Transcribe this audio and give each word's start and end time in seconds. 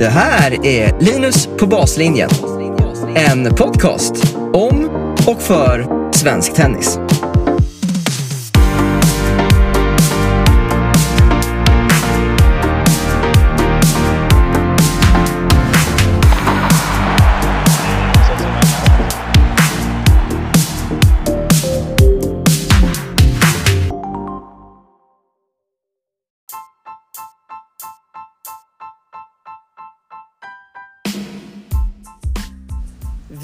Det 0.00 0.08
här 0.08 0.66
är 0.66 1.00
Linus 1.00 1.46
på 1.46 1.66
baslinjen. 1.66 2.30
En 3.14 3.54
podcast 3.54 4.36
om 4.52 4.90
och 5.26 5.42
för 5.42 5.86
svensk 6.12 6.54
tennis. 6.54 6.98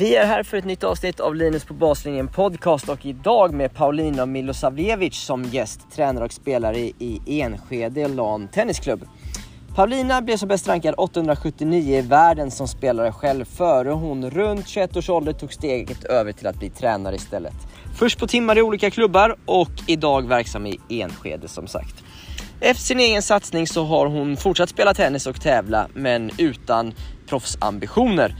Vi 0.06 0.16
är 0.16 0.27
här 0.27 0.42
för 0.42 0.56
ett 0.56 0.65
nytt 0.65 0.84
avsnitt 0.84 1.20
av 1.20 1.34
Linus 1.34 1.65
på 1.65 1.74
baslinjen 1.74 2.28
podcast 2.28 2.88
och 2.88 3.06
idag 3.06 3.55
med 3.55 3.74
Paulina 3.74 4.27
Milosavljevic 4.27 5.14
som 5.14 5.45
gäst, 5.45 5.80
tränare 5.95 6.24
och 6.24 6.33
spelare 6.33 6.78
i 6.78 7.20
Enskede 7.27 8.09
LAN 8.09 8.48
Tennisklubb. 8.48 9.05
Paulina 9.74 10.23
blev 10.23 10.37
som 10.37 10.48
bäst 10.48 10.69
rankad 10.69 10.95
879 10.98 11.98
i 11.98 12.00
världen 12.00 12.50
som 12.50 12.69
spelare 12.69 13.12
själv 13.12 13.45
före 13.45 13.91
hon 13.91 14.30
runt 14.30 14.69
21 14.69 14.97
års 14.97 15.11
ålder 15.11 15.33
tog 15.33 15.52
steget 15.52 16.05
över 16.05 16.33
till 16.33 16.47
att 16.47 16.59
bli 16.59 16.70
tränare 16.70 17.14
istället. 17.14 17.56
Först 17.98 18.19
på 18.19 18.27
timmar 18.27 18.59
i 18.59 18.62
olika 18.62 18.91
klubbar 18.91 19.36
och 19.47 19.73
idag 19.86 20.28
verksam 20.28 20.66
i 20.66 20.80
Enskede 20.88 21.48
som 21.48 21.66
sagt. 21.66 22.05
Efter 22.61 22.83
sin 22.83 23.00
egen 23.00 23.22
satsning 23.22 23.66
så 23.66 23.84
har 23.84 24.06
hon 24.06 24.36
fortsatt 24.36 24.69
spela 24.69 24.94
tennis 24.94 25.27
och 25.27 25.41
tävla 25.41 25.88
men 25.94 26.31
utan 26.38 26.94
proffsambitioner. 27.28 28.34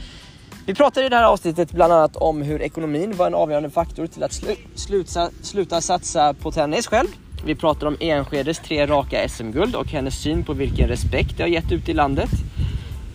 Vi 0.67 0.75
pratar 0.75 1.03
i 1.03 1.09
det 1.09 1.17
här 1.17 1.25
avsnittet 1.25 1.73
bland 1.73 1.93
annat 1.93 2.17
om 2.17 2.43
hur 2.43 2.63
ekonomin 2.63 3.17
var 3.17 3.27
en 3.27 3.35
avgörande 3.35 3.71
faktor 3.71 4.07
till 4.07 4.23
att 4.23 4.33
slu 4.33 4.55
sluta, 4.75 5.31
sluta 5.43 5.81
satsa 5.81 6.35
på 6.35 6.51
tennis 6.51 6.87
själv. 6.87 7.09
Vi 7.45 7.55
pratar 7.55 7.87
om 7.87 7.97
Enskedes 8.01 8.59
tre 8.59 8.87
raka 8.87 9.29
SM-guld 9.29 9.75
och 9.75 9.87
hennes 9.87 10.23
syn 10.23 10.45
på 10.45 10.53
vilken 10.53 10.89
respekt 10.89 11.37
det 11.37 11.43
har 11.43 11.49
gett 11.49 11.73
ut 11.73 11.89
i 11.89 11.93
landet. 11.93 12.31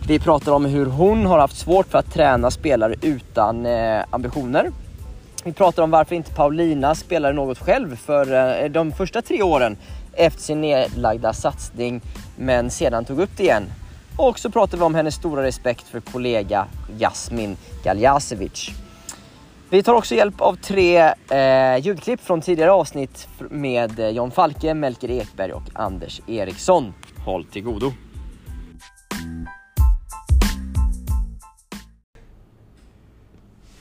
Vi 0.08 0.20
pratar 0.20 0.52
om 0.52 0.66
hur 0.66 0.86
hon 0.86 1.26
har 1.26 1.40
haft 1.40 1.58
svårt 1.58 1.88
för 1.88 1.98
att 1.98 2.14
träna 2.14 2.52
spelare 2.52 2.96
utan 3.02 3.66
eh, 3.66 4.04
ambitioner. 4.10 4.72
Vi 5.44 5.54
pratar 5.54 5.84
om 5.84 5.92
varför 5.92 6.16
inte 6.16 6.34
Paulina 6.34 6.96
spelade 6.96 7.34
något 7.34 7.60
själv 7.60 7.96
för 7.96 8.62
eh, 8.64 8.70
de 8.70 8.92
första 8.92 9.22
tre 9.22 9.42
åren 9.42 9.78
efter 10.14 10.42
sin 10.42 10.62
nedlagda 10.62 11.34
satsning 11.34 12.02
men 12.38 12.70
sedan 12.70 13.06
tog 13.06 13.20
upp 13.20 13.38
det 13.38 13.44
igen. 13.44 13.64
Och 14.18 14.40
så 14.40 14.50
pratar 14.50 14.78
vi 14.78 14.84
om 14.84 14.96
hennes 14.96 15.16
stora 15.16 15.44
respekt 15.44 15.88
för 15.88 16.00
kollega 16.00 16.68
Jasmin 17.00 17.58
Galjasevic. 17.84 18.70
Vi 19.70 19.84
tar 19.84 19.94
också 19.94 20.16
hjälp 20.16 20.42
av 20.42 20.56
tre 20.56 21.14
eh, 21.30 21.78
ljudklipp 21.78 22.22
från 22.22 22.42
tidigare 22.42 22.72
avsnitt 22.72 23.28
med 23.50 24.00
eh, 24.00 24.10
John 24.10 24.32
Falke, 24.32 24.74
Melker 24.74 25.12
Ekberg 25.12 25.54
och 25.54 25.64
Anders 25.74 26.22
Eriksson. 26.28 26.94
Håll 27.26 27.46
till 27.46 27.64
godo! 27.64 27.92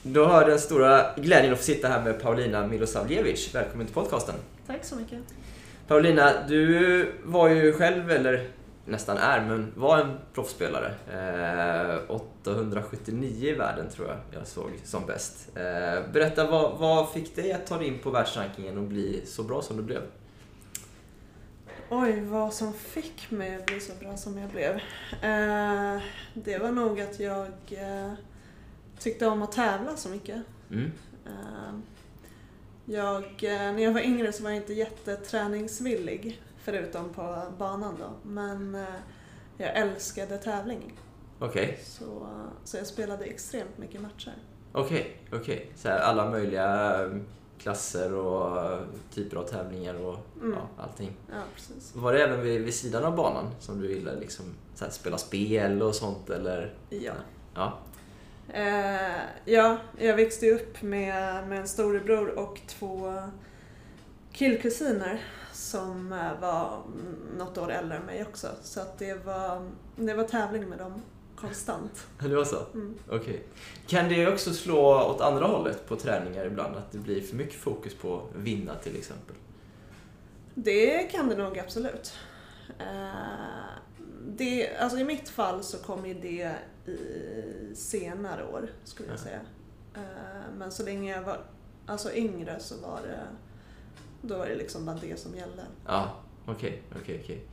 Då 0.03 0.25
har 0.25 0.45
den 0.45 0.59
stora 0.59 1.05
glädjen 1.15 1.53
att 1.53 1.59
få 1.59 1.65
sitta 1.65 1.87
här 1.87 2.03
med 2.03 2.21
Paulina 2.21 2.67
Milosavljevic. 2.67 3.55
Välkommen 3.55 3.85
till 3.85 3.95
podcasten. 3.95 4.35
Tack 4.67 4.85
så 4.85 4.95
mycket. 4.95 5.19
Paulina, 5.87 6.33
du 6.47 7.11
var 7.23 7.49
ju 7.49 7.73
själv, 7.73 8.11
eller 8.11 8.47
nästan 8.85 9.17
är, 9.17 9.45
men 9.45 9.73
var 9.75 9.97
en 9.97 10.17
proffsspelare. 10.33 10.93
Eh, 11.11 12.11
879 12.11 13.49
i 13.49 13.53
världen 13.53 13.89
tror 13.89 14.07
jag 14.07 14.17
jag 14.31 14.47
såg 14.47 14.71
som 14.83 15.05
bäst. 15.05 15.49
Eh, 15.55 16.11
berätta, 16.13 16.51
vad, 16.51 16.77
vad 16.77 17.11
fick 17.11 17.35
dig 17.35 17.53
att 17.53 17.67
ta 17.67 17.77
dig 17.77 17.87
in 17.87 17.99
på 17.99 18.09
världsrankingen 18.09 18.77
och 18.77 18.83
bli 18.83 19.21
så 19.25 19.43
bra 19.43 19.61
som 19.61 19.77
du 19.77 19.83
blev? 19.83 20.01
Oj, 21.89 22.21
vad 22.21 22.53
som 22.53 22.73
fick 22.73 23.31
mig 23.31 23.55
att 23.55 23.65
bli 23.65 23.79
så 23.79 23.93
bra 23.99 24.17
som 24.17 24.37
jag 24.37 24.49
blev? 24.49 24.71
Eh, 25.11 26.01
det 26.33 26.57
var 26.57 26.71
nog 26.71 27.01
att 27.01 27.19
jag 27.19 27.47
eh, 27.69 28.13
tyckte 28.99 29.27
om 29.27 29.41
att 29.41 29.51
tävla 29.51 29.95
så 29.95 30.09
mycket. 30.09 30.41
Mm. 30.71 30.91
Eh, 31.25 31.73
jag, 32.85 33.23
eh, 33.23 33.73
när 33.73 33.79
jag 33.79 33.91
var 33.91 34.01
yngre 34.01 34.33
så 34.33 34.43
var 34.43 34.49
jag 34.49 34.57
inte 34.57 34.73
jätteträningsvillig, 34.73 36.41
förutom 36.63 37.09
på 37.09 37.43
banan 37.57 37.95
då. 37.99 38.29
Men 38.29 38.75
eh, 38.75 38.85
jag 39.57 39.77
älskade 39.77 40.37
tävling. 40.37 40.93
Okej, 41.39 41.79
Så, 41.83 42.27
så 42.63 42.77
jag 42.77 42.87
spelade 42.87 43.25
extremt 43.25 43.77
mycket 43.77 44.01
matcher. 44.01 44.33
okej, 44.71 45.17
okej. 45.33 45.71
Så 45.75 45.87
här, 45.89 45.99
alla 45.99 46.29
möjliga 46.29 47.01
eh, 47.03 47.09
klasser 47.57 48.13
och 48.13 48.79
typer 49.13 49.37
av 49.37 49.43
tävlingar 49.43 49.93
och 50.05 50.17
Mm. 50.41 50.53
ja, 50.77 50.83
allting. 50.83 51.11
Ja, 51.29 51.41
precis. 51.55 51.95
Var 51.95 52.13
det 52.13 52.23
även 52.23 52.41
vid, 52.41 52.61
vid 52.61 52.73
sidan 52.73 53.03
av 53.03 53.15
banan 53.15 53.45
som 53.59 53.81
du 53.81 53.87
ville 53.87 54.15
liksom, 54.15 54.45
så 54.75 54.85
här, 54.85 54.91
spela 54.91 55.17
spel 55.17 55.81
och 55.81 55.95
sånt 55.95 56.29
eller? 56.29 56.73
Ja. 56.89 57.13
Ja. 57.55 57.77
Eh, 58.53 59.21
ja, 59.45 59.77
jag 59.97 60.15
växte 60.15 60.51
upp 60.51 60.81
med, 60.81 61.47
med 61.47 61.59
en 61.59 61.67
storebror 61.67 62.39
och 62.39 62.61
två 62.67 63.13
killkusiner 64.33 65.23
som 65.53 66.13
eh, 66.13 66.39
var 66.41 66.81
något 67.37 67.57
år 67.57 67.71
äldre 67.71 67.97
än 67.97 68.03
mig 68.05 68.25
också. 68.29 68.47
Så 68.61 68.79
att 68.81 68.99
det 68.99 69.25
var, 69.25 69.69
det 69.95 70.13
var 70.13 70.23
tävling 70.23 70.69
med 70.69 70.77
dem 70.79 71.01
konstant. 71.35 72.07
Det 72.19 72.35
var 72.35 72.43
så? 72.45 72.57
Mm. 72.73 72.97
Okej. 73.09 73.43
Kan 73.87 74.09
det 74.09 74.27
också 74.33 74.53
slå 74.53 75.03
åt 75.03 75.21
andra 75.21 75.45
hållet 75.47 75.87
på 75.87 75.95
träningar 75.95 76.45
ibland? 76.45 76.75
Att 76.75 76.91
det 76.91 76.97
blir 76.97 77.21
för 77.21 77.35
mycket 77.35 77.55
fokus 77.59 77.93
på 77.95 78.15
att 78.17 78.35
vinna 78.41 78.75
till 78.75 78.95
exempel? 78.97 79.35
Det 80.55 80.97
kan 81.11 81.29
det 81.29 81.35
nog 81.37 81.59
absolut. 81.59 82.13
Eh, 82.79 83.75
det, 84.27 84.75
alltså 84.77 84.97
I 84.99 85.03
mitt 85.03 85.29
fall 85.29 85.63
så 85.63 85.77
kom 85.77 86.05
ju 86.05 86.13
det 86.13 86.55
i 86.91 87.75
senare 87.75 88.45
år, 88.47 88.69
skulle 88.83 89.09
jag 89.09 89.17
Ja. 89.17 89.23
säga. 89.23 89.39
Eh, 89.95 90.53
men 90.57 90.71
så 90.71 90.83
länge 90.83 91.11
jag 91.15 91.21
var 91.23 91.39
alltså 91.85 92.13
yngre 92.13 92.59
så 92.59 92.75
var 92.77 92.99
det, 93.03 93.19
då 94.21 94.37
var 94.37 94.45
det 94.45 94.55
liksom 94.55 94.85
bara 94.85 94.95
det 95.01 95.19
som 95.19 95.35
gällde. 95.35 95.63
Ja, 95.87 96.11
okej, 96.45 96.81
okej, 97.01 97.19
okej. 97.23 97.43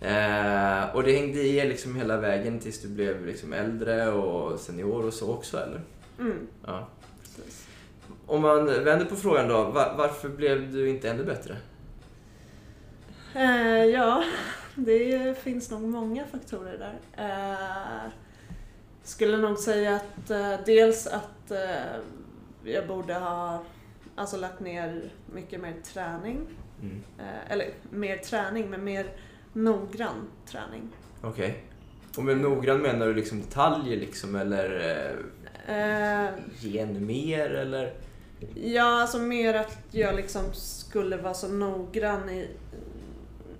Eh, 0.00 0.94
och 0.96 1.02
det 1.02 1.12
hängde 1.12 1.40
i 1.42 1.68
liksom 1.68 1.96
hela 1.96 2.16
vägen 2.16 2.58
tills 2.60 2.82
du 2.82 2.88
blev 2.88 3.26
liksom 3.26 3.52
äldre 3.52 4.08
och 4.12 4.60
senior 4.60 5.06
och 5.06 5.14
så 5.14 5.32
också 5.32 5.58
eller? 5.58 5.80
Mm, 6.18 6.46
Ja. 6.66 6.88
precis. 7.22 7.66
Om 8.26 8.42
man 8.42 8.66
vänder 8.66 9.04
på 9.04 9.16
frågan 9.16 9.48
då, 9.48 9.64
va- 9.64 9.94
varför 9.98 10.28
blev 10.28 10.72
du 10.72 10.88
inte 10.88 11.10
ännu 11.10 11.24
bättre? 11.24 11.56
Eh, 13.34 13.84
ja, 13.84 14.24
det 14.74 15.38
finns 15.38 15.70
nog 15.70 15.82
många 15.82 16.26
faktorer 16.26 16.78
där. 16.78 16.98
Eh, 17.24 18.10
skulle 19.02 19.36
nog 19.36 19.58
säga 19.58 19.94
att 19.96 20.30
eh, 20.30 20.54
dels 20.66 21.06
att 21.06 21.50
eh, 21.50 22.00
jag 22.64 22.86
borde 22.88 23.14
ha 23.14 23.62
alltså, 24.16 24.36
lagt 24.36 24.60
ner 24.60 25.10
mycket 25.32 25.60
mer 25.60 25.74
träning. 25.84 26.46
Mm. 26.82 27.02
Eh, 27.18 27.52
eller 27.52 27.66
mer 27.90 28.16
träning, 28.16 28.70
men 28.70 28.84
mer 28.84 29.06
noggrann 29.52 30.28
träning. 30.46 30.88
Okej. 31.22 31.64
Och 32.16 32.24
med 32.24 32.38
noggrann 32.38 32.78
menar 32.82 33.06
du 33.06 33.14
liksom 33.14 33.40
detaljer 33.40 33.96
liksom 33.96 34.34
eller 34.36 34.80
eh, 35.10 35.36
Eh, 35.68 36.28
ge 36.60 36.78
ännu 36.78 37.00
mer 37.00 37.50
eller? 37.50 37.94
ja, 38.54 39.00
alltså 39.00 39.18
mer 39.18 39.54
att 39.54 39.78
jag 39.90 40.16
liksom 40.16 40.44
skulle 40.52 41.16
vara 41.16 41.34
så 41.34 41.48
noggrann 41.48 42.28
i 42.30 42.48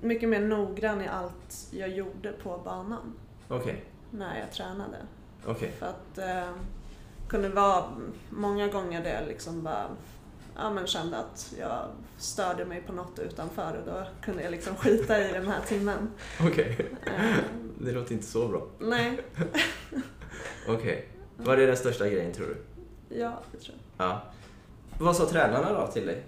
mycket 0.01 0.29
mer 0.29 0.41
noggrann 0.41 1.03
i 1.03 1.09
allt 1.09 1.69
jag 1.71 1.89
gjorde 1.89 2.33
på 2.33 2.59
banan 2.65 3.13
Okej, 3.49 3.85
när 4.11 4.39
jag 4.41 4.53
tränade. 4.53 4.97
okej. 5.47 5.73
För 5.79 5.87
att 5.87 6.19
eh, 6.19 6.51
kunde 7.29 7.49
vara 7.49 7.85
många 8.31 8.69
gånger 8.69 9.05
där 9.05 9.15
jag 9.15 9.29
liksom 9.29 9.63
bara 9.63 9.87
ja, 10.59 10.71
men 10.71 10.87
kände 10.87 11.17
att 11.19 11.55
jag 11.59 11.85
störde 12.19 12.65
mig 12.65 12.83
på 12.87 12.93
något 12.93 13.19
utanför 13.19 13.77
och 13.81 13.87
då 13.95 14.07
kunde 14.25 14.43
jag 14.43 14.51
liksom 14.51 14.77
skita 14.77 15.29
i 15.29 15.33
den 15.33 15.47
här 15.49 15.61
timmen. 15.67 16.11
Okej. 16.41 16.91
Eh, 17.07 17.37
Det 17.81 17.93
låter 17.93 18.13
inte 18.13 18.27
så 18.27 18.49
bra. 18.49 18.67
nej, 18.79 19.21
Okej. 20.69 21.09
Vad 21.37 21.61
är 21.61 21.67
den 21.67 21.77
största 21.77 22.09
grejen 22.09 22.33
tror 22.33 22.47
du? 22.47 22.57
ja, 23.19 23.41
det 23.53 23.59
tror 23.59 23.77
jag. 23.99 24.07
Ja. 24.07 24.23
Vad 24.99 25.17
sa 25.17 25.29
tränarna 25.29 25.73
då 25.81 25.87
till 25.87 26.07
dig? 26.07 26.23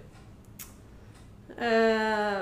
Eh, 1.57 2.39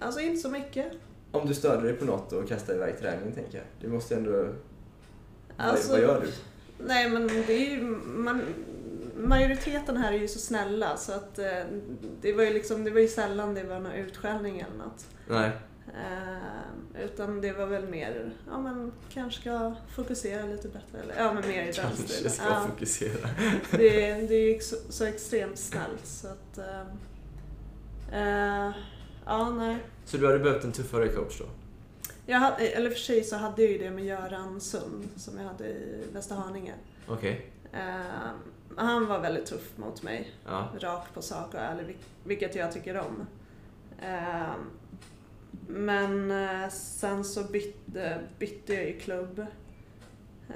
alltså 0.00 0.20
inte 0.20 0.40
så 0.40 0.48
mycket. 0.50 0.92
Om 1.32 1.46
du 1.46 1.54
störde 1.54 1.82
dig 1.82 1.92
på 1.96 2.04
något 2.04 2.32
och 2.32 2.48
kastade 2.48 2.78
iväg 2.78 2.98
träningen 2.98 3.32
tänker 3.32 3.58
jag. 3.58 3.66
Du 3.80 3.88
måste 3.88 4.14
ändå... 4.14 4.48
Alltså- 5.56 5.92
vad 5.92 6.00
gör 6.00 6.20
du? 6.20 6.28
Nej 6.84 7.10
men 7.10 7.26
det 7.26 7.52
är 7.52 7.70
ju, 7.70 7.80
man, 8.06 8.42
majoriteten 9.16 9.96
här 9.96 10.12
är 10.12 10.18
ju 10.18 10.28
så 10.28 10.38
snälla 10.38 10.96
så 10.96 11.12
att 11.12 11.38
eh, 11.38 11.62
det 12.20 12.32
var 12.32 12.42
ju 12.44 12.52
liksom, 12.52 12.84
det 12.84 12.90
var 12.90 13.00
ju 13.00 13.08
sällan 13.08 13.54
det 13.54 13.62
var 13.64 13.80
någon 13.80 13.92
utskällning 13.92 14.60
eller 14.60 14.76
något. 14.84 15.06
Nej. 15.28 15.50
Eh, 15.94 17.04
utan 17.04 17.40
det 17.40 17.52
var 17.52 17.66
väl 17.66 17.88
mer, 17.88 18.32
ja 18.50 18.58
men 18.60 18.92
kanske 19.12 19.40
ska 19.40 19.74
fokusera 19.94 20.46
lite 20.46 20.68
bättre. 20.68 20.98
Eller, 21.02 21.14
ja 21.18 21.32
men 21.32 21.48
mer 21.48 21.62
i 21.62 21.64
den 21.66 21.74
Kanske 21.74 22.30
ska 22.30 22.44
Ja, 22.44 22.66
fokusera. 22.70 23.28
det, 23.70 24.14
det 24.14 24.34
gick 24.34 24.62
så, 24.62 24.76
så 24.88 25.04
extremt 25.04 25.58
snällt 25.58 26.06
så 26.06 26.28
att... 26.28 26.58
Eh, 26.58 26.80
eh, 28.20 28.72
ja, 29.26 29.50
nej. 29.50 29.76
Så 30.04 30.16
du 30.16 30.26
hade 30.26 30.38
behövt 30.38 30.64
en 30.64 30.72
tuffare 30.72 31.08
coach 31.08 31.38
då? 31.38 31.44
Jag 32.26 32.38
hade, 32.38 32.68
eller 32.68 32.90
för 32.90 32.98
sig 32.98 33.24
så 33.24 33.36
hade 33.36 33.62
jag 33.62 33.70
ju 33.72 33.78
det 33.78 33.90
med 33.90 34.04
Göran 34.04 34.60
Sund 34.60 35.08
som 35.16 35.38
jag 35.38 35.44
hade 35.44 35.66
i 35.68 36.02
Västerhaninge. 36.12 36.74
Okej. 37.06 37.50
Eh, 37.72 38.30
han 38.76 39.06
var 39.06 39.20
väldigt 39.20 39.46
tuff 39.46 39.76
mot 39.76 40.02
mig. 40.02 40.30
Ja. 40.46 40.68
Rak 40.80 41.14
på 41.14 41.22
sak 41.22 41.54
och 41.54 41.60
ärlig, 41.60 41.84
vil- 41.86 41.96
vilket 42.24 42.54
jag 42.54 42.72
tycker 42.72 42.96
om. 42.98 43.26
Eh, 44.02 44.54
men 45.68 46.30
eh, 46.30 46.68
sen 46.70 47.24
så 47.24 47.44
bytte, 47.44 48.20
bytte 48.38 48.74
jag 48.74 48.84
ju 48.84 48.98
klubb. 49.00 49.46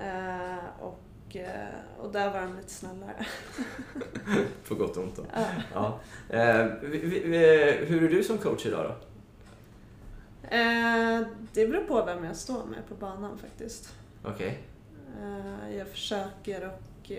Eh, 0.02 0.64
och, 0.80 1.36
eh, 1.36 1.68
och 1.98 2.12
där 2.12 2.30
var 2.30 2.38
han 2.40 2.56
lite 2.56 2.70
snällare. 2.70 3.26
På 4.68 4.74
gott 4.74 4.96
och 4.96 5.02
ont 5.02 5.16
då. 5.16 5.24
Ja. 5.34 5.46
Ja. 5.74 6.00
Eh, 6.36 6.66
vi, 6.82 7.84
hur 7.88 8.04
är 8.04 8.08
du 8.08 8.24
som 8.24 8.38
coach 8.38 8.66
idag 8.66 8.84
då? 8.84 8.94
Det 11.52 11.66
beror 11.66 11.84
på 11.84 12.04
vem 12.04 12.24
jag 12.24 12.36
står 12.36 12.64
med 12.64 12.88
på 12.88 12.94
banan 12.94 13.38
faktiskt. 13.38 13.94
Okej. 14.24 14.58
Eh, 15.22 15.76
jag 15.76 15.88
försöker 15.88 16.66
och... 16.66 17.10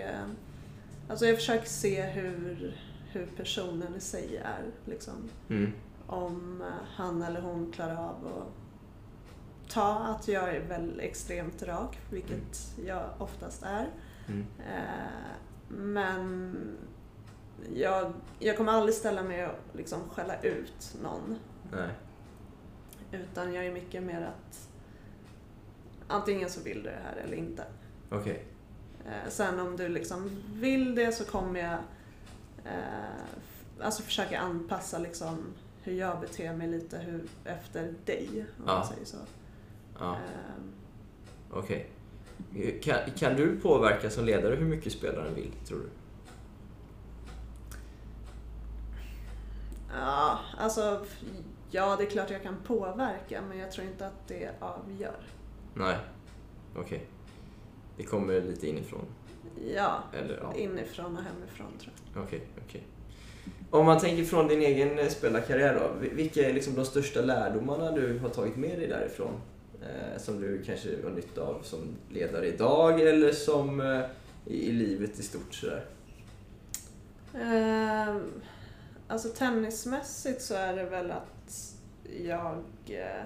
Alltså 1.12 1.26
jag 1.26 1.36
försöker 1.36 1.68
se 1.68 2.02
hur, 2.02 2.78
hur 3.12 3.26
personen 3.26 3.96
i 3.96 4.00
sig 4.00 4.38
är. 4.38 4.66
Liksom. 4.86 5.30
Mm. 5.50 5.74
Om 6.08 6.62
eh, 6.62 6.68
han 6.96 7.22
eller 7.22 7.42
hon 7.42 7.72
klarar 7.72 7.96
av 7.96 8.28
att 8.28 9.74
ta 9.74 10.00
att 10.00 10.28
jag 10.28 10.56
är 10.56 10.60
väl 10.60 11.00
extremt 11.00 11.64
rak, 11.64 11.98
vilket 12.10 12.78
jag 12.86 13.04
oftast 13.18 13.64
är. 13.64 13.90
Mm. 14.28 14.46
Eh, 14.60 15.36
men 15.70 16.56
jag, 17.74 18.14
jag 18.40 18.58
kommer 18.58 18.72
aldrig 18.72 18.96
ställa 18.96 19.24
mig 19.24 19.48
och 19.48 19.76
liksom 19.78 20.00
skälla 20.10 20.42
ut 20.42 20.98
någon. 21.04 21.40
Nej. 21.72 21.90
Utan 23.12 23.54
jag 23.54 23.66
är 23.66 23.74
mycket 23.74 24.04
mer 24.04 24.22
att 24.22 24.70
antingen 26.08 26.50
så 26.50 26.62
vill 26.62 26.84
du 26.84 26.90
det 26.90 27.00
här 27.04 27.16
eller 27.16 27.38
inte. 27.38 27.64
Okej. 28.10 28.46
Eh, 29.06 29.30
sen 29.30 29.60
om 29.60 29.78
du 29.78 29.88
liksom 29.90 30.30
vill 30.54 30.96
det 30.96 31.12
så 31.12 31.26
kommer 31.26 31.60
jag 31.60 31.78
eh, 32.74 33.84
alltså 33.86 34.04
försöka 34.04 34.40
anpassa 34.40 34.98
liksom 35.00 35.38
hur 35.84 35.94
jag 35.94 36.20
beter 36.20 36.54
mig 36.54 36.68
lite 36.68 36.98
hur, 36.98 37.24
efter 37.46 37.94
dig, 38.06 38.30
om 38.58 38.64
Ja. 38.68 38.74
man 38.76 38.88
säger 38.88 39.06
så. 39.06 39.18
Ja. 40.00 40.12
Eh, 40.12 40.64
Okej. 41.52 41.90
Kan, 42.84 42.98
kan 43.18 43.36
du 43.36 43.60
påverka 43.60 44.10
som 44.10 44.26
ledare 44.26 44.56
hur 44.56 44.66
mycket 44.66 44.94
spelaren 44.94 45.36
vill, 45.36 45.52
tror 45.68 45.80
du? 45.80 45.90
ja, 49.94 50.40
alltså 50.58 51.06
ja, 51.72 51.96
det 51.96 52.04
är 52.04 52.10
klart 52.10 52.30
jag 52.30 52.44
kan 52.44 52.56
påverka 52.66 53.42
men 53.50 53.58
jag 53.58 53.72
tror 53.72 53.88
inte 53.88 54.08
att 54.08 54.28
det 54.28 54.52
avgör. 54.60 55.22
Nej. 55.74 55.98
Okej. 56.76 57.08
Det 57.98 58.04
kommer 58.04 58.42
lite 58.42 58.68
inifrån? 58.68 59.06
Ja, 59.76 60.04
Eller 60.14 60.40
ja. 60.44 60.54
inifrån 60.60 61.18
och 61.18 61.24
hemifrån 61.24 61.68
tror 61.80 61.94
jag. 62.16 62.24
Okej, 62.24 62.42
okej. 62.68 62.84
Om 63.70 63.86
man 63.86 64.00
tänker 64.00 64.24
från 64.24 64.48
din 64.48 64.62
egen 64.62 65.00
eh, 65.00 65.08
spelarkarriär 65.08 65.74
då. 65.80 65.92
vi- 66.02 66.10
Vilka 66.10 66.50
är 66.50 66.54
liksom 66.54 66.76
de 66.76 66.86
största 66.86 67.22
lärdomarna 67.22 67.92
du 67.92 68.20
har 68.20 68.30
tagit 68.30 68.56
med 68.56 68.80
dig 68.80 68.88
därifrån? 68.88 69.34
Eh, 69.82 70.18
som 70.22 70.42
du 70.42 70.64
kanske 70.66 70.90
har 71.04 71.10
nytta 71.10 71.42
av 71.42 71.60
som 71.64 71.80
ledare 72.10 72.48
idag 72.48 73.02
eller 73.02 73.32
som 73.32 73.82
eh, 73.82 74.02
i, 74.46 74.68
i 74.70 74.72
livet 74.72 75.20
i 75.20 75.24
stort 75.24 75.54
sådär? 75.54 75.86
Eh, 77.34 78.16
alltså 79.08 79.30
tennismässigt 79.30 80.42
så 80.42 80.54
är 80.56 80.76
det 80.76 80.84
väl 80.86 81.12
att 81.12 81.76
jag, 82.24 82.58
eh, 82.88 83.24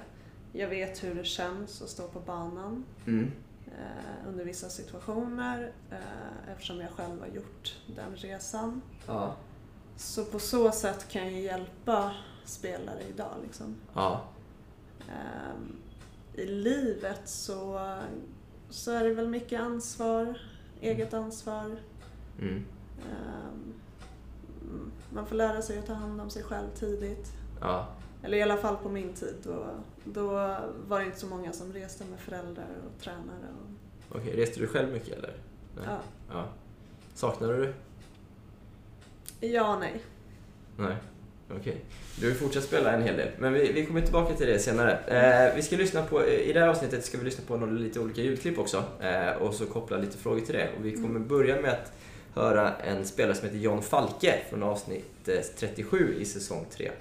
jag 0.53 0.67
vet 0.67 1.03
hur 1.03 1.15
det 1.15 1.23
känns 1.25 1.81
att 1.81 1.89
stå 1.89 2.07
på 2.07 2.19
banan 2.19 2.85
Mm. 3.07 3.31
Eh, 3.77 4.27
under 4.27 4.45
vissa 4.45 4.69
situationer 4.69 5.71
eh, 5.91 6.51
eftersom 6.51 6.79
jag 6.79 6.91
själv 6.91 7.19
har 7.19 7.27
gjort 7.27 7.75
den 7.95 8.15
resan. 8.15 8.81
Ja. 9.07 9.35
Så 9.97 10.25
på 10.25 10.39
så 10.39 10.71
sätt 10.71 11.09
kan 11.09 11.23
jag 11.23 11.41
hjälpa 11.41 12.11
spelare 12.45 13.03
idag. 13.09 13.33
Liksom. 13.43 13.75
Ja. 13.93 14.21
Ehm, 14.99 15.75
I 16.33 16.45
livet 16.45 17.21
så, 17.25 17.95
så 18.69 18.91
är 18.91 19.03
det 19.03 19.13
väl 19.13 19.27
mycket 19.27 19.61
ansvar, 19.61 20.41
eget 20.81 21.13
ansvar. 21.13 21.75
Mm. 22.39 22.65
Ehm, 22.99 23.73
mm, 24.61 24.91
man 25.09 25.25
får 25.25 25.35
lära 25.35 25.61
sig 25.61 25.79
att 25.79 25.85
ta 25.85 25.93
hand 25.93 26.21
om 26.21 26.29
sig 26.29 26.43
själv 26.43 26.69
tidigt. 26.75 27.33
Ja. 27.61 27.87
Eller 28.23 28.37
i 28.37 28.41
alla 28.41 28.57
fall 28.57 28.77
på 28.77 28.89
min 28.89 29.13
tid. 29.13 29.35
Då, 29.43 29.67
då 30.05 30.29
var 30.87 30.99
det 30.99 31.05
inte 31.05 31.19
så 31.19 31.27
många 31.27 31.53
som 31.53 31.73
reste 31.73 32.05
med 32.05 32.19
föräldrar 32.19 32.67
och 32.85 33.03
tränare. 33.03 33.47
Och, 34.09 34.15
Okej, 34.17 34.35
reste 34.35 34.59
du 34.59 34.67
själv 34.67 34.93
mycket 34.93 35.17
eller? 35.17 35.33
Nej. 35.75 35.85
ja. 35.87 35.99
Ja. 36.29 36.45
Saknar 37.13 37.47
du 37.47 37.73
ja 39.39 39.73
och 39.73 39.79
nej. 39.79 40.01
Nej. 40.77 40.95
Okej. 41.59 41.77
Du 42.19 42.29
har 42.29 42.35
fortsatt 42.35 42.63
spela 42.63 42.91
en 42.91 43.03
hel 43.03 43.17
del, 43.17 43.29
men 43.37 43.53
vi, 43.53 43.71
vi 43.71 43.85
kommer 43.85 44.01
tillbaka 44.01 44.35
till 44.35 44.47
det 44.47 44.59
senare. 44.59 44.99
Eh, 45.07 45.55
vi 45.55 45.61
ska 45.61 45.75
lyssna 45.75 46.03
på, 46.03 46.27
I 46.27 46.53
det 46.53 46.59
här 46.59 46.67
avsnittet 46.67 47.05
ska 47.05 47.17
vi 47.17 47.23
lyssna 47.23 47.43
på 47.47 47.57
några 47.57 47.73
lite 47.73 47.99
olika 47.99 48.21
ljudklipp 48.21 48.59
också 48.59 48.83
eh, 49.01 49.29
och 49.29 49.53
så 49.53 49.65
koppla 49.65 49.97
lite 49.97 50.17
frågor 50.17 50.39
till 50.39 50.55
det. 50.55 50.69
Och 50.77 50.85
vi 50.85 50.91
kommer 50.91 51.19
börja 51.19 51.61
med 51.61 51.71
att 51.71 51.91
höra 52.33 52.73
en 52.75 53.05
spelare 53.05 53.35
som 53.35 53.45
heter 53.45 53.59
John 53.59 53.81
Falke 53.81 54.39
från 54.49 54.63
avsnitt 54.63 55.27
eh, 55.27 55.39
37 55.57 56.15
i 56.19 56.25
säsong 56.25 56.65
3. 56.71 56.91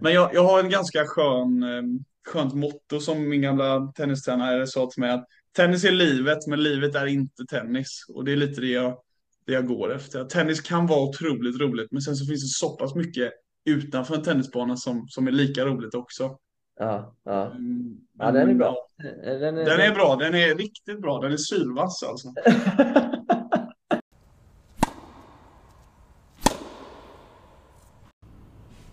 Men 0.00 0.12
jag, 0.12 0.34
jag 0.34 0.44
har 0.44 0.60
en 0.60 0.70
ganska 0.70 1.06
skön, 1.06 1.62
eh, 1.62 1.82
skönt 2.28 2.54
motto 2.54 3.00
som 3.00 3.28
min 3.28 3.42
gamla 3.42 3.92
tennistränare 3.96 4.66
sa 4.66 4.90
till 4.90 5.00
mig 5.00 5.10
att 5.10 5.26
tennis 5.56 5.84
är 5.84 5.92
livet, 5.92 6.46
men 6.46 6.62
livet 6.62 6.94
är 6.94 7.06
inte 7.06 7.44
tennis. 7.50 8.04
Och 8.08 8.24
det 8.24 8.32
är 8.32 8.36
lite 8.36 8.60
det 8.60 8.66
jag, 8.66 8.98
det 9.46 9.52
jag 9.52 9.66
går 9.66 9.94
efter. 9.94 10.20
Att 10.20 10.30
tennis 10.30 10.60
kan 10.60 10.86
vara 10.86 11.00
otroligt 11.08 11.60
roligt, 11.60 11.92
men 11.92 12.02
sen 12.02 12.16
så 12.16 12.26
finns 12.26 12.42
det 12.42 12.66
så 12.66 12.76
pass 12.76 12.94
mycket 12.94 13.32
utanför 13.64 14.14
en 14.14 14.22
tennisbana 14.22 14.76
som, 14.76 15.06
som 15.08 15.26
är 15.26 15.32
lika 15.32 15.64
roligt 15.64 15.94
också. 15.94 16.38
Ja, 16.78 17.14
ja. 17.24 17.50
Mm, 17.50 17.96
Ja, 18.18 18.30
den 18.32 18.50
är 18.50 18.54
bra. 18.54 18.76
Den 19.24 19.54
Den 19.54 19.80
är 19.80 19.94
bra, 19.94 20.16
den 20.16 20.34
är 20.34 20.54
riktigt 20.54 21.00
bra, 21.00 21.20
den 21.20 21.32
är 21.32 21.36
sylvass 21.36 22.02
alltså. 22.02 22.28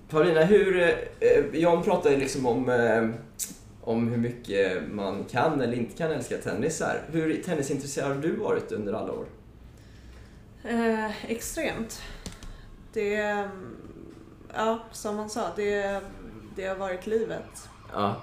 Paulina, 0.09 0.43
hur, 0.43 0.81
eh, 1.19 1.45
John 1.53 1.83
pratade 1.83 2.17
liksom 2.17 2.45
om, 2.45 2.69
eh, 2.69 3.09
om 3.81 4.07
hur 4.07 4.17
mycket 4.17 4.91
man 4.91 5.23
kan 5.23 5.61
eller 5.61 5.77
inte 5.77 5.97
kan 5.97 6.11
älska 6.11 6.37
tennis. 6.37 6.81
Här. 6.81 7.01
Hur 7.11 7.43
tennisintresserad 7.43 8.07
har 8.07 8.21
du 8.21 8.35
varit 8.35 8.71
under 8.71 8.93
alla 8.93 9.13
år? 9.13 9.25
Eh, 10.63 11.31
extremt. 11.31 12.01
Det, 12.93 13.47
ja, 14.53 14.79
som 14.91 15.15
man 15.15 15.29
sa, 15.29 15.47
det, 15.55 16.01
det 16.55 16.65
har 16.65 16.75
varit 16.75 17.07
livet. 17.07 17.69
Ja, 17.93 18.21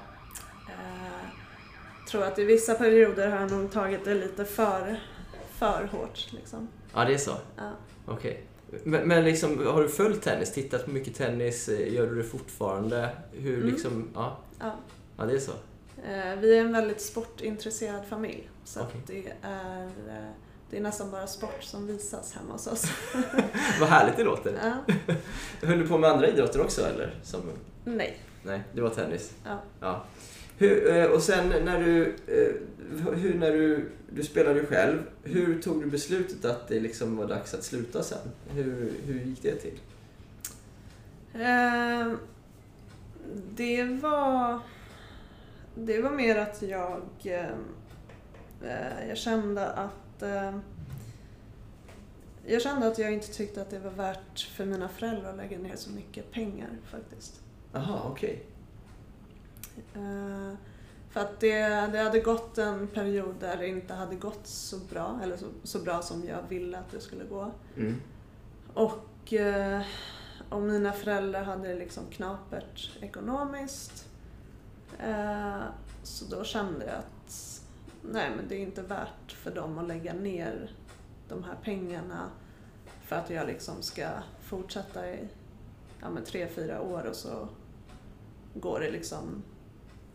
Eh, 0.71 1.29
tror 2.11 2.25
att 2.25 2.39
i 2.39 2.45
vissa 2.45 2.75
perioder 2.75 3.29
har 3.29 3.41
jag 3.41 3.51
nog 3.51 3.73
tagit 3.73 4.05
det 4.05 4.15
lite 4.15 4.45
för, 4.45 5.01
för 5.51 5.89
hårt. 5.93 6.33
Liksom. 6.33 6.69
ja 6.95 7.05
det 7.05 7.15
är 7.15 7.19
så. 7.19 7.35
Ja. 7.57 7.71
Okej. 8.07 8.47
Men, 8.85 9.09
men 9.09 9.25
liksom, 9.25 9.67
har 9.67 9.83
du 9.83 9.89
följt 9.89 10.23
tennis? 10.23 10.53
Tittat 10.53 10.85
på 10.85 10.91
mycket 10.91 11.15
tennis? 11.15 11.69
Eh, 11.69 11.93
Gör 11.95 12.07
du 12.07 12.15
det 12.15 12.25
fortfarande? 12.25 13.09
Hur 13.33 13.55
Mm. 13.57 13.67
liksom, 13.69 14.09
ja, 14.15 14.39
Ja. 14.61 14.73
ja 15.17 15.25
det 15.25 15.33
är 15.35 15.39
så. 15.39 15.53
Eh, 16.09 16.37
vi 16.41 16.57
är 16.57 16.61
en 16.61 16.73
väldigt 16.73 17.01
sportintresserad 17.01 18.05
familj. 18.09 18.51
Så 18.65 18.81
att 18.81 18.93
det, 19.07 19.19
är, 19.43 19.85
eh, 19.85 20.31
det 20.71 20.77
är 20.77 20.81
nästan 20.81 21.11
bara 21.11 21.27
sport 21.27 21.63
som 21.63 21.87
visas 21.87 22.35
hemma 22.35 22.53
hos 22.53 22.67
oss. 22.67 22.85
Vad 23.81 23.89
härligt 23.89 24.17
det 24.17 24.25
låter. 24.25 24.59
ja. 24.63 24.95
Höll 25.67 25.79
du 25.79 25.89
på 25.89 25.99
med 25.99 26.11
andra 26.11 26.29
idrotter 26.29 26.61
också 26.61 26.83
eller? 26.87 27.15
Som, 27.23 27.41
Nej. 27.85 28.19
nej, 28.43 28.63
det 28.75 28.81
var 28.81 28.91
tennis. 28.91 29.33
Ja. 29.45 29.59
Ja. 29.81 30.05
Hur, 30.61 30.97
eh, 30.97 31.05
och 31.05 31.23
sen 31.23 31.65
när 31.65 31.81
du, 31.81 32.07
eh, 32.27 32.55
hur, 33.15 33.35
när 33.35 33.53
du, 33.53 33.91
du 34.11 34.23
spelade 34.23 34.67
själv, 34.67 34.99
hur 35.23 35.63
tog 35.63 35.83
du 35.83 35.87
beslutet 35.87 36.45
att 36.45 36.69
det 36.69 36.81
liksom 36.81 37.17
var 37.17 37.27
dags 37.27 37.55
att 37.55 37.65
sluta 37.65 38.03
sen? 38.03 38.31
Hur, 38.51 38.93
hur 39.07 39.21
gick 39.21 39.43
det 39.43 39.55
till? 39.55 39.81
Eh, 41.35 42.13
det 43.55 43.85
var... 43.85 44.61
Det 45.75 46.03
var 46.03 46.11
mer 46.11 46.37
att 46.37 46.63
jag... 46.63 47.03
Eh, 47.23 49.09
jag 49.09 49.19
kände 49.19 49.71
att... 49.71 50.23
Eh, 50.23 50.59
jag 52.47 52.63
kände 52.63 52.87
att 52.87 52.99
jag 52.99 53.13
inte 53.13 53.33
tyckte 53.33 53.63
att 53.63 53.71
det 53.71 53.79
var 53.79 53.91
värt 53.91 54.41
för 54.41 54.65
mina 54.65 54.89
föräldrar 54.89 55.31
att 55.31 55.37
lägga 55.37 55.59
ner 55.59 55.77
så 55.77 55.91
mycket 55.91 56.33
pengar 56.33 56.71
faktiskt. 56.91 57.41
Jaha, 57.73 58.01
okej. 58.11 58.43
Eh, 58.43 58.60
för 61.11 61.21
att 61.21 61.41
det, 61.41 61.69
det 61.93 61.99
hade 61.99 62.21
gått 62.21 62.59
en 62.59 62.87
period 62.87 63.35
där 63.41 63.57
det 63.57 63.69
inte 63.69 63.95
hade 63.95 64.17
gått 64.17 64.47
så 64.47 64.79
bra, 64.79 65.21
eller 65.23 65.37
så, 65.37 65.47
så 65.63 65.79
bra 65.79 66.03
som 66.03 66.25
jag 66.25 66.43
ville 66.49 66.79
att 66.79 66.91
det 66.91 67.01
skulle 67.01 67.25
gå. 67.25 67.51
Mm. 67.77 68.01
Och, 68.75 69.33
eh, 69.33 69.83
och 70.49 70.63
mina 70.63 70.93
föräldrar 70.93 71.43
hade 71.43 71.69
det 71.69 71.75
liksom 71.75 72.05
knapert 72.11 72.91
ekonomiskt. 73.01 74.09
Eh, 74.99 75.63
så 76.03 76.25
då 76.25 76.45
kände 76.45 76.87
jag 76.87 76.95
att 76.95 77.61
nej 78.03 78.31
men 78.37 78.49
det 78.49 78.55
är 78.55 78.61
inte 78.61 78.83
värt 78.83 79.33
för 79.33 79.51
dem 79.51 79.79
att 79.79 79.89
lägga 79.89 80.13
ner 80.13 80.71
de 81.29 81.45
här 81.45 81.57
pengarna 81.63 82.31
för 83.05 83.17
att 83.17 83.31
jag 83.31 83.47
liksom 83.47 83.83
ska 83.83 84.09
fortsätta 84.41 85.11
i 85.11 85.29
ja, 86.01 86.11
men 86.11 86.25
tre, 86.25 86.49
fyra 86.49 86.81
år 86.81 87.05
och 87.07 87.17
så 87.17 87.49
går 88.55 88.81
det 88.81 88.91
liksom 88.91 89.43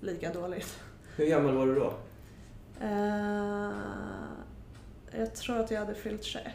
lika 0.05 0.33
dåligt. 0.33 0.79
Hur 1.15 1.25
gammal 1.25 1.55
var 1.55 1.65
du 1.65 1.75
då? 1.75 1.93
Eh, 2.81 3.71
jag 5.19 5.35
tror 5.35 5.59
att 5.59 5.71
jag 5.71 5.79
hade 5.79 5.95
fyllt 5.95 6.24
21 6.24 6.45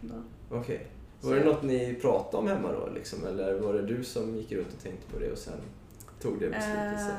då. 0.00 0.14
Okej. 0.50 0.86
Så 1.20 1.28
Var 1.28 1.36
det 1.36 1.44
något 1.44 1.62
ni 1.62 1.94
pratade 1.94 2.36
om 2.36 2.48
hemma 2.48 2.72
då 2.72 2.88
liksom? 2.94 3.26
Eller 3.26 3.54
var 3.60 3.74
det 3.74 3.82
du 3.82 4.04
som 4.04 4.36
gick 4.36 4.52
runt 4.52 4.72
och 4.76 4.82
tänkte 4.82 5.12
på 5.12 5.18
det 5.18 5.32
och 5.32 5.38
sen 5.38 5.60
tog 6.20 6.40
det 6.40 6.48
beslutet 6.50 6.92
Eh, 6.92 6.98
sen? 7.06 7.16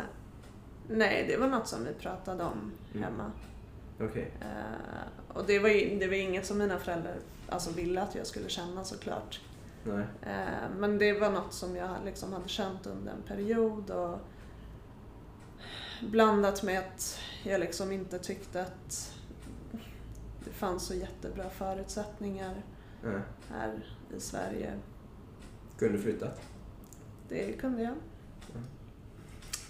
nej, 0.88 1.26
det 1.30 1.38
var 1.38 1.48
något 1.48 1.68
som 1.68 1.84
vi 1.86 1.94
pratade 1.94 2.44
om 2.44 2.72
Mm. 2.94 3.04
hemma. 3.04 3.32
Okej. 4.02 4.32
Eh, 4.42 5.34
och 5.38 5.44
det 5.48 5.60
var, 5.60 5.70
ju, 5.70 6.00
det 6.00 6.08
var 6.08 6.14
inget 6.14 6.46
som 6.46 6.58
mina 6.58 6.80
föräldrar 6.80 7.16
alltså, 7.50 7.72
ville 7.72 8.02
att 8.02 8.16
jag 8.16 8.28
skulle 8.28 8.50
känna 8.50 8.84
såklart. 8.84 9.42
Nej. 9.84 10.06
Eh, 10.22 10.70
men 10.78 10.98
det 10.98 11.14
var 11.20 11.30
något 11.32 11.54
som 11.54 11.76
jag 11.76 11.90
liksom 12.06 12.34
hade 12.34 12.48
känt 12.50 12.88
under 12.88 13.12
en 13.12 13.22
period 13.28 13.90
och 13.90 14.20
blandat 16.12 16.64
med 16.64 16.80
att 16.80 17.20
jag 17.44 17.60
liksom 17.60 17.92
inte 17.92 18.20
tyckte 18.20 18.62
att 18.62 19.14
det 20.46 20.52
fanns 20.52 20.86
så 20.86 20.94
jättebra 20.94 21.50
förutsättningar 21.50 22.64
Nej. 23.04 23.22
här 23.50 23.86
i 24.18 24.20
Sverige. 24.20 24.74
Kunde 25.78 25.98
du 25.98 26.04
flyttat? 26.04 26.42
Det 27.30 27.54
kunde 27.54 27.82
jag. 27.82 27.92
Mm. 27.92 28.64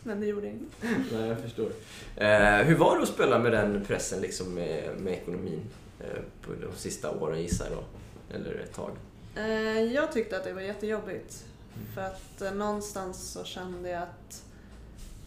Men 0.04 0.20
det 0.20 0.26
gjorde 0.26 0.48
inget. 0.48 0.62
Nej, 1.12 1.28
jag 1.28 1.40
förstår. 1.40 1.72
Eh, 2.16 2.58
hur 2.58 2.76
var 2.76 2.98
det 2.98 3.04
att 3.04 3.10
spela 3.10 3.40
med 3.40 3.52
den 3.52 3.86
pressen 3.86 4.22
liksom 4.22 4.54
med, 4.54 4.90
med 5.00 5.14
ekonomin 5.14 5.62
eh, 6.00 6.22
på 6.42 6.52
de 6.62 6.76
sista 6.78 7.12
åren 7.12 7.42
gissar 7.42 7.66
jag 7.70 7.78
då? 7.78 7.84
Eller 8.36 8.60
ett 8.60 8.74
tag? 8.74 8.92
Eh, 9.36 9.84
Jag 9.94 10.12
tyckte 10.12 10.38
att 10.38 10.44
det 10.44 10.54
var 10.54 10.62
jättejobbigt. 10.62 11.46
För 11.94 12.02
att 12.02 12.42
eh, 12.42 12.54
någonstans 12.54 13.32
så 13.32 13.44
kände 13.44 13.90
jag 13.90 14.02
att 14.04 14.44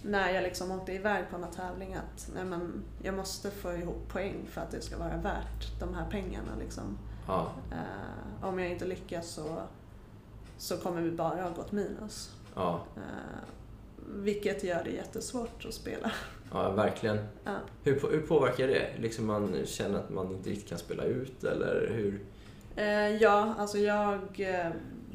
när 0.06 0.30
jag 0.34 0.42
liksom 0.42 0.70
åkte 0.70 0.92
iväg 0.92 1.24
på 1.30 1.38
någon 1.38 1.50
tävling 1.50 1.94
att 1.94 2.30
nej 2.34 2.44
men, 2.44 2.84
jag 3.02 3.14
måste 3.14 3.50
få 3.50 3.72
ihop 3.72 4.08
poäng 4.08 4.46
för 4.50 4.60
att 4.60 4.70
det 4.70 4.80
ska 4.80 4.98
vara 4.98 5.16
värt 5.16 5.80
de 5.80 5.94
här 5.94 6.10
pengarna. 6.10 6.50
Liksom. 6.60 6.98
Ja. 7.26 7.52
Eh, 7.72 8.48
om 8.48 8.58
jag 8.58 8.70
inte 8.70 8.84
lyckas 8.84 9.28
så, 9.28 9.62
så 10.58 10.76
kommer 10.76 11.00
vi 11.00 11.10
bara 11.10 11.42
ha 11.42 11.50
gått 11.50 11.72
minus. 11.72 12.30
Ja, 12.54 12.80
Eh, 12.96 13.02
vilket 14.08 14.64
gör 14.64 14.84
det 14.84 14.90
jättesvårt 14.90 15.64
att 15.64 15.74
spela. 15.74 16.10
ja 16.52 16.70
verkligen. 16.70 17.18
Ja. 17.44 17.56
Hur, 17.84 18.00
hur 18.10 18.20
påverkar 18.20 18.66
det? 18.66 18.90
Liksom 18.98 19.26
man 19.26 19.56
känner 19.66 19.98
att 19.98 20.10
man 20.10 20.32
inte 20.32 20.50
riktigt 20.50 20.68
kan 20.68 20.78
spela 20.78 21.04
ut 21.04 21.44
eller 21.44 21.90
hur? 21.94 22.20
Eh, 22.76 23.16
ja, 23.22 23.54
alltså 23.58 23.78
jag... 23.78 24.20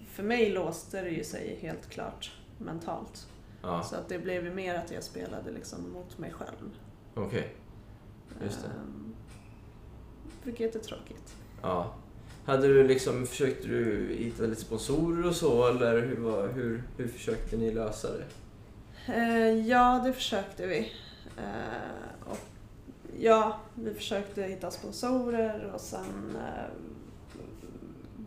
För 0.08 0.24
mig 0.24 0.50
låste 0.50 1.02
det 1.02 1.10
ju 1.10 1.24
sig 1.24 1.58
helt 1.62 1.90
klart 1.90 2.32
mentalt. 2.58 3.28
Ja, 3.62 3.84
Så 3.84 3.96
att 3.96 4.10
det 4.10 4.20
blev 4.20 4.46
ju 4.46 4.54
mer 4.54 4.76
att 4.76 4.92
jag 4.92 5.04
spelade 5.04 5.52
liksom 5.52 5.92
mot 5.94 6.18
mig 6.18 6.32
själv. 6.34 6.78
okej. 7.16 7.56
Just 8.44 8.62
det. 8.62 8.68
Ehm, 8.68 9.16
Vilket 10.44 10.76
är 10.76 10.80
tråkigt. 10.80 11.36
Ja. 11.62 11.94
Hade 12.46 12.68
du 12.68 12.84
liksom, 12.88 13.26
försökte 13.28 13.68
du 13.68 14.08
hitta 14.18 14.44
lite 14.44 14.62
sponsorer 14.62 15.28
och 15.28 15.36
så 15.36 15.68
eller 15.68 16.02
hur, 16.02 16.16
var, 16.18 16.48
hur, 16.48 16.84
hur 16.98 17.08
försökte 17.08 17.58
ni 17.58 17.72
lösa 17.72 18.08
det? 18.12 18.26
Eh, 19.14 19.68
Ja, 19.68 20.02
det 20.06 20.14
försökte 20.14 20.68
vi. 20.68 20.92
Eh, 21.38 22.30
Och 22.30 22.38
ja, 23.20 23.58
vi 23.76 23.94
försökte 23.94 24.44
hitta 24.44 24.72
sponsorer 24.72 25.72
och 25.74 25.82
sen 25.82 26.36
eh, 26.36 26.72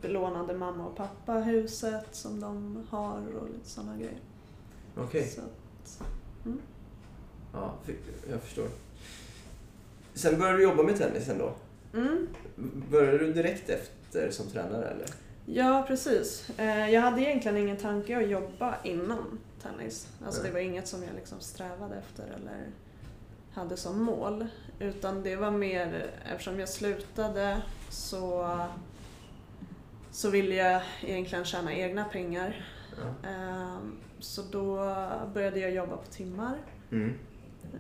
belånade 0.03 0.55
mamma 0.55 0.87
och 0.87 0.97
pappa 0.97 1.33
huset 1.33 2.07
som 2.13 2.41
de 2.41 2.83
har 2.91 3.37
och 3.37 3.49
lite 3.51 3.69
sådana 3.69 3.97
grejer. 3.97 4.19
Okej, 4.97 5.29
Så, 5.29 5.41
ja, 7.53 7.75
fi- 7.85 7.97
jag 8.31 8.41
förstår. 8.41 8.69
Sen 10.15 10.39
började 10.39 10.59
du 10.59 10.63
jobba 10.65 10.83
med 10.83 10.97
tennisen 10.99 11.39
då? 11.39 11.53
mm. 11.95 12.29
Började 12.91 13.19
du 13.19 13.33
direkt 13.33 13.71
efter 13.71 14.31
som 14.31 14.47
tränare 14.51 14.89
eller? 14.89 15.07
Ja, 15.47 15.85
precis. 15.89 16.51
Eh, 16.59 16.91
Jag 16.91 17.01
hade 17.01 17.21
egentligen 17.23 17.57
ingen 17.57 17.77
tanke 17.77 18.17
att 18.19 18.29
jobba 18.29 18.75
inom 18.83 19.39
tennis. 19.63 20.09
Alltså 20.27 20.43
det 20.43 20.51
var 20.51 20.61
inget 20.61 20.89
som 20.89 21.03
jag 21.03 21.15
liksom 21.15 21.41
strävade 21.41 21.97
efter 21.97 22.25
eller 22.25 22.67
hade 23.53 23.77
som 23.77 24.03
mål. 24.03 24.47
Utan 24.79 25.23
det 25.23 25.37
var 25.37 25.51
mer, 25.51 26.11
eftersom 26.33 26.61
jag 26.61 26.69
slutade 26.69 27.63
så, 27.91 28.59
så 30.11 30.31
ville 30.31 30.55
jag 30.55 30.83
egentligen 31.03 31.45
tjäna 31.45 31.75
egna 31.75 32.05
pengar. 32.05 32.67
Ja. 33.23 33.29
Eh, 33.31 33.79
Så 34.19 34.43
då 34.51 34.77
började 35.35 35.61
jag 35.61 35.71
jobba 35.71 35.97
på 35.97 36.07
timmar. 36.07 36.57
Mm. 36.93 37.15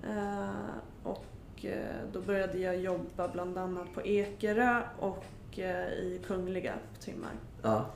Eh, 0.08 0.74
Och 1.02 1.64
eh, 1.64 1.96
då 2.12 2.20
började 2.20 2.58
jag 2.58 2.80
jobba 2.80 3.28
bland 3.28 3.58
annat 3.58 3.94
på 3.94 4.02
Ekerö 4.06 4.82
och 4.98 5.24
eh, 5.58 5.88
i 5.88 6.20
Kungliga 6.26 6.72
på 6.94 7.02
timmar. 7.02 7.30
Ja. 7.62 7.86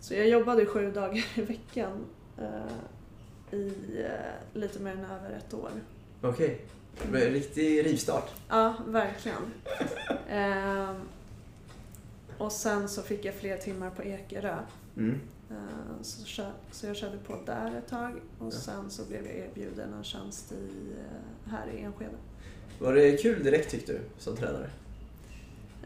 Så 0.00 0.14
jag 0.14 0.28
jobbade 0.28 0.66
sju 0.66 0.90
dagar 0.90 1.24
i 1.38 1.42
veckan 1.42 2.04
eh, 2.38 3.58
i 3.58 3.74
eh, 4.04 4.58
lite 4.60 4.80
mer 4.80 4.92
än 4.92 5.04
över 5.04 5.36
ett 5.36 5.54
år. 5.54 5.70
Okej. 6.22 6.60
Men 7.10 7.20
Riktig 7.20 7.86
rivstart. 7.86 8.30
Ja, 8.48 8.74
verkligen. 8.86 9.42
Eh, 10.30 10.94
och 12.38 12.52
sen 12.52 12.88
så 12.88 13.02
fick 13.02 13.24
jag 13.24 13.34
fler 13.34 13.56
timmar 13.56 13.90
på 13.90 14.02
Ekerö. 14.04 14.56
Mm. 15.00 15.20
Eh, 15.50 16.02
så, 16.02 16.42
så 16.70 16.86
jag 16.86 16.96
körde 16.96 17.18
på 17.18 17.38
där 17.46 17.78
ett 17.78 17.88
tag 17.88 18.20
och 18.38 18.52
sen 18.52 18.90
så 18.90 19.04
blev 19.04 19.26
jag 19.26 19.36
erbjuden 19.36 19.92
en 19.94 20.04
tjänst 20.04 20.52
i, 20.52 20.92
eh, 20.98 21.52
här 21.52 21.66
i 21.74 21.80
Enskede. 21.80 22.10
Var 22.78 22.94
det 22.94 23.16
kul 23.16 23.44
direkt 23.44 23.70
tyckte 23.70 23.92
du 23.92 24.00
som 24.18 24.36
tränare? 24.36 24.70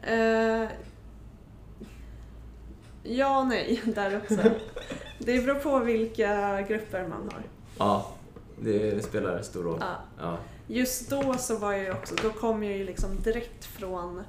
Eh, 0.02 0.70
ja 3.02 3.40
och 3.40 3.46
nej, 3.46 3.82
där 3.94 4.16
också. 4.16 4.36
Det 5.18 5.46
beror 5.46 5.54
på 5.54 5.78
vilka 5.78 6.62
grupper 6.62 7.08
man 7.08 7.30
har. 7.32 7.42
Ja, 7.78 8.12
det 8.60 9.04
spelar 9.04 9.42
stor 9.42 9.62
roll. 9.62 9.78
Ja. 9.80 9.96
Ja. 10.18 10.38
Just 10.66 11.10
då 11.10 11.34
så 11.38 11.56
var 11.56 11.72
jag 11.72 11.82
ju 11.82 11.92
också, 11.92 12.14
då 12.22 12.30
kom 12.30 12.62
jag 12.62 12.76
ju 12.76 12.84
liksom 12.84 13.10
direkt 13.22 13.64
från, 13.64 14.22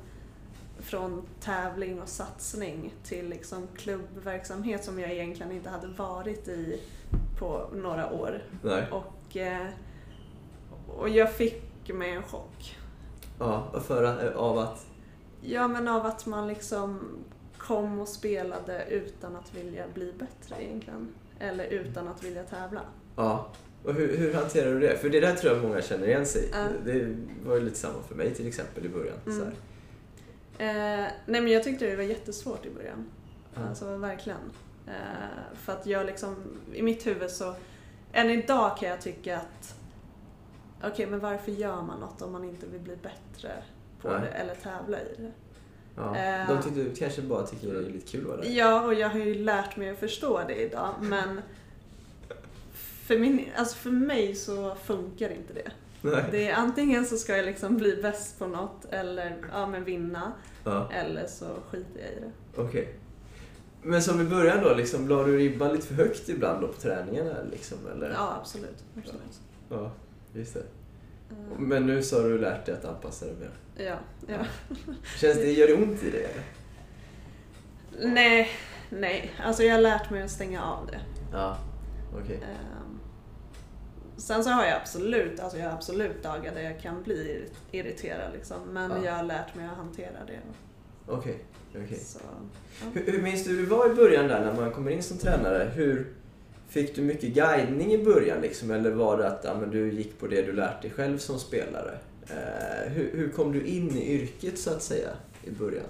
från 0.86 1.26
tävling 1.42 2.02
och 2.02 2.08
satsning 2.08 2.94
till 3.04 3.30
liksom 3.30 3.68
klubbverksamhet 3.78 4.84
som 4.84 5.00
jag 5.00 5.12
egentligen 5.12 5.52
inte 5.52 5.70
hade 5.70 5.88
varit 5.88 6.48
i 6.48 6.82
på 7.40 7.70
några 7.74 8.14
år. 8.14 8.44
Nej. 8.62 8.86
Och, 8.92 9.38
eh, 9.38 9.68
och 10.88 11.10
jag 11.10 11.34
fick 11.34 11.94
mig 11.94 12.12
en 12.12 12.24
chock. 12.24 12.78
Ja, 13.40 13.82
för, 13.88 14.32
av 14.34 14.58
att... 14.58 14.86
Ja 15.42 15.68
men 15.68 15.88
av 15.88 16.06
att 16.06 16.26
man 16.26 16.48
liksom 16.48 17.00
kom 17.58 18.00
och 18.00 18.08
spelade 18.08 18.86
utan 18.90 19.36
att 19.36 19.56
vilja 19.56 19.86
bli 19.94 20.14
bättre 20.14 20.64
egentligen. 20.64 21.08
Eller 21.40 21.66
utan 21.66 22.08
att 22.08 22.24
vilja 22.24 22.44
tävla. 22.44 22.82
Ja. 23.16 23.52
Och 23.84 23.94
hur, 23.94 24.18
hur 24.18 24.34
hanterar 24.34 24.74
du 24.74 24.80
det? 24.80 24.98
För 24.98 25.10
det 25.10 25.20
där 25.20 25.36
tror 25.36 25.54
jag 25.54 25.64
många 25.64 25.82
känner 25.82 26.08
igen 26.08 26.26
sig 26.26 26.44
i. 26.44 26.50
Ja. 26.52 26.68
Det 26.86 27.18
var 27.46 27.56
ju 27.56 27.62
lite 27.62 27.78
samma 27.78 28.02
för 28.08 28.16
mig 28.16 28.34
till 28.34 28.48
exempel 28.48 28.86
i 28.86 28.90
början. 28.90 29.18
Mm. 29.26 29.40
Så 29.40 29.46
här. 29.46 29.54
Eh, 30.58 31.12
nej 31.26 31.42
men 31.42 31.48
jag 31.48 31.64
tyckte 31.64 31.86
det 31.86 31.96
var 31.96 32.04
jättesvårt 32.04 32.66
i 32.66 32.70
början. 32.70 33.06
Ja. 33.56 33.62
Alltså 33.70 33.98
verkligen. 33.98 34.52
Eh, 34.88 35.56
för 35.56 35.74
att 35.74 35.86
jag 35.86 36.06
liksom, 36.06 36.36
i 36.74 36.82
mitt 36.82 37.08
huvud 37.08 37.32
så, 37.32 37.56
än 38.14 38.30
idag 38.30 38.78
kan 38.78 38.90
jag 38.90 39.02
tycka 39.02 39.38
att 39.38 39.76
okej 40.84 41.08
men 41.08 41.20
varför 41.20 41.52
gör 41.52 41.82
man 41.82 42.00
något 42.00 42.22
om 42.22 42.32
man 42.32 42.44
inte 42.44 42.68
vill 42.68 42.82
bli 42.82 42.96
bättre 42.96 43.52
på 44.02 44.10
Nej. 44.10 44.22
det 44.22 44.28
eller 44.28 44.56
tävla 44.56 45.02
i 45.02 45.16
det? 45.18 45.32
Ja. 45.96 46.18
Eh. 46.18 46.48
De 46.48 46.64
tyckte, 46.64 47.00
kanske 47.00 47.22
bara 47.22 47.48
tycker 47.48 47.74
det 47.74 47.80
är 47.80 47.90
lite 47.90 48.12
kul 48.12 48.28
där. 48.28 48.50
Ja, 48.50 48.82
och 48.82 48.94
jag 48.94 49.10
har 49.10 49.20
ju 49.20 49.36
lärt 49.36 49.78
mig 49.78 49.90
att 49.90 50.00
förstå 50.00 50.42
det 50.48 50.56
idag 50.56 50.94
men 51.02 51.42
för, 53.08 53.20
min, 53.20 53.50
alltså 53.56 53.78
för 53.78 53.90
mig 53.90 54.36
så 54.36 54.76
funkar 54.76 55.30
inte 55.30 55.54
det. 55.54 55.72
Nej. 56.12 56.24
Det 56.32 56.48
är 56.48 56.56
antingen 56.56 57.06
så 57.06 57.18
ska 57.18 57.38
jag 57.38 57.46
liksom 57.46 57.78
bli 57.78 57.96
bäst 58.02 58.40
på 58.40 58.48
något 58.48 58.86
eller 58.92 59.38
ja, 59.52 59.68
men 59.68 59.84
vinna. 59.84 60.32
Ja, 60.64 60.92
Eller 60.92 61.28
så 61.28 61.46
skiter 61.70 62.00
jag 62.02 62.10
i 62.12 62.20
det. 62.20 62.62
okej. 62.62 62.94
Men 63.84 64.02
som 64.02 64.22
i 64.22 64.24
början 64.24 64.64
då, 64.64 64.74
liksom, 64.74 65.08
la 65.08 65.24
du 65.24 65.38
ribban 65.38 65.74
lite 65.74 65.88
för 65.88 65.96
högt 65.96 66.30
ibland 66.30 66.62
då 66.62 66.68
på 66.68 66.74
träningarna? 66.82 67.36
Liksom, 67.52 67.78
eller? 67.96 68.10
Ja, 68.12 68.38
absolut. 68.42 68.84
absolut. 68.98 69.42
ja, 69.70 69.92
just 70.34 70.54
det. 70.54 70.60
Eh, 70.60 71.60
Men 71.60 71.86
nu 71.88 72.04
så 72.04 72.22
har 72.22 72.30
du 72.30 72.38
lärt 72.38 72.66
dig 72.66 72.76
att 72.76 72.86
anpassa 72.86 73.26
dig 73.26 73.36
mer. 73.40 73.86
Ja, 73.86 73.96
ja. 74.28 74.46
Känns 75.20 75.36
det, 75.38 75.52
gör 75.52 75.68
det 75.68 75.74
ont 75.74 76.04
i 76.04 76.10
dig 76.12 76.24
eller? 76.24 76.44
Nej, 78.14 78.50
nej. 78.90 79.32
Alltså 79.44 79.64
jag 79.64 79.74
har 79.76 79.82
lärt 79.82 80.10
mig 80.10 80.24
att 80.24 80.32
stänga 80.32 80.64
av 80.64 80.88
det. 80.88 81.00
Ja, 81.32 81.58
okej. 82.24 82.36
Ehm, 82.44 82.85
Sen 84.18 84.44
så 84.44 84.50
har 84.50 84.66
jag 84.66 84.76
absolut, 84.82 85.40
alltså 85.40 85.58
jag 85.58 85.66
har 85.70 85.74
absolut 85.78 86.24
dagar 86.24 86.54
där 86.56 86.62
jag 86.62 86.80
kan 86.80 87.04
bli 87.04 87.46
irriterad 87.72 88.34
liksom. 88.34 88.58
Men 88.74 88.92
Ja. 88.92 89.06
jag 89.06 89.14
har 89.14 89.24
lärt 89.24 89.56
mig 89.56 89.66
att 89.68 89.78
hantera 89.78 90.26
det. 90.28 90.40
Okej, 91.08 91.38
okej. 91.72 92.00
Så, 92.00 92.20
ja. 92.82 92.88
Hur, 92.94 93.12
hur 93.12 93.22
minns 93.22 93.44
du 93.44 93.50
hur 93.50 93.64
det 93.64 93.70
var 93.70 93.92
i 93.92 93.96
början 93.96 94.28
där 94.28 94.46
när 94.46 94.54
man 94.62 94.72
kommer 94.72 94.92
in 94.92 95.04
som 95.04 95.18
tränare? 95.18 95.72
Hur 95.76 96.08
Fick 96.68 96.96
du 96.96 97.02
mycket 97.02 97.34
guidning 97.34 97.94
i 97.94 98.04
början 98.06 98.42
liksom? 98.42 98.72
Eller 98.72 98.92
var 98.92 99.18
det 99.18 99.28
att 99.28 99.44
ja, 99.44 99.58
men 99.60 99.72
du 99.72 99.92
gick 99.92 100.20
på 100.20 100.28
det 100.28 100.42
du 100.42 100.54
lärt 100.54 100.82
dig 100.82 100.92
själv 100.92 101.18
som 101.18 101.40
spelare? 101.40 101.98
Eh, 102.28 102.92
hur, 102.92 103.12
hur 103.14 103.30
kom 103.30 103.52
du 103.52 103.66
in 103.66 103.98
i 103.98 104.14
yrket 104.14 104.60
så 104.60 104.70
att 104.70 104.84
säga 104.84 105.10
i 105.44 105.52
början? 105.52 105.86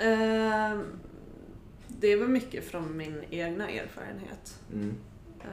Ehm, 0.00 0.84
det 1.88 2.16
var 2.16 2.26
mycket 2.26 2.64
från 2.64 2.96
min 2.96 3.22
egna 3.30 3.70
erfarenhet. 3.70 4.60
Mm. 4.72 4.94
Eh, 5.40 5.46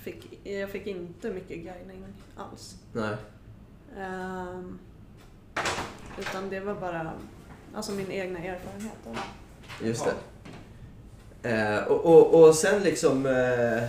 fick, 0.00 0.46
jag 0.46 0.70
fick 0.70 0.86
inte 0.86 1.30
mycket 1.30 1.56
guidning 1.56 2.04
alls. 2.36 2.76
Nej. 2.92 3.16
Ehm, 3.98 4.78
utan 6.18 6.50
det 6.50 6.60
var 6.60 6.74
bara 6.74 7.12
alltså 7.74 7.92
min 7.92 8.10
egna 8.10 8.38
erfarenhet. 8.38 8.92
det. 9.80 9.86
Just 9.86 10.04
det. 10.04 10.14
Eh, 11.50 11.84
och, 11.84 12.06
och, 12.06 12.48
och 12.48 12.54
sen 12.54 12.82
liksom... 12.82 13.26
Eh, 13.26 13.88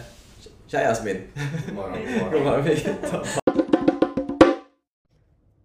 tja 0.67 0.79
Jasmin. 0.79 1.21
God 1.65 1.75
morgon, 1.75 1.97
god 2.31 2.41
morgon. 2.41 3.25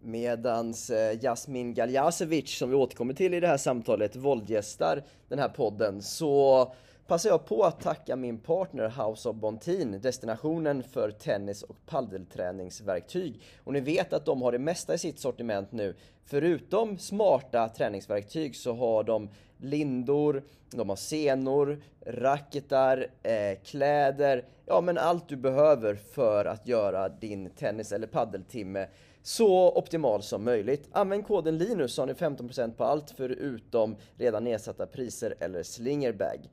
Medans 0.00 0.90
eh, 0.90 1.18
Jasmin 1.22 1.74
Galjasevic, 1.74 2.58
som 2.58 2.70
vi 2.70 2.76
återkommer 2.76 3.14
till 3.14 3.34
i 3.34 3.40
det 3.40 3.46
här 3.46 3.56
samtalet, 3.56 4.16
våldgästar 4.16 5.02
den 5.28 5.38
här 5.38 5.48
podden, 5.48 6.02
så 6.02 6.74
passar 7.06 7.30
jag 7.30 7.46
på 7.46 7.62
att 7.62 7.80
tacka 7.80 8.16
min 8.16 8.38
partner 8.38 8.88
House 8.88 9.28
of 9.28 9.36
Bontin, 9.36 10.00
destinationen 10.00 10.82
för 10.82 11.10
tennis 11.10 11.62
och 11.62 11.76
paddelträningsverktyg. 11.86 13.40
Och 13.64 13.72
ni 13.72 13.80
vet 13.80 14.12
att 14.12 14.24
de 14.24 14.42
har 14.42 14.52
det 14.52 14.58
mesta 14.58 14.94
i 14.94 14.98
sitt 14.98 15.18
sortiment 15.18 15.72
nu. 15.72 15.94
Förutom 16.24 16.98
smarta 16.98 17.68
träningsverktyg 17.68 18.56
så 18.56 18.74
har 18.74 19.04
de 19.04 19.28
lindor, 19.58 20.42
de 20.70 20.88
har 20.88 20.96
senor, 20.96 21.82
racketar, 22.06 23.06
eh, 23.22 23.58
kläder, 23.64 24.44
ja 24.66 24.80
men 24.80 24.98
allt 24.98 25.28
du 25.28 25.36
behöver 25.36 25.94
för 25.94 26.44
att 26.44 26.68
göra 26.68 27.08
din 27.08 27.50
tennis 27.50 27.92
eller 27.92 28.06
paddeltimme 28.06 28.86
så 29.22 29.72
optimal 29.72 30.22
som 30.22 30.44
möjligt. 30.44 30.88
Använd 30.92 31.26
koden 31.26 31.58
LINUS 31.58 31.94
så 31.94 32.02
har 32.02 32.06
ni 32.06 32.12
15% 32.12 32.76
på 32.76 32.84
allt 32.84 33.10
förutom 33.16 33.96
redan 34.18 34.44
nedsatta 34.44 34.86
priser 34.86 35.34
eller 35.40 35.62
slingerbag. 35.62 36.48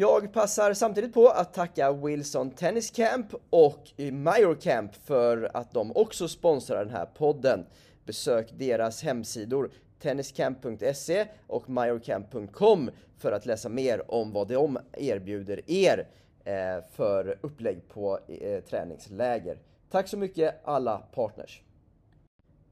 Jag 0.00 0.32
passar 0.32 0.74
samtidigt 0.74 1.14
på 1.14 1.28
att 1.28 1.54
tacka 1.54 1.92
Wilson 1.92 2.50
Tennis 2.50 2.90
Camp 2.90 3.26
och 3.50 3.92
Major 4.12 4.54
Camp 4.54 4.94
för 4.94 5.50
att 5.54 5.72
de 5.72 5.92
också 5.96 6.28
sponsrar 6.28 6.84
den 6.84 6.94
här 6.94 7.06
podden. 7.06 7.66
Besök 8.04 8.52
deras 8.58 9.02
hemsidor 9.02 9.70
tenniscamp.se 10.00 11.26
och 11.46 11.70
majorcamp.com 11.70 12.90
för 13.18 13.32
att 13.32 13.46
läsa 13.46 13.68
mer 13.68 14.10
om 14.10 14.32
vad 14.32 14.48
de 14.48 14.78
erbjuder 14.92 15.70
er 15.70 16.08
eh, 16.44 16.84
för 16.92 17.38
upplägg 17.40 17.88
på 17.88 18.18
eh, 18.28 18.64
träningsläger. 18.64 19.58
Tack 19.90 20.08
så 20.08 20.16
mycket 20.16 20.60
alla 20.64 20.98
partners! 20.98 21.62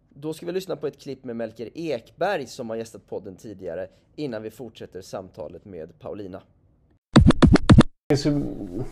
Då 0.09 0.35
ska 0.35 0.47
vi 0.47 0.53
lyssna 0.53 0.77
på 0.77 0.87
ett 0.87 1.01
klipp 1.01 1.25
med 1.25 1.37
Melker 1.37 1.71
Ekberg 1.75 2.47
som 2.47 2.71
har 2.71 2.77
gästat 2.77 3.07
podden 3.07 3.37
tidigare 3.37 3.89
innan 4.17 4.43
vi 4.43 4.51
fortsätter 4.51 5.01
samtalet 5.01 5.65
med 5.65 5.99
Paulina. 5.99 6.43
Det, 8.09 8.17
finns 8.17 8.27
ju, 8.27 8.43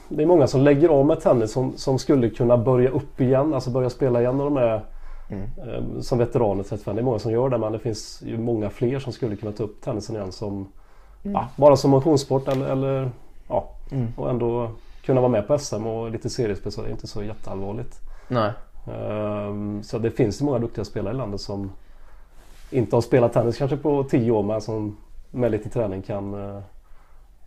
det 0.08 0.22
är 0.22 0.26
många 0.26 0.46
som 0.46 0.60
lägger 0.60 0.88
av 0.88 1.06
med 1.06 1.20
tennis 1.20 1.52
som, 1.52 1.76
som 1.76 1.98
skulle 1.98 2.30
kunna 2.30 2.56
börja 2.56 2.90
upp 2.90 3.20
igen, 3.20 3.54
alltså 3.54 3.70
börja 3.70 3.90
spela 3.90 4.20
igen 4.20 4.36
när 4.36 4.44
de 4.44 4.56
är 4.56 4.74
eh, 5.34 6.00
som 6.00 6.18
veteraner 6.18 6.62
35. 6.62 6.96
Det 6.96 7.00
är 7.00 7.04
många 7.04 7.18
som 7.18 7.32
gör 7.32 7.48
det 7.48 7.58
men 7.58 7.72
det 7.72 7.78
finns 7.78 8.22
ju 8.26 8.38
många 8.38 8.70
fler 8.70 8.98
som 8.98 9.12
skulle 9.12 9.36
kunna 9.36 9.52
ta 9.52 9.62
upp 9.62 9.80
tennisen 9.80 10.16
igen 10.16 10.32
som 10.32 10.68
ja, 11.22 11.48
bara 11.56 11.76
som 11.76 11.90
motionssport 11.90 12.48
eller, 12.48 12.66
eller 12.66 13.10
ja, 13.48 13.68
och 14.16 14.30
ändå 14.30 14.70
kunna 15.04 15.20
vara 15.20 15.30
med 15.30 15.46
på 15.46 15.58
SM 15.58 15.86
och 15.86 16.10
lite 16.10 16.30
seriespel 16.30 16.72
så 16.72 16.82
det 16.82 16.88
är 16.88 16.92
inte 16.92 17.06
så 17.06 17.22
jätteallvarligt. 17.22 18.00
Nej. 18.28 18.50
Ehm, 18.86 19.82
Så 19.82 19.98
det 19.98 20.10
finns 20.10 20.40
ju 20.40 20.44
många 20.44 20.58
duktiga 20.58 20.84
spelare 20.84 21.14
i 21.14 21.16
landet 21.16 21.40
som 21.40 21.70
inte 22.70 22.96
har 22.96 23.00
spelat 23.00 23.32
tennis 23.32 23.58
kanske 23.58 23.76
på 23.76 24.04
10 24.04 24.30
år 24.30 24.42
men 24.42 24.60
som 24.60 24.96
med 25.30 25.50
lite 25.50 25.68
träning 25.68 26.02
kan, 26.02 26.34
eh, 26.34 26.60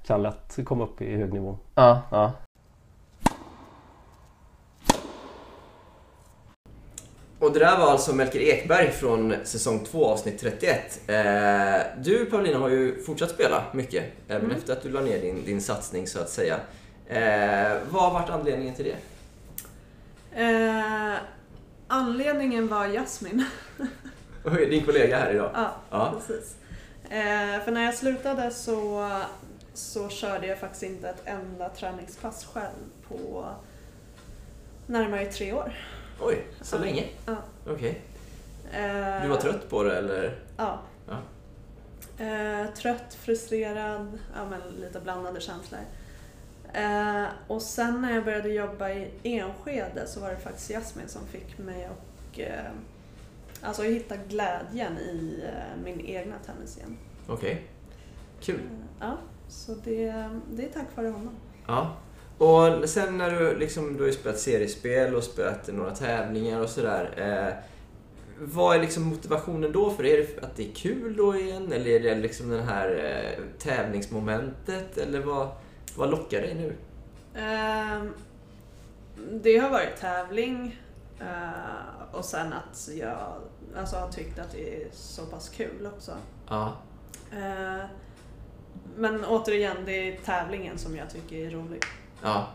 kan 0.07 0.23
lätt 0.23 0.57
komma 0.65 0.83
upp 0.83 1.01
i 1.01 1.15
hög 1.15 1.33
nivå. 1.33 1.57
Ja, 1.75 2.01
ja. 2.11 2.31
Och 7.39 7.53
det 7.53 7.59
där 7.59 7.77
var 7.77 7.91
alltså 7.91 8.15
Melker 8.15 8.39
Ekberg 8.39 8.91
från 8.91 9.33
säsong 9.43 9.85
2 9.85 10.05
avsnitt 10.05 10.39
31. 10.39 11.01
Eh, 11.07 12.03
du 12.03 12.25
Paulina 12.25 12.59
har 12.59 12.69
ju 12.69 13.03
fortsatt 13.03 13.29
spela 13.29 13.63
mycket, 13.73 14.03
även 14.27 14.51
efter 14.51 14.73
att 14.73 14.83
du 14.83 14.89
la 14.89 15.01
ner 15.01 15.21
din, 15.21 15.45
din 15.45 15.61
satsning 15.61 16.07
så 16.07 16.19
att 16.19 16.29
säga. 16.29 16.55
Eh, 17.07 17.77
vad 17.89 18.01
har 18.03 18.11
varit 18.13 18.29
anledningen 18.29 18.75
till 18.75 18.85
det? 18.85 18.97
Eh, 20.43 21.15
anledningen 21.87 22.67
var 22.67 22.85
Jasmin. 22.85 23.45
Din 24.69 24.85
kollega 24.85 25.17
här 25.17 25.31
idag. 25.33 25.51
Ja, 25.53 25.71
Ja. 25.89 26.13
precis. 26.17 26.55
Eh, 27.09 27.63
för 27.65 27.71
när 27.71 27.83
jag 27.85 27.93
slutade 27.93 28.51
så, 28.51 29.09
så 29.77 30.09
körde 30.09 30.47
jag 30.47 30.59
faktiskt 30.59 30.83
inte 30.83 31.09
ett 31.09 31.21
enda 31.25 31.69
träningspass 31.69 32.45
själv 32.45 32.83
på 33.07 33.49
närmare 34.87 35.25
tre 35.25 35.53
år. 35.53 35.73
Oj, 36.21 36.47
så 36.61 36.75
Ja. 36.75 36.79
länge? 36.79 37.05
Ja. 37.25 37.35
Okej. 37.67 38.01
Eh, 38.71 39.21
Du 39.21 39.27
var 39.27 39.37
trött 39.41 39.69
på 39.69 39.83
det 39.83 39.97
eller? 39.97 40.39
Ja. 40.57 40.79
Ja. 41.07 41.17
Eh, 42.25 42.73
trött, 42.73 43.13
frustrerad, 43.13 44.19
ja, 44.35 44.45
men 44.49 44.61
lite 44.81 44.99
blandade 44.99 45.41
känslor. 45.41 45.79
Eh, 46.73 47.25
och 47.47 47.61
sen 47.61 48.01
när 48.01 48.15
jag 48.15 48.25
började 48.25 48.49
jobba 48.49 48.89
i 48.89 49.11
Enskede 49.23 50.07
så 50.07 50.19
var 50.19 50.29
det 50.29 50.37
faktiskt 50.37 50.69
Jasmin 50.71 51.07
som 51.07 51.27
fick 51.27 51.57
mig 51.57 51.85
att 51.85 52.39
eh, 52.39 52.71
alltså 53.61 53.83
hitta 53.83 54.15
glädjen 54.17 54.97
i 54.97 55.43
min 55.83 55.99
egna 56.05 56.35
tennis 56.45 56.77
igen. 56.77 56.97
Okej. 57.27 57.63
Kul. 58.41 58.55
Eh, 58.59 58.61
ja, 58.99 59.17
så 59.47 59.75
det, 59.83 60.29
det 60.51 60.63
är 60.63 60.69
tack 60.73 60.87
vare 60.95 61.07
honom. 61.07 61.35
Ja. 61.67 61.95
Och 62.37 62.89
sen 62.89 63.17
när 63.17 63.31
du 63.31 63.57
liksom, 63.59 63.93
du 63.93 63.99
har 63.99 64.07
ju 64.07 64.13
spelat 64.13 64.39
seriespel 64.39 65.15
och 65.15 65.23
spelat 65.23 65.67
några 65.67 65.95
tävlingar 65.95 66.61
och 66.61 66.69
sådär. 66.69 67.13
Eh, 67.17 67.63
vad 68.39 68.75
är 68.75 68.81
liksom 68.81 69.03
motivationen 69.03 69.71
då 69.71 69.91
för? 69.91 70.05
Är 70.05 70.17
det 70.17 70.43
att 70.43 70.55
det 70.55 70.71
är 70.71 70.75
kul 70.75 71.15
då 71.17 71.35
igen? 71.35 71.71
Eller 71.71 71.87
är 71.87 71.99
det 71.99 72.15
liksom 72.15 72.49
den 72.49 72.67
här 72.67 72.89
eh, 72.89 73.43
tävlingsmomentet? 73.59 74.97
Eller 74.97 75.19
vad, 75.19 75.49
vad 75.95 76.09
lockar 76.09 76.41
dig 76.41 76.55
nu? 76.55 76.75
Ehm, 77.41 78.13
det 79.31 79.57
har 79.57 79.69
varit 79.69 79.97
tävling 79.99 80.81
eh, 81.19 82.15
och 82.15 82.25
sen 82.25 82.53
att 82.53 82.89
jag 82.99 83.17
alltså, 83.77 83.95
har 83.95 84.09
tyckt 84.09 84.39
att 84.39 84.51
det 84.51 84.83
är 84.83 84.87
så 84.91 85.25
pass 85.25 85.49
kul 85.49 85.89
också. 85.95 86.11
Ja. 86.49 86.73
Men 88.95 89.25
återigen, 89.25 89.77
det 89.85 89.91
är 89.91 90.17
tävlingen 90.17 90.77
som 90.77 90.95
jag 90.95 91.09
tycker 91.09 91.47
är 91.47 91.49
rolig. 91.49 91.81
Ja, 92.23 92.47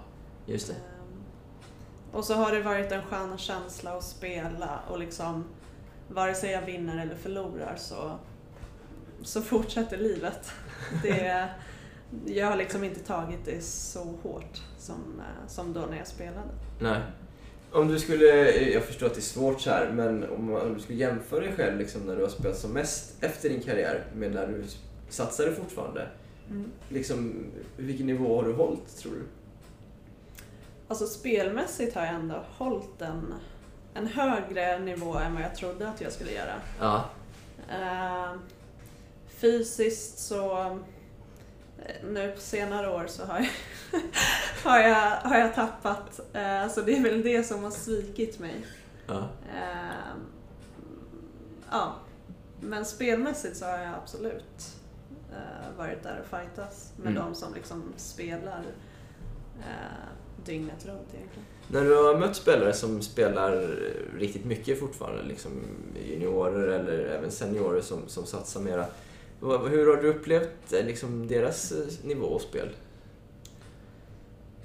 just 0.46 0.68
det. 0.68 0.74
Ehm, 0.74 1.22
och 2.12 2.24
så 2.24 2.34
har 2.34 2.52
det 2.52 2.62
varit 2.62 2.92
en 2.92 3.02
skön 3.02 3.38
känsla 3.38 3.96
att 3.96 4.04
spela 4.04 4.80
och 4.90 4.98
liksom 4.98 5.44
vare 6.08 6.34
sig 6.34 6.50
jag 6.50 6.62
vinner 6.62 7.02
eller 7.02 7.14
förlorar 7.14 7.76
så, 7.76 8.18
så 9.22 9.42
fortsätter 9.42 9.98
livet. 9.98 10.52
Det, 11.02 11.48
jag 12.26 12.46
har 12.46 12.56
liksom 12.56 12.84
inte 12.84 13.00
tagit 13.00 13.44
det 13.44 13.64
så 13.64 14.18
hårt 14.22 14.62
som, 14.78 15.20
eh, 15.20 15.48
som 15.48 15.72
då 15.72 15.80
när 15.80 15.96
jag 15.96 16.06
spelade. 16.06 16.48
Nej. 16.80 17.00
Om 17.72 17.88
du 17.88 17.98
skulle, 17.98 18.24
jag 18.50 18.84
förstår 18.84 19.06
att 19.06 19.14
det 19.14 19.20
är 19.20 19.22
svårt 19.22 19.60
så 19.60 19.70
här, 19.70 19.92
men 19.92 20.30
om, 20.30 20.54
om 20.54 20.74
du 20.74 20.80
skulle 20.80 20.98
jämföra 20.98 21.40
dig 21.40 21.52
själv 21.56 21.78
liksom 21.78 22.00
när 22.00 22.16
du 22.16 22.22
har 22.22 22.28
spelat 22.28 22.56
som 22.56 22.72
mest 22.72 23.24
efter 23.24 23.48
din 23.48 23.62
karriär 23.62 24.04
med 24.14 24.32
när 24.34 24.46
du 24.46 24.64
satsade 25.12 25.54
fortfarande. 25.54 26.08
Liksom, 26.88 27.46
vilken 27.76 28.06
nivå 28.06 28.36
har 28.36 28.48
du 28.48 28.52
hållit 28.52 28.96
tror 28.96 29.12
du? 29.12 29.22
Alltså 30.88 31.06
spelmässigt 31.06 31.94
har 31.94 32.06
jag 32.06 32.14
ändå 32.14 32.44
hållit 32.58 33.02
en 33.02 33.34
en 33.94 34.06
högre 34.06 34.78
nivå 34.78 35.18
än 35.18 35.34
vad 35.34 35.42
jag 35.42 35.54
trodde 35.54 35.88
att 35.88 36.00
jag 36.00 36.12
skulle 36.12 36.32
göra. 36.32 36.54
Ja. 36.80 37.04
Eh, 37.70 38.32
fysiskt 39.28 40.18
så 40.18 40.60
eh, 41.78 42.04
nu 42.04 42.32
på 42.32 42.40
senare 42.40 42.90
år 42.90 43.06
så 43.06 43.24
har 43.24 43.38
jag, 43.38 44.00
har 44.70 44.78
jag, 44.78 45.10
har 45.10 45.38
jag 45.38 45.54
tappat. 45.54 46.20
Eh, 46.32 46.68
så 46.68 46.80
det 46.80 46.96
är 46.96 47.02
väl 47.02 47.22
det 47.22 47.44
som 47.44 47.64
har 47.64 47.70
svikit 47.70 48.38
mig. 48.38 48.66
ja. 49.06 49.28
Eh, 49.54 50.16
ja. 51.70 51.94
Men 52.60 52.84
spelmässigt 52.84 53.56
så 53.56 53.64
har 53.64 53.78
jag 53.78 53.94
absolut 53.94 54.76
varit 55.78 56.02
där 56.02 56.20
och 56.20 56.26
fightas 56.40 56.92
med 56.96 57.10
Mm. 57.10 57.22
de 57.24 57.34
som 57.34 57.54
liksom 57.54 57.82
spelar 57.96 58.62
eh, 59.58 60.44
dygnet 60.44 60.86
runt 60.86 61.14
egentligen. 61.14 61.46
När 61.68 61.84
du 61.84 61.96
har 61.96 62.18
mött 62.18 62.36
spelare 62.36 62.72
som 62.72 63.02
spelar 63.02 63.52
riktigt 64.18 64.44
mycket 64.44 64.80
fortfarande, 64.80 65.22
liksom 65.22 65.50
juniorer 66.10 66.68
eller 66.68 66.98
även 66.98 67.30
seniorer 67.30 67.80
som, 67.80 68.08
som 68.08 68.26
satsar 68.26 68.60
mera. 68.60 68.86
Hur 69.40 69.96
har 69.96 70.02
du 70.02 70.08
upplevt 70.08 70.72
eh, 70.72 70.84
liksom, 70.86 71.26
deras 71.26 71.72
eh, 71.72 72.06
nivå 72.06 72.26
och 72.26 72.40
spel? 72.40 72.68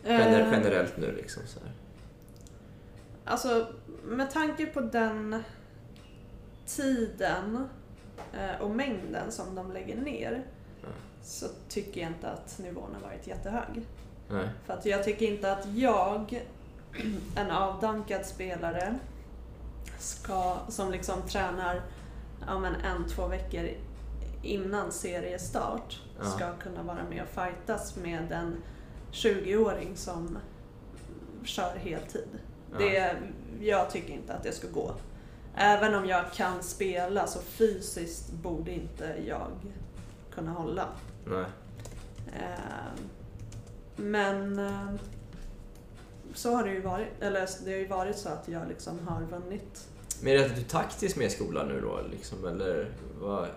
Gener- 0.04 0.42
Eh, 0.42 0.52
generellt 0.52 0.98
nu 0.98 1.12
liksom 1.12 1.44
så 1.48 1.60
här. 1.60 1.72
Alltså, 3.26 3.68
med 4.06 4.32
tanke 4.32 4.66
på 4.66 4.82
den 4.82 5.44
tiden 6.66 7.68
eh, 8.34 8.62
och 8.62 8.72
mängden 8.72 9.32
som 9.32 9.56
de 9.56 9.72
lägger 9.72 9.96
ner 9.96 10.44
Så 11.24 11.48
tycker 11.70 12.02
jag 12.02 12.10
inte 12.10 12.30
att 12.30 12.60
nivån 12.60 12.90
har 12.94 13.10
varit 13.10 13.28
jättehög. 13.28 13.86
Nej. 14.30 14.50
För 14.66 14.74
att 14.74 14.86
jag 14.86 15.04
tycker 15.04 15.26
inte 15.26 15.52
att 15.54 15.66
jag, 15.76 16.46
en 17.36 17.52
avdankad 17.52 18.26
spelare, 18.26 18.96
ska, 20.00 20.58
som 20.70 20.92
liksom 20.92 21.22
tränar 21.22 21.82
ja, 22.48 22.60
men 22.60 22.76
en, 22.76 23.08
två 23.10 23.28
veckor 23.28 23.70
innan 24.44 24.92
seriestart, 24.92 26.02
Ja. 26.20 26.26
ska 26.26 26.54
kunna 26.54 26.84
vara 26.84 27.04
med 27.10 27.22
och 27.24 27.30
fightas 27.30 27.96
med 27.96 28.32
en 28.32 28.56
20-åring 29.12 29.98
som 29.98 30.38
kör 31.44 31.76
heltid. 31.76 32.28
Ja. 32.72 32.78
Det, 32.78 33.18
jag 33.62 33.90
tycker 33.90 34.14
inte 34.14 34.34
att 34.34 34.44
det 34.44 34.52
ska 34.52 34.68
gå. 34.68 34.92
Även 35.56 35.96
om 35.96 36.06
jag 36.06 36.34
kan 36.34 36.64
spela 36.64 37.28
så 37.28 37.40
fysiskt 37.42 38.32
borde 38.32 38.72
inte 38.72 39.16
jag 39.28 39.52
kunna 40.38 40.52
hålla. 40.52 40.86
Nej. 41.26 41.46
Eh, 42.34 43.02
Men 43.96 44.60
eh, 44.60 44.90
så 46.34 46.56
har 46.56 46.64
det 46.64 46.72
ju 46.72 46.82
varit. 46.82 47.08
Eller 47.22 47.48
det 47.66 47.72
har 47.72 47.78
ju 47.78 47.88
varit 47.88 48.18
så 48.18 48.30
att 48.30 48.48
jag 48.48 48.68
liksom 48.68 49.08
har 49.08 49.22
vunnit. 49.22 49.88
Men 50.22 50.34
är 50.34 50.38
det 50.38 50.46
att 50.46 50.56
du 50.56 50.62
är 50.62 50.66
taktisk 50.66 51.18
med 51.18 51.32
skolan 51.32 51.68
nu 51.68 51.82
då? 51.82 52.00
Liksom, 52.12 52.48
eller 52.48 52.92
vad? 53.22 53.48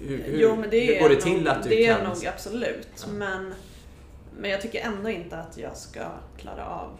Hur, 0.00 0.22
hur, 0.22 0.38
jo 0.40 0.56
men 0.56 0.70
det 0.70 0.86
hur 0.94 1.00
går 1.00 1.08
det 1.08 1.14
nog, 1.14 1.22
till 1.24 1.48
att 1.48 1.62
du 1.62 1.68
det 1.68 1.86
kan? 1.86 2.00
är 2.00 2.04
nog 2.08 2.26
absolut. 2.26 2.88
Ja. 3.06 3.12
Men, 3.12 3.54
men 4.38 4.50
jag 4.50 4.60
tycker 4.62 4.80
ändå 4.80 5.08
inte 5.10 5.36
att 5.38 5.58
jag 5.58 5.76
ska 5.76 6.10
klara 6.36 6.66
av 6.66 6.90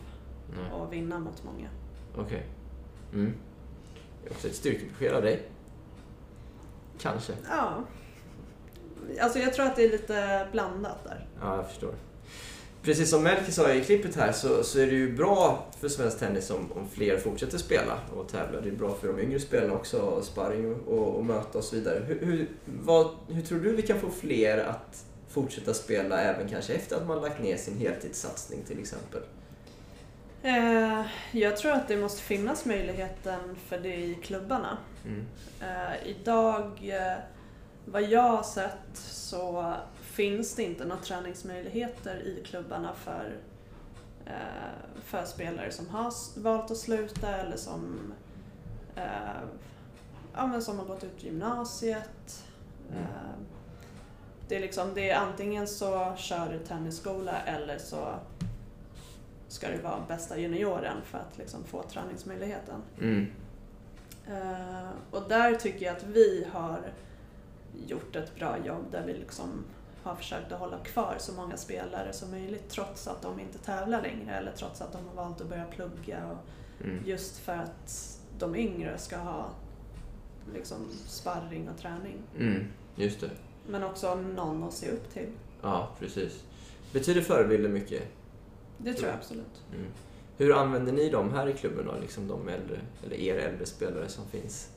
Nej. 0.56 0.80
att 0.82 0.92
vinna 0.92 1.18
mot 1.18 1.44
många. 1.44 1.68
Okej. 2.16 2.46
Mm. 3.12 3.34
Det 4.22 4.28
är 4.28 4.32
också 4.32 4.48
ett 4.48 4.54
styrkebesked 4.54 5.12
av 5.14 5.22
dig. 5.22 5.48
Kanske. 6.98 7.32
Ja. 7.50 7.84
Alltså 9.20 9.38
jag 9.38 9.54
tror 9.54 9.66
att 9.66 9.76
det 9.76 9.84
är 9.84 9.90
lite 9.90 10.46
blandat 10.52 11.04
där. 11.04 11.26
Ja, 11.40 11.56
jag 11.56 11.68
förstår. 11.68 11.94
Precis 12.82 13.10
som 13.10 13.22
Melker 13.22 13.52
sa 13.52 13.72
i 13.72 13.84
klippet 13.84 14.16
här 14.16 14.32
så, 14.32 14.64
så 14.64 14.78
är 14.78 14.86
det 14.86 14.92
ju 14.92 15.16
bra 15.16 15.66
för 15.80 15.88
svensk 15.88 16.18
tennis 16.18 16.50
om, 16.50 16.72
om 16.72 16.88
fler 16.88 17.18
fortsätter 17.18 17.58
spela 17.58 17.98
och 18.16 18.28
tävla. 18.28 18.60
Det 18.60 18.68
är 18.68 18.72
bra 18.72 18.94
för 18.94 19.08
de 19.08 19.20
yngre 19.20 19.40
spelarna 19.40 19.74
också, 19.74 20.22
sparring 20.22 20.74
och, 20.74 21.16
och, 21.16 21.24
möta 21.24 21.58
och 21.58 21.64
så 21.64 21.76
vidare. 21.76 22.04
Hur, 22.06 22.26
hur, 22.26 22.48
vad, 22.64 23.10
hur 23.28 23.42
tror 23.42 23.58
du 23.58 23.76
vi 23.76 23.82
kan 23.82 24.00
få 24.00 24.10
fler 24.10 24.58
att 24.58 25.04
fortsätta 25.28 25.74
spela 25.74 26.20
även 26.20 26.48
kanske 26.48 26.72
efter 26.74 26.96
att 26.96 27.06
man 27.06 27.20
lagt 27.20 27.42
ner 27.42 27.56
sin 27.56 27.78
heltidssatsning 27.78 28.62
till 28.66 28.78
exempel? 28.78 29.20
Eh, 30.42 31.02
jag 31.32 31.56
tror 31.56 31.72
att 31.72 31.88
det 31.88 31.96
måste 31.96 32.22
finnas 32.22 32.64
möjligheten 32.64 33.56
för 33.68 33.78
det 33.78 33.96
i 33.96 34.18
klubbarna. 34.22 34.78
Mm. 35.04 35.26
Eh, 35.60 36.08
idag, 36.08 36.64
eh, 36.82 37.18
vad 37.86 38.02
jag 38.02 38.22
har 38.22 38.42
sett, 38.42 38.96
så 38.96 39.74
finns 40.00 40.54
det 40.54 40.62
inte 40.62 40.84
några 40.84 41.02
träningsmöjligheter 41.02 42.16
i 42.16 42.42
klubbarna 42.44 42.94
för, 42.94 43.36
eh, 44.26 45.00
för 45.02 45.24
spelare 45.24 45.70
som 45.70 45.88
har 45.88 46.12
valt 46.40 46.70
att 46.70 46.76
sluta 46.76 47.36
eller 47.36 47.56
som, 47.56 48.12
eh, 48.96 49.40
ja, 50.34 50.46
men 50.46 50.62
som 50.62 50.78
har 50.78 50.86
gått 50.86 51.04
ut 51.04 51.24
gymnasiet. 51.24 52.44
Mm. 52.90 53.06
Det, 54.48 54.56
är 54.56 54.60
liksom, 54.60 54.94
det 54.94 55.10
är 55.10 55.16
antingen 55.16 55.68
så 55.68 56.14
kör 56.16 56.52
du 56.52 56.58
tennisskola 56.58 57.40
eller 57.40 57.78
så 57.78 58.14
ska 59.48 59.70
du 59.70 59.78
vara 59.78 60.04
bästa 60.08 60.38
junioren 60.38 60.96
för 61.04 61.18
att 61.18 61.38
liksom 61.38 61.64
få 61.64 61.82
träningsmöjligheten. 61.82 62.82
Mm. 63.00 63.26
Och 65.10 65.22
där 65.28 65.54
tycker 65.54 65.86
jag 65.86 65.96
att 65.96 66.02
vi 66.02 66.46
har 66.52 66.80
gjort 67.86 68.16
ett 68.16 68.34
bra 68.36 68.56
jobb 68.66 68.84
där 68.90 69.06
vi 69.06 69.12
liksom 69.12 69.64
har 70.02 70.14
försökt 70.16 70.52
att 70.52 70.58
hålla 70.60 70.78
kvar 70.78 71.14
så 71.18 71.32
många 71.32 71.56
spelare 71.56 72.12
som 72.12 72.30
möjligt 72.30 72.68
trots 72.68 73.08
att 73.08 73.22
de 73.22 73.40
inte 73.40 73.58
tävlar 73.58 74.02
längre 74.02 74.34
eller 74.36 74.52
trots 74.52 74.80
att 74.80 74.92
de 74.92 74.98
har 75.08 75.14
valt 75.24 75.40
att 75.40 75.48
börja 75.48 75.64
plugga. 75.64 76.26
Och 76.30 76.38
Mm. 76.80 76.98
just 77.06 77.36
för 77.38 77.52
att 77.52 78.18
de 78.38 78.56
yngre 78.56 78.98
ska 78.98 79.16
ha 79.16 79.50
liksom 80.54 80.76
sparring 81.06 81.68
och 81.68 81.78
träning. 81.78 82.16
Mm. 82.38 82.64
Just 82.96 83.20
det. 83.20 83.30
Men 83.68 83.82
också 83.82 84.14
någon 84.14 84.62
att 84.62 84.72
se 84.72 84.90
upp 84.90 85.12
till. 85.12 85.28
Ja, 85.62 85.88
precis. 85.98 86.42
Betyder 86.92 87.20
förebilder 87.20 87.68
mycket? 87.68 88.02
Det 88.78 88.94
tror 88.94 89.08
jag 89.08 89.16
absolut. 89.18 89.62
Mm. 89.74 89.86
Hur 90.36 90.54
använder 90.56 90.92
ni 90.92 91.10
dem 91.10 91.32
här 91.32 91.46
i 91.48 91.52
klubben 91.52 91.86
då? 91.86 91.94
Liksom 92.00 92.28
de 92.28 92.48
äldre, 92.48 92.80
eller 93.04 93.16
er 93.16 93.34
äldre 93.38 93.66
spelare 93.66 94.08
som 94.08 94.26
finns? 94.26 94.70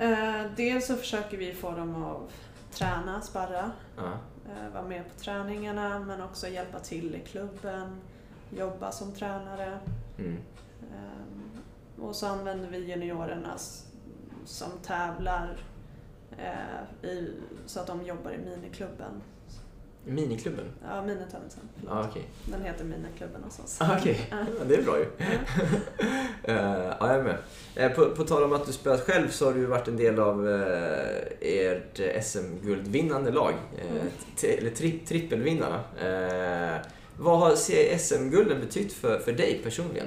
Eh, 0.00 0.42
dels 0.56 0.86
så 0.86 0.96
försöker 0.96 1.36
vi 1.36 1.54
få 1.54 1.70
dem 1.70 2.04
att 2.04 2.30
träna, 2.70 3.20
sparra, 3.20 3.70
eh, 3.98 4.72
vara 4.72 4.82
med 4.82 5.02
på 5.04 5.20
träningarna 5.20 5.98
men 5.98 6.22
också 6.22 6.48
hjälpa 6.48 6.78
till 6.78 7.14
i 7.14 7.20
klubben, 7.20 8.00
jobba 8.50 8.92
som 8.92 9.12
tränare. 9.12 9.78
Mm. 10.18 10.36
Eh, 10.82 12.02
och 12.04 12.16
så 12.16 12.26
använder 12.26 12.70
vi 12.70 12.78
juniorerna 12.78 13.58
som 14.44 14.70
tävlar 14.82 15.56
eh, 16.38 17.08
i, 17.10 17.34
så 17.66 17.80
att 17.80 17.86
de 17.86 18.02
jobbar 18.02 18.30
i 18.30 18.38
miniklubben. 18.38 19.22
Miniklubben? 20.06 20.64
Ja, 20.88 21.02
minitennisen. 21.02 21.68
Ja, 21.86 22.06
okej. 22.10 22.22
Den 22.44 22.62
heter 22.64 22.84
Miniklubben 22.84 23.42
hos 23.44 23.58
oss. 23.58 23.80
Ah, 23.80 23.96
Okej, 23.98 24.26
Ja. 24.30 24.36
ja, 24.58 24.64
det 24.68 24.74
är 24.74 24.82
bra 24.82 24.98
ju. 24.98 25.06
Eh, 26.48 26.54
ja, 26.54 26.96
jag 27.00 27.10
är 27.14 27.22
med. 27.22 27.36
Eh, 27.76 27.92
på, 27.92 28.10
på 28.10 28.24
tal 28.24 28.42
om 28.44 28.52
att 28.52 28.66
du 28.66 28.72
spelat 28.72 29.00
själv 29.00 29.28
så 29.30 29.44
har 29.46 29.52
du 29.52 29.66
varit 29.66 29.88
en 29.88 29.96
del 29.96 30.18
av 30.20 30.46
uh, 30.46 30.60
ert 31.40 32.24
SM-guldvinnande 32.24 33.30
lag. 33.30 33.52
Mm. 33.80 34.06
eller 34.58 34.70
tri, 34.70 34.98
trippelvinnarna. 34.98 35.80
Vad 37.18 37.38
har 37.38 37.54
SM-gulden 37.98 38.60
betytt 38.60 38.92
för, 38.92 39.18
för 39.18 39.32
dig 39.32 39.60
personligen? 39.64 40.06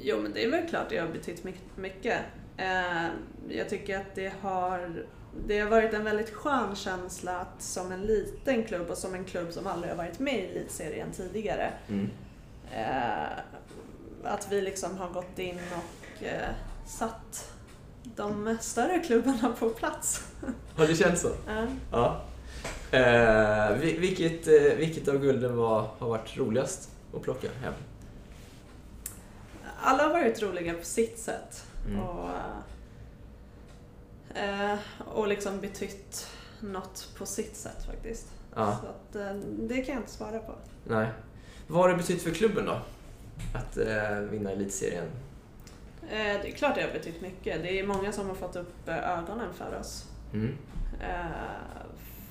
Jo, 0.00 0.16
men 0.22 0.32
det 0.32 0.44
är 0.44 0.50
väl 0.50 0.68
klart 0.68 0.86
det 0.90 0.98
har 0.98 1.08
betytt 1.08 1.44
mycket- 1.76 2.22
jag 3.48 3.68
tycker 3.68 3.96
att 3.96 4.14
det 4.14 4.32
har, 4.40 5.04
det 5.46 5.60
har 5.60 5.70
varit 5.70 5.94
en 5.94 6.04
väldigt 6.04 6.30
skön 6.30 6.76
känsla 6.76 7.38
att 7.38 7.62
som 7.62 7.92
en 7.92 8.02
liten 8.02 8.64
klubb 8.64 8.90
och 8.90 8.98
som 8.98 9.14
en 9.14 9.24
klubb 9.24 9.52
som 9.52 9.66
aldrig 9.66 9.90
har 9.92 9.96
varit 9.96 10.18
med 10.18 10.34
i 10.38 10.46
elitserien 10.46 11.12
tidigare, 11.12 11.72
Mm. 11.88 12.10
eh, 12.72 13.38
att 14.24 14.52
vi 14.52 14.60
liksom 14.60 14.96
har 14.98 15.08
gått 15.08 15.38
in 15.38 15.58
och 15.76 16.22
eh, 16.26 16.48
satt 16.86 17.52
de 18.04 18.56
större 18.60 18.98
klubbarna 18.98 19.54
på 19.58 19.68
plats. 19.70 20.26
Har 20.76 20.86
det 20.86 20.94
känts 20.94 21.22
så? 21.22 21.30
Ja. 21.46 21.66
Ja. 21.92 22.20
Eh, 22.98 23.76
vi- 23.76 23.98
vilket, 23.98 24.46
eh, 24.48 24.76
vilket 24.78 25.08
av 25.08 25.18
gulden 25.18 25.56
var, 25.56 25.88
har 25.98 26.08
varit 26.08 26.36
roligast 26.36 26.90
att 27.16 27.22
plocka 27.22 27.48
hem? 27.62 27.72
Alla 29.80 30.02
har 30.02 30.10
varit 30.10 30.42
roliga 30.42 30.74
på 30.74 30.84
sitt 30.84 31.18
sätt. 31.18 31.64
Mm. 31.86 32.00
Och, 32.00 32.24
eh, 32.28 32.34
och 34.98 35.28
liksom 35.28 35.60
betytt 35.60 36.26
något 36.60 37.08
på 37.18 37.26
sitt 37.26 37.56
sätt 37.56 37.86
faktiskt. 37.86 38.26
Ja. 38.54 38.78
Så 38.82 38.86
att, 38.86 39.16
eh, 39.16 39.34
det 39.58 39.82
kan 39.82 39.94
jag 39.94 40.02
inte 40.02 40.12
svara 40.12 40.38
på. 40.38 40.54
Nej. 40.84 41.08
Vad 41.66 41.80
har 41.80 41.88
det 41.88 41.96
betytt 41.96 42.22
för 42.22 42.30
klubben 42.30 42.66
då? 42.66 42.80
Att 43.54 43.76
eh, 43.76 44.18
vinna 44.18 44.50
elitserien? 44.50 45.06
Eh, 46.02 46.16
det 46.42 46.48
är 46.48 46.52
klart 46.52 46.74
det 46.74 46.82
har 46.82 46.92
betytt 46.92 47.20
mycket. 47.20 47.62
Det 47.62 47.80
är 47.80 47.86
många 47.86 48.12
som 48.12 48.28
har 48.28 48.34
fått 48.34 48.56
upp 48.56 48.88
eh, 48.88 49.18
ögonen 49.18 49.54
för 49.54 49.78
oss. 49.80 50.06
Mm. 50.32 50.56
Eh, 51.00 51.26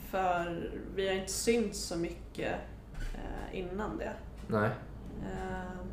för 0.09 0.71
vi 0.95 1.07
har 1.07 1.15
inte 1.15 1.31
synts 1.31 1.79
så 1.79 1.97
mycket 1.97 2.55
eh, 3.13 3.59
innan 3.59 3.97
det. 3.97 4.13
Nej. 4.47 4.69
Eh, 5.23 5.85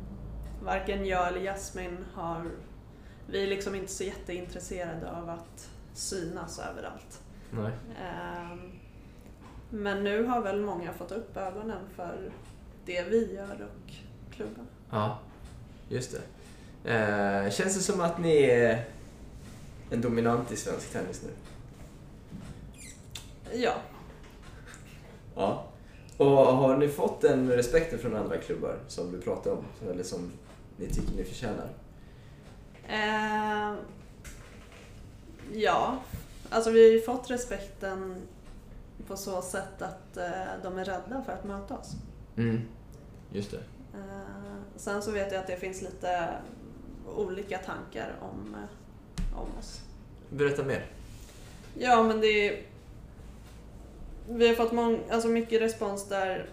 varken 0.63 1.05
jag 1.05 1.27
eller 1.27 1.41
Jasmin 1.41 2.05
har... 2.13 2.51
Vi 3.27 3.43
är 3.43 3.47
liksom 3.47 3.75
inte 3.75 3.91
så 3.91 4.03
jätteintresserade 4.03 5.11
av 5.11 5.29
att 5.29 5.69
synas 5.97 6.59
överallt. 6.59 7.21
Nej. 7.51 7.71
Eh, 8.01 8.57
men 9.69 10.03
nu 10.03 10.23
har 10.23 10.41
väl 10.41 10.61
många 10.61 10.93
fått 10.93 11.11
upp 11.11 11.37
ögonen 11.37 11.81
för 11.95 12.31
det 12.85 13.03
vi 13.03 13.33
gör 13.33 13.61
och 13.61 13.93
klubben. 14.35 14.67
Ja, 14.89 15.19
just 15.89 16.11
det. 16.11 16.21
Eh, 16.91 17.51
känns 17.51 17.75
det 17.75 17.83
som 17.93 18.01
att 18.01 18.19
ni 18.19 18.43
är 18.43 18.85
en 19.91 20.01
dominant 20.01 20.51
i 20.51 20.55
svensk 20.55 20.91
tennis 20.91 21.23
nu? 21.23 21.31
Ja, 23.53 23.75
Ja. 25.35 25.63
Och 26.17 26.27
har 26.27 26.77
ni 26.77 26.87
fått 26.87 27.21
den 27.21 27.51
respekten 27.51 27.99
från 27.99 28.15
andra 28.15 28.37
klubbar 28.37 28.79
som 28.87 29.11
du 29.11 29.21
pratar 29.21 29.51
om? 29.51 29.65
Eller 29.91 30.03
som 30.03 30.31
ni 30.77 30.87
tycker 30.87 31.15
ni 31.15 31.23
förtjänar? 31.23 31.69
Eh, 32.87 33.73
ja, 35.53 35.97
alltså 36.49 36.71
vi 36.71 36.83
har 36.83 36.93
ju 36.93 37.01
fått 37.01 37.31
respekten 37.31 38.15
på 39.07 39.17
så 39.17 39.41
sätt 39.41 39.81
att 39.81 40.17
eh, 40.17 40.31
de 40.63 40.77
är 40.77 40.85
rädda 40.85 41.23
för 41.25 41.31
att 41.31 41.43
möta 41.43 41.77
oss. 41.77 41.91
Mm. 42.37 42.61
Just 43.31 43.51
det. 43.51 43.57
Eh, 43.93 44.55
sen 44.75 45.01
så 45.01 45.11
vet 45.11 45.31
jag 45.31 45.41
att 45.41 45.47
det 45.47 45.57
finns 45.57 45.81
lite 45.81 46.29
olika 47.15 47.57
tankar 47.57 48.15
om, 48.21 48.55
eh, 48.55 49.39
om 49.39 49.47
oss. 49.59 49.81
Berätta 50.29 50.63
mer. 50.63 50.85
Ja, 51.77 52.03
men 52.03 52.21
det 52.21 52.27
är... 52.27 52.63
Vi 54.29 54.47
har 54.47 54.55
fått 54.55 54.71
mång, 54.71 54.99
alltså 55.11 55.27
mycket 55.27 55.61
respons 55.61 56.09
där, 56.09 56.49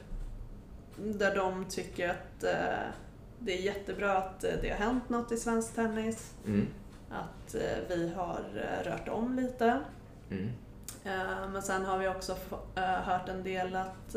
där 0.97 1.37
de 1.37 1.65
tycker 1.65 2.09
att 2.09 2.45
eh, 2.45 2.93
det 3.39 3.59
är 3.59 3.63
jättebra 3.63 4.19
att 4.19 4.45
eh, 4.45 4.51
det 4.63 4.69
har 4.69 4.77
hänt 4.77 5.09
något 5.09 5.33
i 5.33 5.37
svensk 5.37 5.75
tennis. 5.75 6.35
Mm. 6.47 6.67
Att 7.13 7.55
eh, 7.55 7.79
vi 7.89 8.13
har 8.17 8.41
eh, 8.55 8.91
rört 8.91 9.09
om 9.09 9.37
lite. 9.37 9.81
Mm. 10.31 10.49
Eh, 11.05 11.49
Men 11.53 11.63
sen 11.63 11.85
har 11.85 11.99
vi 11.99 12.09
också 12.09 12.37
hört 13.05 13.29
en 13.29 13.43
del 13.43 13.77
att, 13.77 14.17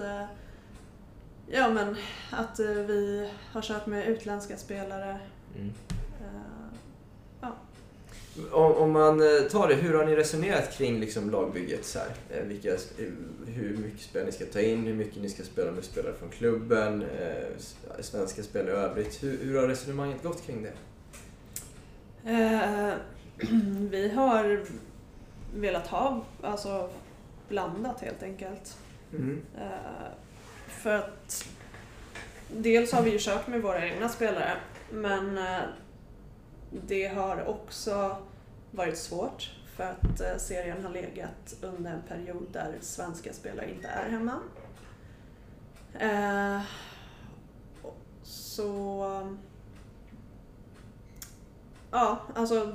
ja, 1.48 1.70
men 1.70 1.96
att 2.32 2.60
vi 2.60 3.30
har 3.52 3.62
kört 3.62 3.86
med 3.86 4.08
utländska 4.08 4.58
spelare. 4.58 5.20
Mm. 5.56 5.74
Eh, 7.42 7.50
Om, 8.52 8.72
om 8.76 8.92
man 8.92 9.20
tar 9.52 9.68
det, 9.68 9.76
hur 9.76 9.94
har 9.94 10.06
ni 10.06 10.16
resonerat 10.16 10.72
kring 10.78 11.00
liksom 11.00 11.30
lagbygget? 11.30 11.86
Så 11.86 12.00
här? 12.00 12.44
Vilka, 12.44 12.78
hur 13.48 13.78
mycket 13.78 14.02
spel 14.02 14.26
ni 14.26 14.32
ska 14.32 14.46
ta 14.46 14.60
in, 14.60 14.84
hur 14.88 14.94
mycket 14.94 15.22
ni 15.22 15.30
ska 15.30 15.44
spela 15.44 15.72
med 15.72 15.84
spelare 15.84 16.14
från 16.14 16.30
klubben, 16.30 17.06
svenska 18.00 18.44
spelare 18.44 18.72
i 18.72 18.78
övrigt. 18.78 19.24
Hur, 19.24 19.38
hur 19.38 19.58
har 19.62 19.68
resonemanget 19.68 20.24
gått 20.24 20.46
kring 20.46 20.64
det? 20.64 20.74
Eh, 22.26 22.94
vi 23.90 24.10
har 24.10 24.66
velat 25.56 25.88
ha 25.88 26.24
alltså, 26.44 26.90
blandat 27.50 28.02
helt 28.02 28.24
enkelt. 28.24 28.78
Mm. 29.14 29.42
Eh, 29.58 30.12
för 30.68 30.96
att 30.96 31.48
dels 32.48 32.92
har 32.92 33.02
vi 33.02 33.12
ju 33.12 33.18
kört 33.20 33.48
med 33.48 33.62
våra 33.62 33.86
egna 33.88 34.10
spelare 34.10 34.58
men 34.92 35.38
eh, 35.38 35.62
det 36.88 37.08
har 37.08 37.46
också 37.46 38.18
varit 38.72 38.98
svårt 38.98 39.52
för 39.76 39.84
att 39.84 40.22
eh, 40.22 40.38
serien 40.38 40.84
har 40.84 40.92
legat 40.92 41.56
under 41.62 41.92
en 41.92 42.02
period 42.02 42.48
där 42.52 42.74
svenska 42.82 43.34
spelare 43.34 43.72
inte 43.72 43.88
är 43.88 44.10
hemma. 44.10 44.40
Eh, 46.00 46.62
så... 48.24 49.38
Ja, 51.96 52.22
alltså 52.34 52.72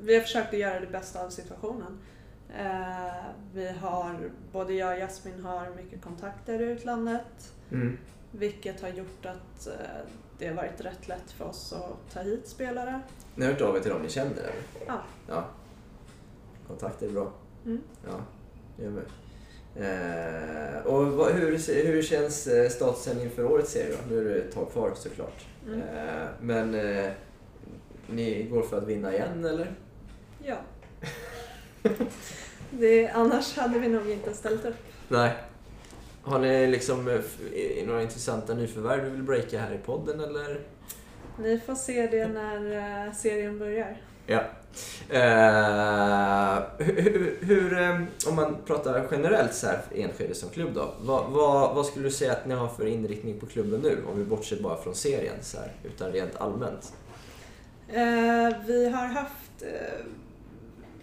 vi 0.00 0.14
har 0.14 0.22
försökt 0.22 0.54
att 0.54 0.58
göra 0.58 0.80
det 0.80 0.86
bästa 0.86 1.24
av 1.24 1.30
situationen. 1.30 1.98
Eh, 2.58 3.24
vi 3.54 3.68
har, 3.68 4.30
både 4.52 4.74
jag 4.74 4.92
och 4.92 4.98
Jasmin 4.98 5.44
har 5.44 5.70
mycket 5.76 6.02
kontakter 6.02 6.62
i 6.62 6.64
utlandet. 6.64 7.52
Mm. 7.72 7.98
Vilket 8.30 8.80
har 8.80 8.88
gjort 8.88 9.26
att 9.26 9.66
eh, 9.66 9.72
det 10.38 10.46
har 10.46 10.54
varit 10.54 10.80
rätt 10.80 11.08
lätt 11.08 11.30
för 11.30 11.44
oss 11.44 11.72
att 11.72 12.14
ta 12.14 12.20
hit 12.20 12.48
spelare. 12.48 13.00
Ni 13.34 13.44
har 13.44 13.52
hört 13.52 13.62
av 13.62 13.76
er 13.76 13.80
till 13.80 13.90
dem 13.90 14.02
ni 14.02 14.08
känner 14.08 14.32
eller? 14.32 14.52
Ja. 14.86 15.00
ja. 15.28 15.44
Kontakt 16.66 17.02
är 17.02 17.08
bra. 17.08 17.32
Mm. 17.64 17.80
Ja, 18.06 18.20
det 18.76 18.84
gör 18.84 18.90
vi. 18.90 19.02
Eh, 19.76 20.86
och 20.86 21.06
vad, 21.06 21.32
hur, 21.32 21.82
hur 21.84 22.02
känns 22.02 22.46
eh, 22.46 22.68
statusen 22.68 23.20
inför 23.20 23.44
årets 23.44 23.72
serie 23.72 23.90
då? 23.90 24.14
Nu 24.14 24.20
är 24.20 24.34
det 24.34 24.40
ett 24.40 24.54
tag 24.54 24.72
kvar 24.72 24.92
såklart. 24.94 25.46
Mm. 25.66 25.80
Eh, 25.80 26.28
men 26.40 26.74
eh, 26.74 27.12
ni 28.10 28.42
går 28.42 28.62
för 28.62 28.78
att 28.78 28.86
vinna 28.86 29.14
igen 29.14 29.44
eller? 29.44 29.74
Ja. 30.44 30.56
det, 32.70 33.08
annars 33.08 33.56
hade 33.56 33.78
vi 33.78 33.88
nog 33.88 34.10
inte 34.10 34.34
ställt 34.34 34.64
upp. 34.64 34.76
Nej. 35.08 35.32
Har 36.22 36.38
ni 36.38 36.66
liksom 36.66 37.08
eh, 37.08 37.86
några 37.86 38.02
intressanta 38.02 38.54
nyförvärv 38.54 39.04
du 39.04 39.10
vill 39.10 39.22
breaka 39.22 39.60
här 39.60 39.74
i 39.74 39.78
podden 39.78 40.20
eller? 40.20 40.60
Ni 41.38 41.58
får 41.58 41.74
se 41.74 42.06
det 42.06 42.28
när 42.28 43.06
eh, 43.06 43.12
serien 43.12 43.58
börjar. 43.58 43.96
Ja. 44.26 44.42
Eh, 45.08 46.62
hur, 46.78 47.38
hur, 47.40 47.78
eh, 47.78 48.00
om 48.28 48.36
man 48.36 48.56
pratar 48.66 49.06
generellt 49.10 49.54
så 49.54 49.66
här 49.66 49.80
Enskede 49.94 50.34
som 50.34 50.48
klubb 50.50 50.74
då. 50.74 50.94
Vad, 51.00 51.30
vad, 51.30 51.74
vad 51.74 51.86
skulle 51.86 52.04
du 52.04 52.10
säga 52.10 52.32
att 52.32 52.46
ni 52.46 52.54
har 52.54 52.68
för 52.68 52.86
inriktning 52.86 53.40
på 53.40 53.46
klubben 53.46 53.80
nu? 53.80 53.98
Om 54.12 54.18
vi 54.18 54.24
bortser 54.24 54.62
bara 54.62 54.76
från 54.76 54.94
serien 54.94 55.36
så 55.42 55.58
här, 55.58 55.72
utan 55.84 56.12
rent 56.12 56.36
allmänt. 56.36 56.92
Eh, 57.92 58.56
vi 58.66 58.88
har 58.88 59.06
haft, 59.06 59.62
eh, 59.62 60.04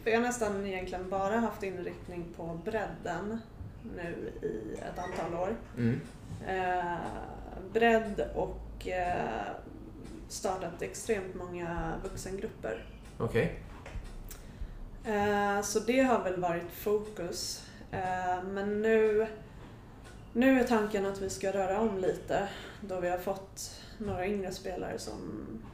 vi 0.03 0.15
har 0.15 0.21
nästan 0.21 0.65
egentligen 0.65 1.09
bara 1.09 1.37
haft 1.37 1.63
inriktning 1.63 2.25
på 2.37 2.59
bredden 2.65 3.39
nu 3.95 4.31
i 4.41 4.77
ett 4.77 4.99
antal 4.99 5.39
år. 5.39 5.55
Mm. 5.77 6.01
Eh, 6.47 6.97
bredd 7.73 8.29
och 8.35 8.87
startat 10.27 10.81
extremt 10.81 11.35
många 11.35 11.93
vuxengrupper. 12.03 12.85
Okej. 13.17 13.59
Eh, 15.05 15.61
så 15.61 15.79
det 15.79 16.01
har 16.01 16.23
väl 16.23 16.41
varit 16.41 16.71
fokus. 16.71 17.61
Men 18.43 18.81
nu, 18.81 19.27
nu 20.33 20.59
är 20.59 20.63
tanken 20.63 21.05
att 21.05 21.21
vi 21.21 21.29
ska 21.29 21.51
röra 21.51 21.79
om 21.79 21.97
lite 21.97 22.47
då 22.81 22.99
vi 22.99 23.09
har 23.09 23.17
fått 23.17 23.81
några 23.99 24.27
yngre 24.27 24.51
spelare 24.51 24.99
som, 24.99 25.19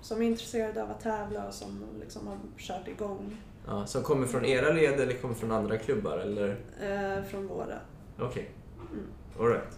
som 0.01 0.21
är 0.21 0.25
intresserade 0.25 0.83
av 0.83 0.91
att 0.91 0.99
tävla 1.01 1.47
och 1.47 1.53
som 1.53 1.85
liksom 1.99 2.27
har 2.27 2.37
kört 2.57 2.87
igång 2.87 3.37
Ja, 3.67 3.85
som 3.85 4.03
kommer 4.03 4.27
från 4.27 4.45
era 4.45 4.71
led 4.73 4.99
eller 4.99 5.13
kommer 5.13 5.35
från 5.35 5.51
andra 5.51 5.77
klubbar 5.77 6.17
eller? 6.17 6.49
eh, 6.81 7.23
från 7.23 7.47
våra. 7.47 7.79
Okej. 8.19 8.51
Mm. 8.91 9.05
Alright. 9.39 9.77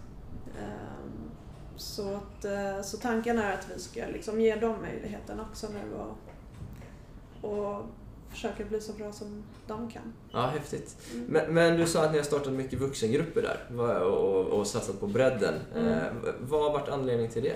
Ehm, 0.59 1.29
Så, 1.75 2.15
att, 2.15 2.45
eh, 2.45 2.81
så 2.83 2.97
tanken 2.97 3.39
är 3.39 3.53
att 3.53 3.67
vi 3.75 3.79
ska 3.81 4.01
liksom 4.13 4.41
ge 4.41 4.55
dem 4.55 4.75
möjligheten 4.81 5.39
också 5.39 5.67
nu 5.69 5.95
och, 5.95 7.51
och 7.51 7.85
försöka 8.29 8.65
bli 8.65 8.81
så 8.81 8.93
bra 8.93 9.11
som 9.11 9.43
de 9.67 9.89
kan. 9.91 10.13
Ja, 10.31 10.39
häftigt. 10.41 10.97
Mm. 11.13 11.25
Men, 11.25 11.53
men 11.53 11.77
du 11.77 11.85
sa 11.85 12.03
att 12.05 12.11
ni 12.11 12.17
har 12.17 12.25
startat 12.25 12.53
mycket 12.53 12.79
vuxengrupper 12.79 13.41
där 13.41 13.57
vad- 13.69 14.01
och, 14.01 14.45
och 14.45 14.67
satsat 14.67 14.99
på 14.99 15.07
bredden. 15.07 15.53
Mm. 15.75 15.87
Eh, 15.93 16.03
vad 16.39 16.63
har 16.63 16.79
varit 16.79 16.89
anledningen 16.89 17.31
till 17.31 17.43
det? 17.43 17.55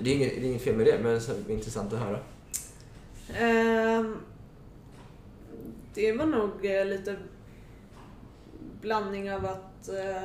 Det 0.00 0.10
är 0.10 0.14
inget, 0.14 0.34
det 0.34 0.40
är 0.40 0.48
inget 0.50 0.62
fel 0.62 0.76
med 0.76 0.86
det, 0.86 0.98
men 1.02 1.20
det 1.46 1.52
är 1.52 1.56
intressant 1.56 1.92
att 1.92 1.98
höra. 1.98 2.18
Ehm, 3.34 4.16
det 5.94 6.12
var 6.12 6.26
nog 6.26 6.66
eh, 6.66 6.86
lite 6.86 7.16
blandning 8.80 9.32
av 9.32 9.46
att 9.46 9.88
eh, 9.88 10.22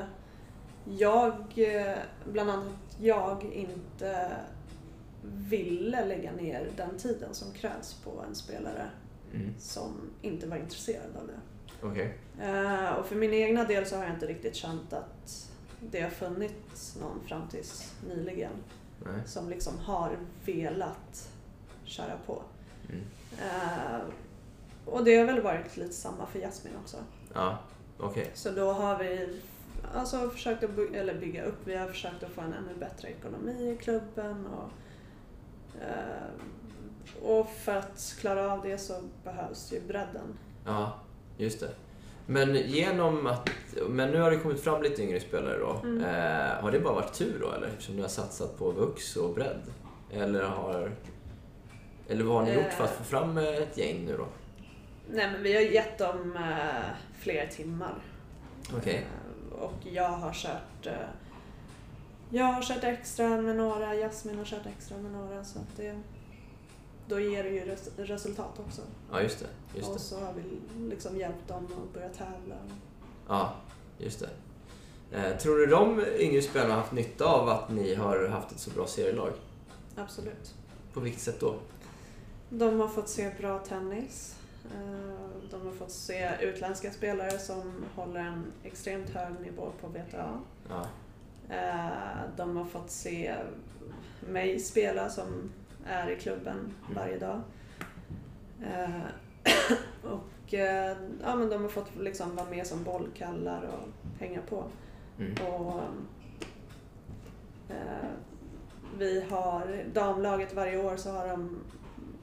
jag, 0.86 1.34
eh, 1.56 1.98
bland 2.32 2.50
annat 2.50 2.98
jag, 3.00 3.44
inte 3.44 4.32
ville 5.22 6.06
lägga 6.06 6.32
ner 6.32 6.70
den 6.78 6.98
tiden 6.98 7.34
som 7.34 7.52
krävs 7.54 7.94
på 8.04 8.24
en 8.30 8.36
spelare 8.36 8.90
Mm. 9.34 9.54
som 9.60 9.94
inte 10.22 10.48
var 10.48 10.58
intresserad 10.58 11.18
av 11.22 11.28
det. 11.28 11.40
Okej. 11.88 12.18
Eh, 12.42 12.90
och 12.94 13.06
för 13.06 13.16
min 13.16 13.34
egna 13.34 13.64
del 13.64 13.86
så 13.86 13.96
har 13.96 14.04
jag 14.04 14.14
inte 14.14 14.28
riktigt 14.28 14.56
känt 14.56 14.94
att 14.94 15.50
det 15.92 16.02
har 16.02 16.10
funnits 16.10 16.98
någon 17.02 17.20
fram 17.28 17.48
tills 17.48 17.94
nyligen 18.08 18.52
Nej. 19.06 19.22
som 19.26 19.50
liksom 19.50 19.80
har 19.80 20.18
velat 20.46 21.30
köra 21.84 22.18
på. 22.26 22.42
Mm. 22.90 23.04
Eh, 23.42 24.00
och 24.86 25.04
det 25.04 25.18
har 25.18 25.26
väl 25.26 25.42
varit 25.42 25.78
lite 25.78 25.94
samma 25.94 26.26
för 26.26 26.40
Jasmin 26.40 26.74
också. 26.84 26.98
Ja, 27.34 27.58
okej. 28.00 28.32
Så 28.34 28.52
då 28.52 28.72
har 28.72 28.98
vi 28.98 29.40
alltså 29.96 30.30
försökt 30.30 30.64
att 30.64 30.76
by- 30.76 30.96
eller 30.96 31.20
bygga 31.20 31.44
upp, 31.44 31.58
vi 31.66 31.76
har 31.76 31.88
försökt 31.88 32.24
att 32.24 32.32
få 32.32 32.42
en 32.42 32.54
ännu 32.54 32.76
bättre 32.80 33.08
ekonomi 33.10 33.72
i 33.72 33.78
klubben. 33.84 34.46
Och, 34.48 34.70
eh, 35.82 36.32
och 37.24 37.50
för 37.50 37.76
att 37.76 38.16
klara 38.20 38.54
av 38.54 38.62
det 38.62 38.78
så 38.78 39.02
behövs 39.24 39.74
ju 39.74 39.82
bredden. 39.82 40.38
Ja, 40.66 41.00
just 41.38 41.60
det. 41.60 41.72
Men 42.30 42.56
genom 42.56 43.28
att... 43.28 43.50
Men 43.89 44.12
nu 44.12 44.20
har 44.22 44.32
det 44.32 44.38
kommit 44.38 44.63
fram 44.63 44.84
lite 44.84 45.04
yngre 45.04 45.20
spelare 45.20 45.58
då. 45.58 45.82
Mm. 45.84 46.04
Eh, 46.04 46.62
har 46.62 46.72
det 46.72 46.80
bara 46.80 46.94
varit 46.94 47.13
tur 47.13 47.38
då 47.42 47.52
eller? 47.52 47.68
Eftersom 47.68 47.96
ni 47.96 48.02
har 48.02 48.10
satsat 48.10 48.58
på 48.58 48.72
vux 48.72 49.15
och 49.15 49.34
bredd? 49.34 49.62
Eller 50.12 50.44
har... 50.44 50.92
Eller 52.08 52.24
vad 52.24 52.36
har 52.36 52.46
ni 52.46 52.54
gjort 52.54 52.74
för 52.74 52.84
att 52.84 52.96
få 52.96 53.04
fram 53.04 53.38
eh, 53.38 53.44
ett 53.44 53.78
gäng 53.78 54.06
nu 54.06 54.18
då? 54.18 54.26
Nej 55.12 55.32
men 55.32 55.44
vi 55.44 55.54
har 55.54 55.62
gett 55.62 55.98
dem 55.98 56.36
eh, 56.36 56.89
fler 57.20 57.48
timmar. 57.48 57.96
Okej. 58.78 58.96
Eh, 58.96 59.60
och 59.63 59.78
jag 59.84 60.10
har 60.10 60.34
kört 60.34 60.86
eh, 60.86 60.94
jag 62.30 62.46
har 62.46 62.62
kört 62.62 62.84
extra 62.84 63.42
med 63.42 63.56
några, 63.56 63.96
Jasmin 63.96 64.38
har 64.38 64.46
kört 64.46 64.65
extra 64.78 64.98
med 64.98 65.12
några 65.12 65.44
så 65.44 65.60
att 65.60 65.78
det 65.78 66.00
då 67.10 67.19
ger 67.19 67.43
det 67.43 67.50
ju 67.50 67.65
res 67.65 67.89
resultat 67.98 68.60
också. 68.67 68.82
Ja, 69.12 69.22
just 69.22 69.39
det. 69.39 69.78
Just 69.78 69.89
och 69.89 70.02
så 70.02 70.19
har 70.19 70.34
vi 70.34 70.43
liksom 70.89 71.17
hjälpt 71.17 71.48
dem 71.48 71.65
att 71.65 71.93
börja 71.93 72.10
tävla. 72.10 72.56
Ja, 73.28 73.54
just 73.98 74.19
det. 74.19 74.30
Eh, 75.12 75.38
tror 75.38 75.58
du 75.58 75.65
de 75.65 76.06
yngre 76.19 76.41
spelarna 76.41 76.74
har 76.74 76.82
haft 76.82 76.91
nytta 76.93 77.26
av 77.26 77.50
att 77.50 77.72
ni 77.72 77.95
har 77.95 78.28
haft 78.28 78.52
ett 78.52 78.60
så 78.60 78.69
bra 78.72 78.88
serielag? 78.88 79.32
Absolut. 79.95 80.56
På 80.93 81.00
vilket 81.00 81.22
sätt 81.22 81.39
då? 81.39 81.56
De 82.50 82.80
har 82.80 82.88
fått 82.88 83.10
se 83.10 83.32
bra 83.39 83.60
tennis. 83.60 84.36
Eh, 84.65 85.50
De 85.52 85.65
har 85.65 85.74
fått 85.74 85.91
se 85.91 86.32
utländska 86.41 86.91
spelare 86.91 87.39
som 87.39 87.86
håller 87.95 88.19
en 88.19 88.43
extremt 88.63 89.10
hög 89.10 89.39
nivå 89.41 89.72
på 89.82 89.88
VTA. 89.88 90.39
Ja, 90.69 90.86
Eh, 91.56 92.30
De 92.38 92.58
har 92.58 92.65
fått 92.65 92.89
se 92.91 93.36
mig 94.30 94.60
spela 94.60 95.10
som 95.10 95.52
är 95.89 96.10
i 96.10 96.15
klubben 96.19 96.73
varje 96.95 97.17
dag. 97.19 97.41
Eh, 98.63 99.02
Och 100.04 100.54
eh, 100.54 100.97
ja, 101.23 101.36
men 101.36 101.49
de 101.49 101.62
har 101.62 101.69
fått 101.69 101.95
liksom 101.99 102.36
vara 102.36 102.49
med 102.49 102.67
som 102.67 102.84
bollkallar 102.84 103.63
och 103.63 104.19
hänga 104.19 104.41
på. 104.41 104.63
mm. 105.19 105.34
Och, 105.47 105.82
eh, 107.69 108.10
vi 108.97 109.21
har, 109.30 109.84
damlaget 109.93 110.54
varje 110.54 110.78
år 110.86 110.97
så 110.97 111.12
har 111.12 111.28
de 111.28 111.58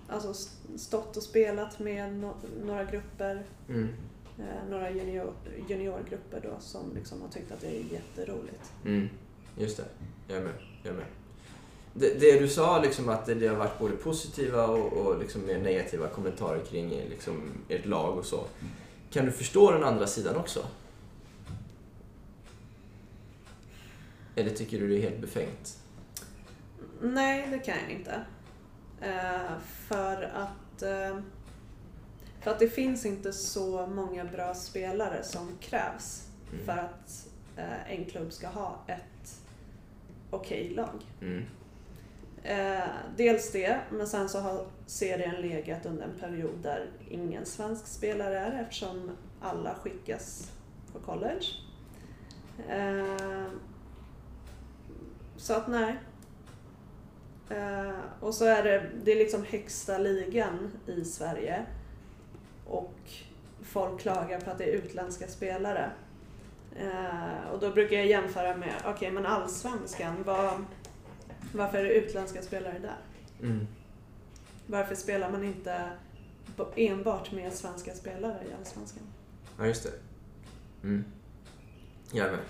alltså 0.08 0.30
st- 0.30 0.78
stått 0.78 1.16
och 1.16 1.22
spelat 1.22 1.78
med 1.78 2.10
no- 2.24 2.64
några 2.64 2.84
grupper, 2.84 3.42
Mm. 3.68 3.88
eh, 4.38 4.68
några 4.70 4.90
junior, 4.90 5.32
juniorgrupper 5.68 6.40
då 6.42 6.60
som 6.60 6.94
liksom 6.94 7.22
har 7.22 7.28
tyckt 7.28 7.52
att 7.52 7.60
det 7.60 7.76
är 7.80 7.92
jätteroligt. 7.92 8.72
Mm. 8.84 9.08
Just 9.58 9.76
det. 9.76 9.84
Jag 10.28 10.38
är 10.38 10.42
med. 10.44 10.54
Jag 10.82 10.92
är 10.92 10.96
med. 10.96 11.06
Det, 11.98 12.20
det 12.20 12.38
du 12.38 12.48
sa, 12.48 12.82
liksom 12.82 13.08
att 13.08 13.26
det, 13.26 13.34
det 13.34 13.48
har 13.48 13.56
varit 13.56 13.78
både 13.78 13.96
positiva 13.96 14.66
och, 14.66 14.92
och 14.92 15.18
liksom 15.18 15.46
mer 15.46 15.58
negativa 15.58 16.08
kommentarer 16.08 16.64
kring 16.64 16.88
liksom, 16.88 17.52
ert 17.68 17.86
lag 17.86 18.18
och 18.18 18.24
så. 18.24 18.44
Kan 19.10 19.24
du 19.26 19.32
förstå 19.32 19.70
den 19.70 19.84
andra 19.84 20.06
sidan 20.06 20.36
också? 20.36 20.66
Eller 24.34 24.50
tycker 24.50 24.78
du 24.78 24.88
det 24.88 24.96
är 24.96 25.10
helt 25.10 25.20
befängt? 25.20 25.78
Nej, 27.00 27.48
det 27.50 27.58
kan 27.58 27.74
jag 27.82 27.90
inte. 27.98 28.20
Eh, 29.00 29.58
för 29.88 30.22
att 30.22 30.82
eh, 30.82 31.20
för 32.40 32.50
att 32.50 32.58
det 32.58 32.68
finns 32.68 33.06
inte 33.06 33.32
så 33.32 33.86
många 33.86 34.24
bra 34.24 34.54
spelare 34.54 35.24
som 35.24 35.48
krävs 35.60 36.22
Mm. 36.52 36.64
för 36.64 36.72
att 36.72 37.28
eh, 37.56 37.92
en 37.92 38.04
klubb 38.04 38.32
ska 38.32 38.48
ha 38.48 38.84
ett 38.86 39.40
okej 40.30 40.70
lag. 40.70 41.02
Mm. 41.20 41.44
Eh, 42.48 42.84
dels 43.16 43.52
det, 43.52 43.80
men 43.90 44.06
sen 44.06 44.28
så 44.28 44.40
har 44.40 44.66
serien 44.86 45.34
legat 45.34 45.86
under 45.86 46.04
en 46.04 46.18
period 46.20 46.58
där 46.62 46.90
ingen 47.08 47.46
svensk 47.46 47.86
spelare 47.86 48.38
är 48.38 48.62
eftersom 48.62 49.10
alla 49.40 49.74
skickas 49.74 50.52
på 50.92 50.98
college. 50.98 51.46
Eh, 52.68 53.46
så 55.36 55.54
att 55.54 55.68
nej. 55.68 55.96
Eh, 57.50 57.98
och 58.20 58.34
så 58.34 58.44
är 58.44 58.62
det, 58.62 58.90
det 59.04 59.12
är 59.12 59.16
liksom 59.16 59.44
högsta 59.44 59.98
ligan 59.98 60.72
i 60.86 61.04
Sverige 61.04 61.66
och 62.66 62.94
folk 63.62 64.00
klagar 64.00 64.40
på 64.40 64.50
att 64.50 64.58
det 64.58 64.64
är 64.64 64.72
utländska 64.72 65.28
spelare. 65.28 65.90
Eh, 66.76 67.50
och 67.52 67.60
då 67.60 67.70
brukar 67.70 67.96
jag 67.96 68.06
jämföra 68.06 68.56
med, 68.56 68.74
okej 68.84 69.10
men 69.10 69.26
allsvenskan, 69.26 70.14
vad, 70.24 70.64
varför 71.56 71.78
är 71.78 71.84
det 71.84 71.94
utländska 71.94 72.42
spelare 72.42 72.78
där? 72.78 72.98
Mm. 73.48 73.66
Varför 74.66 74.94
spelar 74.94 75.30
man 75.30 75.44
inte 75.44 75.90
enbart 76.76 77.32
med 77.32 77.52
svenska 77.52 77.94
spelare 77.94 78.38
i 78.50 78.54
Allsvenskan? 78.58 79.02
Ja, 79.58 79.66
just 79.66 79.82
det. 79.82 79.92
Mm. 80.82 81.04
Jag 82.12 82.26
är 82.26 82.30
med. 82.30 82.40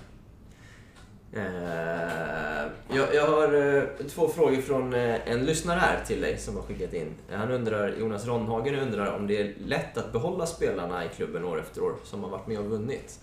Eh, 1.33 2.71
jag, 2.97 3.15
jag 3.15 3.27
har 3.27 3.77
eh, 3.77 3.83
två 4.09 4.29
frågor 4.29 4.57
från 4.57 4.95
eh, 4.95 5.31
en 5.31 5.45
lyssnare 5.45 5.79
här 5.79 6.05
till 6.05 6.21
dig 6.21 6.39
som 6.39 6.57
har 6.57 6.63
skickat 6.63 6.95
in. 6.95 7.15
Han 7.31 7.51
undrar, 7.51 7.97
Jonas 7.97 8.27
Ronhagen 8.27 8.75
undrar 8.75 9.17
om 9.17 9.27
det 9.27 9.41
är 9.41 9.55
lätt 9.59 9.97
att 9.97 10.13
behålla 10.13 10.47
spelarna 10.47 11.05
i 11.05 11.09
klubben 11.09 11.45
år 11.45 11.61
efter 11.61 11.83
år 11.83 11.95
som 12.05 12.23
har 12.23 12.31
varit 12.31 12.47
med 12.47 12.59
och 12.59 12.65
vunnit. 12.65 13.21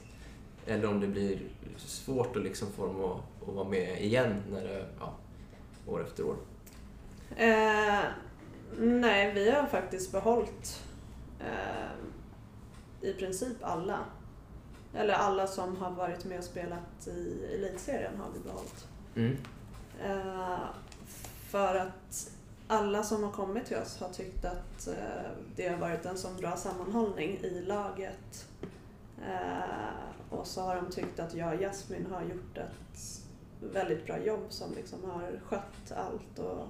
Eller 0.65 0.87
om 0.87 0.99
det 0.99 1.07
blir 1.07 1.39
svårt 1.77 2.35
att 2.35 2.43
liksom 2.43 2.67
få 2.71 2.85
dem 2.85 3.03
att, 3.03 3.49
att 3.49 3.55
vara 3.55 3.67
med 3.67 4.03
igen 4.03 4.43
när 4.51 4.61
det, 4.61 4.85
ja, 4.99 5.13
år 5.87 6.03
efter 6.03 6.23
år. 6.23 6.35
Eh, 7.35 8.03
nej, 8.77 9.33
vi 9.33 9.51
har 9.51 9.65
faktiskt 9.67 10.11
behållit 10.11 10.83
eh, 11.39 11.89
i 13.09 13.13
princip 13.13 13.57
alla. 13.61 13.99
Eller 14.95 15.13
alla 15.13 15.47
som 15.47 15.77
har 15.77 15.91
varit 15.91 16.25
med 16.25 16.37
och 16.37 16.43
spelat 16.43 17.07
i 17.07 17.45
elitserien 17.55 18.17
har 18.17 18.27
vi 18.33 18.39
behållit. 18.39 18.87
Mm. 19.15 19.37
Eh, 20.03 20.59
för 21.49 21.75
att 21.75 22.31
alla 22.67 23.03
som 23.03 23.23
har 23.23 23.31
kommit 23.31 23.65
till 23.65 23.77
oss 23.77 23.99
har 23.99 24.09
tyckt 24.09 24.45
att 24.45 24.87
eh, 24.87 25.31
det 25.55 25.67
har 25.67 25.77
varit 25.77 26.05
en 26.05 26.17
sån 26.17 26.37
bra 26.37 26.57
sammanhållning 26.57 27.29
i 27.29 27.61
laget. 27.61 28.47
Eh, 29.27 30.29
och 30.29 30.47
så 30.47 30.61
har 30.61 30.75
de 30.75 30.91
tyckt 30.91 31.19
att 31.19 31.33
jag 31.33 31.53
och 31.53 31.61
Jasmin 31.61 32.07
har 32.11 32.21
gjort 32.21 32.57
ett 32.57 33.22
väldigt 33.73 34.05
bra 34.05 34.19
jobb 34.19 34.45
som 34.49 34.73
liksom 34.75 34.99
har 35.03 35.39
skött 35.45 35.91
allt 35.95 36.39
och 36.39 36.67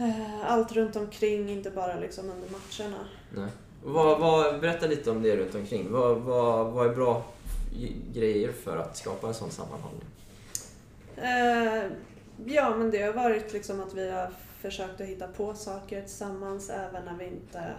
eh, 0.00 0.50
allt 0.52 0.72
runt 0.72 0.96
omkring, 0.96 1.50
inte 1.50 1.70
bara 1.70 1.98
liksom 1.98 2.30
under 2.30 2.48
matcherna. 2.48 3.04
Nej. 3.34 3.50
Vad, 3.84 4.20
vad, 4.20 4.60
berätta 4.60 4.86
lite 4.86 5.10
om 5.10 5.22
det 5.22 5.36
runt 5.36 5.54
omkring. 5.54 5.92
Vad, 5.92 6.16
vad, 6.16 6.72
vad 6.72 6.90
är 6.90 6.94
bra 6.94 7.24
grejer 8.12 8.52
för 8.52 8.76
att 8.76 8.96
skapa 8.96 9.28
en 9.28 9.34
sån 9.34 9.50
sammanhållning? 9.50 10.04
Eh, 11.16 11.90
ja, 12.46 12.76
men 12.76 12.90
det 12.90 13.02
har 13.02 13.12
varit 13.12 13.52
liksom 13.52 13.80
att 13.80 13.94
vi 13.94 14.10
har 14.10 14.30
försökt 14.60 15.00
att 15.00 15.06
hitta 15.06 15.28
på 15.28 15.54
saker 15.54 16.00
tillsammans 16.00 16.70
även 16.70 17.04
när 17.04 17.14
vi 17.18 17.26
inte 17.26 17.74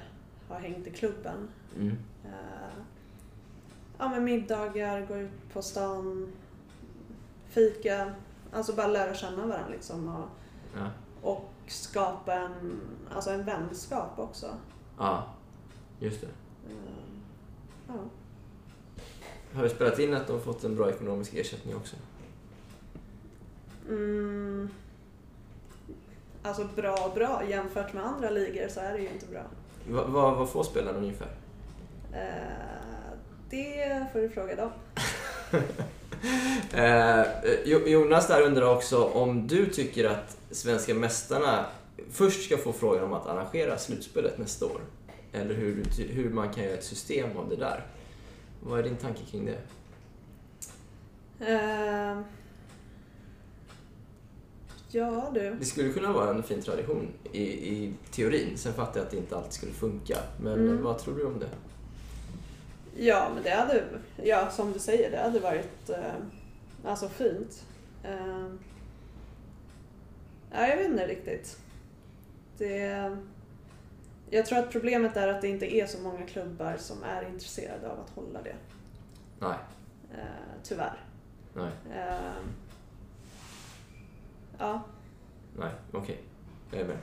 har 0.50 0.60
hängt 0.60 0.88
i 0.88 0.92
klubben. 0.92 1.48
Mm. 1.76 1.98
Eh, 2.26 2.84
ja, 3.98 4.10
men 4.10 4.24
middagar, 4.24 5.06
gå 5.06 5.18
ut 5.18 5.54
på 5.54 5.62
stan, 5.62 6.34
fika, 7.50 8.14
alltså 8.54 8.74
bara 8.74 8.88
lära 8.88 9.14
känna 9.14 9.38
varandra 9.48 9.70
liksom 9.72 10.08
och, 10.16 10.28
Ja. 10.76 10.90
och 11.22 11.50
skapa 11.68 12.34
en, 12.34 12.82
alltså 13.16 13.30
en 13.32 13.46
vänskap 13.46 14.20
också. 14.20 14.48
ja, 14.98 15.24
just 16.00 16.22
det. 16.22 16.28
Eh, 16.28 16.74
ja. 17.88 17.94
Har 19.56 19.64
du 19.64 19.70
spelat 19.70 20.00
in 20.00 20.14
att 20.14 20.28
de 20.28 20.34
har 20.34 20.40
fått 20.40 20.64
en 20.64 20.76
bra 20.76 20.90
ekonomisk 20.90 21.34
ersättning 21.34 21.76
också? 21.76 21.96
Mm, 23.90 24.70
alltså 26.44 26.68
bra 26.76 27.06
och 27.08 27.14
bra, 27.16 27.44
jämfört 27.50 27.94
med 27.94 28.06
andra 28.06 28.30
ligor 28.30 28.68
så 28.68 28.80
är 28.80 28.94
det 28.94 29.00
ju 29.00 29.10
inte 29.10 29.26
bra. 29.26 29.42
Va, 29.90 30.04
vad, 30.08 30.38
vad 30.38 30.50
får 30.50 30.64
spelarna 30.64 30.98
ungefär? 30.98 31.32
Eh, 32.14 33.18
det 33.50 34.06
får 34.14 34.20
du 34.20 34.30
fråga 34.30 34.56
dem. 34.56 34.72
Eh, 36.74 37.26
Jo- 37.66 37.88
Jonas 37.88 38.28
där 38.28 38.42
undrar 38.42 38.76
också 38.76 39.04
om 39.04 39.48
du 39.48 39.66
tycker 39.66 40.06
att 40.10 40.38
svenska 40.52 40.94
mästarna 40.94 41.66
först 42.12 42.46
ska 42.46 42.58
få 42.58 42.74
frågan 42.74 43.04
om 43.04 43.14
att 43.14 43.28
arrangera 43.28 43.78
slutspelet 43.78 44.38
nästa 44.38 44.66
år. 44.66 44.82
Eller 45.32 45.54
hur, 45.56 45.84
hur 46.10 46.30
man 46.30 46.54
kan 46.54 46.64
göra 46.64 46.74
ett 46.74 46.84
system 46.84 47.38
av 47.38 47.50
det 47.50 47.56
där. 47.56 47.86
Vad 48.64 48.80
är 48.80 48.84
din 48.84 48.96
tanke 48.96 49.20
kring 49.32 49.46
det? 49.46 49.58
Eh, 51.46 52.20
ja 54.92 55.32
du. 55.34 55.56
Det 55.60 55.66
skulle 55.66 55.94
kunna 55.94 56.12
vara 56.14 56.30
en 56.30 56.44
fin 56.44 56.62
tradition 56.62 57.08
i, 57.32 57.42
i 57.44 57.94
teorin. 58.12 58.58
Sen 58.58 58.74
fattar 58.74 59.00
jag 59.00 59.06
att 59.06 59.12
det 59.12 59.18
inte 59.18 59.36
alltid 59.38 59.54
skulle 59.54 59.72
funka. 59.74 60.18
Men 60.44 60.54
Mm. 60.54 60.84
vad 60.84 60.98
tror 61.00 61.16
du 61.18 61.26
om 61.26 61.40
det? 61.40 61.50
Ja, 63.02 63.32
men 63.34 63.44
det 63.44 63.50
hade, 63.50 63.84
ja 64.24 64.52
som 64.52 64.74
du 64.74 64.80
säger, 64.80 65.12
det 65.12 65.18
hade 65.18 65.40
varit 65.40 65.90
eh, 65.90 66.14
alltså 66.86 67.10
fint. 67.10 67.66
Eh, 68.04 68.48
ja, 70.52 70.68
jag 70.68 70.78
vet 70.78 70.88
inte 70.88 71.08
riktigt. 71.08 71.60
Det, 72.58 73.18
jag 74.30 74.46
tror 74.46 74.60
att 74.60 74.72
problemet 74.72 75.18
är 75.18 75.28
att 75.28 75.42
det 75.42 75.48
inte 75.48 75.76
är 75.76 75.88
så 75.88 76.00
många 76.00 76.26
klubbar 76.26 76.78
som 76.78 77.04
är 77.04 77.28
intresserade 77.28 77.92
av 77.92 78.00
att 78.00 78.10
hålla 78.10 78.42
det. 78.42 78.56
Nej. 79.40 79.58
Eh, 80.14 80.62
tyvärr. 80.64 81.04
Nej. 81.54 81.72
Eh, 81.94 82.44
ja. 84.58 84.82
Nej, 85.58 85.72
okej. 85.92 86.24
Jag 86.72 86.82
är 86.82 86.86
med. 86.86 86.98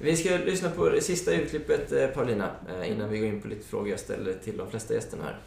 Vi 0.00 0.16
ska 0.16 0.36
lyssna 0.36 0.70
på 0.70 0.88
det 0.88 1.00
sista 1.00 1.34
utklippet, 1.34 1.92
eh, 1.92 2.08
Paulina, 2.08 2.56
eh, 2.68 2.92
innan 2.92 3.10
vi 3.10 3.18
går 3.18 3.28
in 3.28 3.42
på 3.42 3.48
lite 3.48 3.66
frågor 3.66 3.88
jag 3.88 4.00
ställer 4.00 4.34
till 4.34 4.56
de 4.56 4.70
flesta 4.70 4.94
gästerna 4.94 5.24
här. 5.24 5.38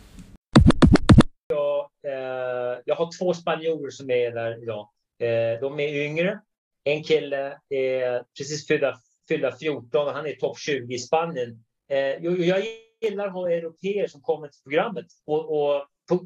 Jag, 1.47 1.89
eh, 2.07 2.79
jag 2.85 2.95
har 2.95 3.19
två 3.19 3.33
spanjorer 3.33 3.89
som 3.89 4.09
är 4.09 4.31
där 4.31 4.63
idag. 4.63 4.89
Eh, 5.19 5.61
de 5.61 5.79
är 5.79 6.05
yngre. 6.05 6.39
En 6.83 7.03
kille 7.03 7.59
är 7.69 8.23
precis 8.37 8.67
fyllda, 8.67 8.99
fyllda 9.27 9.55
14 9.55 10.07
och 10.07 10.13
han 10.13 10.25
är 10.25 10.33
topp 10.33 10.57
20 10.59 10.95
i 10.95 10.99
Spanien. 10.99 11.63
Eh, 11.89 11.97
jag, 11.97 12.39
jag 12.39 12.63
gillar 13.01 13.27
att 13.27 13.33
ha 13.33 13.51
europeer 13.51 14.07
som 14.07 14.21
kommer 14.21 14.47
till 14.47 14.61
programmet. 14.63 15.05
Och, 15.25 15.39
och 15.39 15.87
på, 16.09 16.15
eh, 16.15 16.19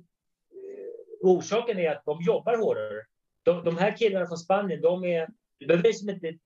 orsaken 1.21 1.79
är 1.79 1.91
att 1.91 2.05
de 2.05 2.21
jobbar 2.21 2.57
hårdare. 2.57 3.03
De, 3.43 3.63
de 3.63 3.77
här 3.77 3.97
killarna 3.97 4.27
från 4.27 4.37
Spanien, 4.37 4.81
de 4.81 5.03
är... 5.03 5.27
Du 5.59 5.67
behöver 5.67 5.87
liksom 5.87 6.09
inte 6.09 6.37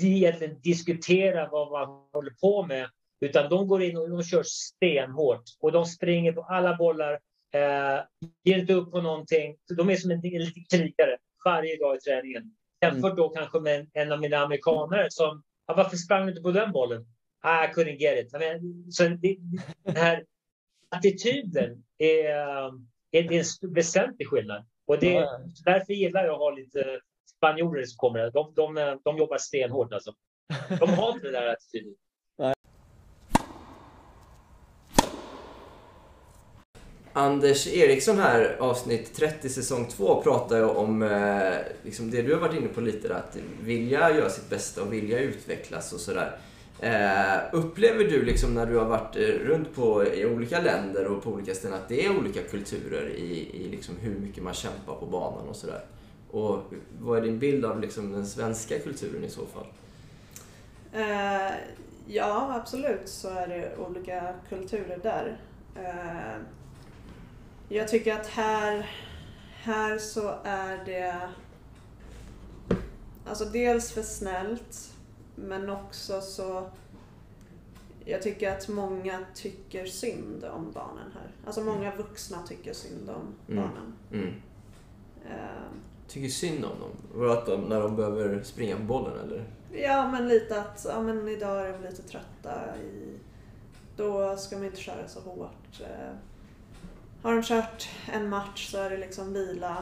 egentligen 0.00 0.60
diskutera 0.60 1.48
vad 1.48 1.70
man 1.70 2.08
håller 2.12 2.30
på 2.40 2.66
med. 2.66 2.90
Utan 3.20 3.50
de 3.50 3.68
går 3.68 3.82
in 3.82 3.96
och 3.96 4.10
de 4.10 4.22
kör 4.22 4.42
stenhårt. 4.42 5.42
Och 5.60 5.72
de 5.72 5.84
springer 5.84 6.32
på 6.32 6.42
alla 6.42 6.76
bollar. 6.76 7.12
Eh, 7.54 8.00
ger 8.44 8.58
inte 8.58 8.72
upp 8.72 8.90
på 8.90 9.00
någonting. 9.00 9.56
De 9.76 9.90
är 9.90 9.96
som 9.96 10.10
en, 10.10 10.24
en 10.24 10.44
liten 10.44 10.64
krigare 10.70 11.18
varje 11.44 11.76
dag 11.76 11.96
i 11.96 12.00
träningen. 12.00 12.54
Jämfört 12.82 13.16
då 13.16 13.28
kanske 13.28 13.60
med 13.60 13.80
en, 13.80 13.90
en 13.92 14.12
av 14.12 14.20
mina 14.20 14.36
amerikanare 14.36 15.06
som, 15.10 15.42
ah, 15.66 15.74
varför 15.74 15.96
sprang 15.96 16.26
du 16.26 16.30
inte 16.30 16.42
på 16.42 16.50
den 16.50 16.72
bollen? 16.72 17.06
Ah, 17.40 17.64
I 17.64 17.68
couldn't 17.68 17.96
get 17.96 18.26
it. 18.26 18.34
I 18.34 18.38
mean, 18.38 18.92
så 18.92 19.08
det, 19.08 19.36
den 19.84 19.96
här 19.96 20.24
attityden 20.88 21.84
är, 21.98 22.24
är, 22.24 22.72
är 23.10 23.32
en 23.32 23.74
väsentlig 23.74 24.28
skillnad. 24.28 24.66
Och 24.86 24.98
det, 24.98 25.28
därför 25.64 25.92
gillar 25.92 26.24
jag 26.24 26.32
att 26.32 26.38
ha 26.38 26.50
lite 26.50 27.00
spanjorer 27.38 27.84
som 27.84 27.96
kommer. 27.96 28.30
De, 28.30 28.52
de, 28.56 28.98
de 29.04 29.18
jobbar 29.18 29.38
stenhårt 29.38 29.92
alltså. 29.92 30.12
De 30.80 30.88
har 30.88 31.12
inte 31.12 31.26
den 31.26 31.32
där 31.32 31.52
attityden. 31.52 31.94
Anders 37.12 37.66
Eriksson 37.66 38.18
här, 38.18 38.56
avsnitt 38.60 39.14
30 39.14 39.48
säsong 39.48 39.88
2, 39.88 40.22
pratar 40.22 40.56
ju 40.56 40.64
om 40.64 41.02
eh, 41.02 41.54
liksom 41.82 42.10
det 42.10 42.22
du 42.22 42.34
har 42.34 42.40
varit 42.40 42.56
inne 42.56 42.68
på 42.68 42.80
lite, 42.80 43.16
att 43.16 43.36
vilja 43.60 44.16
göra 44.16 44.30
sitt 44.30 44.50
bästa 44.50 44.82
och 44.82 44.92
vilja 44.92 45.18
utvecklas 45.18 45.92
och 45.92 46.00
sådär. 46.00 46.38
Eh, 46.80 47.38
upplever 47.52 48.04
du 48.04 48.24
liksom 48.24 48.54
när 48.54 48.66
du 48.66 48.76
har 48.76 48.84
varit 48.84 49.16
eh, 49.16 49.22
runt 49.22 49.74
på, 49.74 50.06
i 50.06 50.26
olika 50.26 50.60
länder 50.60 51.06
och 51.06 51.22
på 51.22 51.30
olika 51.30 51.54
ställen 51.54 51.76
att 51.76 51.88
det 51.88 52.04
är 52.06 52.18
olika 52.18 52.42
kulturer 52.42 53.08
i, 53.08 53.50
i 53.52 53.68
liksom 53.68 53.94
hur 54.00 54.14
mycket 54.14 54.42
man 54.42 54.54
kämpar 54.54 54.94
på 54.94 55.06
banan 55.06 55.48
och 55.48 55.56
sådär? 55.56 55.80
Och 56.30 56.62
vad 57.00 57.18
är 57.18 57.22
din 57.22 57.38
bild 57.38 57.64
av 57.64 57.80
liksom 57.80 58.12
den 58.12 58.26
svenska 58.26 58.78
kulturen 58.78 59.24
i 59.24 59.30
så 59.30 59.46
fall? 59.46 59.66
Eh, 60.92 61.54
ja, 62.06 62.54
absolut 62.60 63.08
så 63.08 63.28
är 63.28 63.46
det 63.48 63.76
olika 63.78 64.34
kulturer 64.48 64.98
där. 65.02 65.40
Eh, 65.76 66.42
jag 67.68 67.88
tycker 67.88 68.14
att 68.20 68.26
här, 68.26 68.90
här 69.62 69.98
så 69.98 70.34
är 70.44 70.84
det 70.84 71.28
alltså 73.26 73.44
dels 73.44 73.92
för 73.92 74.02
snällt 74.02 74.94
men 75.34 75.70
också 75.70 76.20
så 76.20 76.70
jag 78.04 78.22
tycker 78.22 78.52
att 78.56 78.68
många 78.68 79.20
tycker 79.34 79.86
synd 79.86 80.44
om 80.44 80.72
barnen 80.72 81.12
här. 81.14 81.30
Alltså 81.46 81.60
många 81.64 81.96
vuxna 81.96 82.42
tycker 82.48 82.72
synd 82.72 83.10
om 83.10 83.34
Mm. 83.54 83.64
barnen. 83.64 83.92
Mm. 84.12 84.34
Eh, 85.26 85.70
Tycker 86.08 86.28
synd 86.28 86.64
om 86.64 86.80
dem? 86.80 86.90
Var 87.14 87.36
att 87.36 87.46
de, 87.46 87.60
när 87.60 87.80
de 87.80 87.96
behöver 87.96 88.42
springa 88.42 88.76
på 88.76 88.82
bollen 88.82 89.18
eller? 89.24 89.44
Ja, 89.72 90.08
men 90.10 90.28
lite 90.28 90.60
att 90.60 90.86
ja, 90.88 91.00
men 91.02 91.28
idag 91.28 91.68
är 91.68 91.72
de 91.72 91.82
lite 91.88 92.02
trötta. 92.02 92.76
I, 92.76 93.18
då 93.96 94.36
ska 94.36 94.56
man 94.56 94.64
inte 94.64 94.80
köra 94.80 95.08
så 95.08 95.20
hårt. 95.20 95.80
Eh, 95.80 96.14
har 97.22 97.34
de 97.34 97.42
kört 97.42 97.88
en 98.12 98.28
match 98.28 98.70
så 98.70 98.78
är 98.78 98.90
det 98.90 98.96
liksom 98.96 99.32
vila 99.32 99.76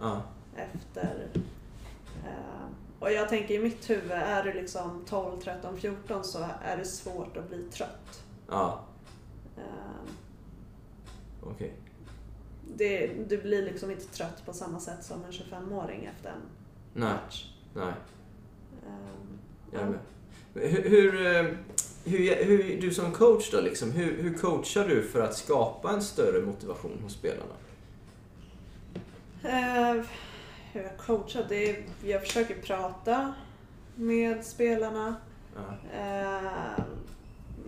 Ja. 0.00 0.22
efter. 0.56 1.28
Eh, 2.24 2.66
och 3.00 3.12
jag 3.12 3.28
tänker 3.28 3.54
i 3.54 3.58
mitt 3.58 3.90
huvud, 3.90 4.10
är 4.10 4.42
du 4.44 4.52
liksom 4.52 5.04
12, 5.08 5.40
13, 5.40 5.76
14 5.76 6.24
så 6.24 6.38
är 6.64 6.76
det 6.76 6.84
svårt 6.84 7.36
att 7.36 7.48
bli 7.48 7.62
trött. 7.62 8.22
Ja, 8.48 8.80
Eh, 9.56 10.12
okej. 11.42 11.72
Det, 12.76 13.06
du 13.28 13.38
blir 13.42 13.62
liksom 13.62 13.90
inte 13.90 14.06
trött 14.06 14.42
på 14.46 14.52
samma 14.52 14.80
sätt 14.80 15.04
som 15.04 15.24
en 15.24 15.30
25-åring 15.30 16.04
efter 16.16 16.28
en 16.30 16.36
Nej, 16.94 17.12
match. 17.12 17.50
nej. 17.74 17.92
Eh, 18.86 18.92
Jag 19.72 19.82
är 19.82 19.86
med. 19.86 19.98
Hur, 20.54 20.88
hur, 20.90 21.26
eh, 21.26 21.44
hur, 22.04 22.44
hur, 22.44 22.80
du 22.80 22.90
som 22.94 23.12
coach 23.12 23.50
då, 23.50 23.60
liksom, 23.60 23.90
hur, 23.92 24.22
hur 24.22 24.34
coachar 24.34 24.88
du 24.88 25.02
för 25.02 25.20
att 25.20 25.36
skapa 25.36 25.90
en 25.92 26.02
större 26.02 26.46
motivation 26.46 26.98
hos 27.02 27.12
spelarna? 27.12 27.54
Eh, 29.42 30.04
hur 30.72 30.82
jag 30.82 30.98
coachar? 30.98 31.46
Det 31.48 31.70
är, 31.70 31.84
jag 32.04 32.20
försöker 32.26 32.54
prata 32.54 33.34
med 33.94 34.44
spelarna. 34.44 35.16
Ja. 35.56 35.98
Eh, 35.98 36.84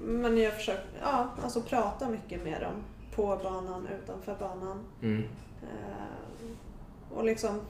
men 0.05 0.38
jag 0.38 0.55
försöker 0.57 0.84
ja, 1.00 1.28
alltså 1.42 1.61
prata 1.62 2.09
mycket 2.09 2.44
med 2.44 2.61
dem. 2.61 2.74
På 3.14 3.40
banan, 3.42 3.88
utanför 4.02 4.36
banan. 4.38 4.84
Mm. 5.02 5.24
Eh, 5.62 7.16
och 7.16 7.24
liksom, 7.24 7.60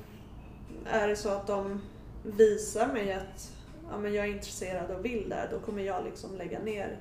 är 0.87 1.09
det 1.09 1.17
så 1.17 1.29
att 1.29 1.47
de 1.47 1.81
visar 2.23 2.93
mig 2.93 3.13
att 3.13 3.53
ja, 3.91 3.99
men 3.99 4.15
jag 4.15 4.27
är 4.27 4.33
intresserad 4.33 4.91
och 4.91 5.05
vill 5.05 5.29
det, 5.29 5.49
då 5.51 5.59
kommer 5.59 5.83
jag 5.83 6.05
liksom 6.05 6.37
lägga 6.37 6.59
ner 6.59 7.01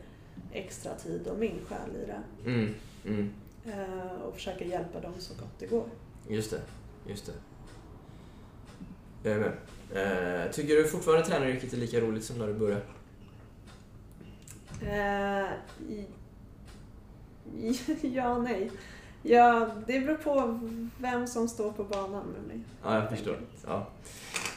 extra 0.51 0.95
tid 0.95 1.27
och 1.27 1.37
min 1.37 1.59
själ 1.67 1.95
i 2.03 2.05
det. 2.05 2.49
Mm. 2.49 2.73
Mm. 3.05 3.33
Eh, 3.65 4.21
och 4.21 4.35
försöka 4.35 4.65
hjälpa 4.65 4.99
dem 4.99 5.13
så 5.17 5.33
gott 5.33 5.59
det 5.59 5.65
går. 5.65 5.85
Just 6.27 6.51
det, 6.51 6.61
just 7.07 7.25
det. 7.25 7.33
Jag 9.23 9.33
är 9.33 9.39
med. 9.39 9.57
Eh, 9.93 10.51
tycker 10.51 10.75
du 10.75 10.87
fortfarande 10.87 11.25
tränaryrket 11.25 11.73
är 11.73 11.77
lika 11.77 11.99
roligt 11.99 12.23
som 12.23 12.37
när 12.37 12.47
du 12.47 12.53
började? 12.53 12.81
Eh, 14.81 15.49
ja, 18.01 18.37
nej. 18.37 18.71
Ja, 19.23 19.69
det 19.87 19.99
beror 19.99 20.15
på 20.15 20.59
vem 20.97 21.27
som 21.27 21.47
står 21.47 21.71
på 21.71 21.83
banan 21.83 22.25
med 22.27 22.47
mig. 22.47 22.65
Ja, 22.83 22.95
jag 22.95 23.09
förstår. 23.09 23.37
Ja. 23.67 23.87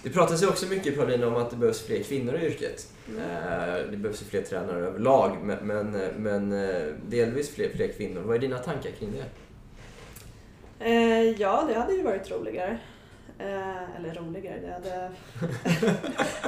Det 0.03 0.11
pratas 0.11 0.42
ju 0.42 0.47
också 0.47 0.66
mycket 0.66 0.97
Paulina 0.97 1.26
om 1.26 1.36
att 1.36 1.51
det 1.51 1.57
behövs 1.57 1.86
fler 1.86 2.03
kvinnor 2.03 2.34
i 2.34 2.47
yrket. 2.47 2.92
Eh, 3.09 3.90
det 3.90 3.97
behövs 3.97 4.22
ju 4.22 4.26
fler 4.26 4.42
tränare 4.42 4.86
överlag, 4.86 5.36
men, 5.42 5.66
men, 5.66 5.90
men 6.16 6.53
eh, 6.53 6.86
delvis 7.09 7.55
fler, 7.55 7.68
fler 7.76 7.88
kvinnor. 7.88 8.20
Vad 8.20 8.36
är 8.36 8.40
dina 8.40 8.59
tankar 8.59 8.90
kring 8.90 9.12
det? 9.12 9.24
Eh, 10.84 11.40
ja, 11.40 11.64
det 11.68 11.74
hade 11.74 11.92
ju 11.92 12.03
varit 12.03 12.30
roligare. 12.30 12.78
Eh, 13.39 13.97
eller 13.97 14.14
roligare, 14.14 14.80
det 14.82 15.11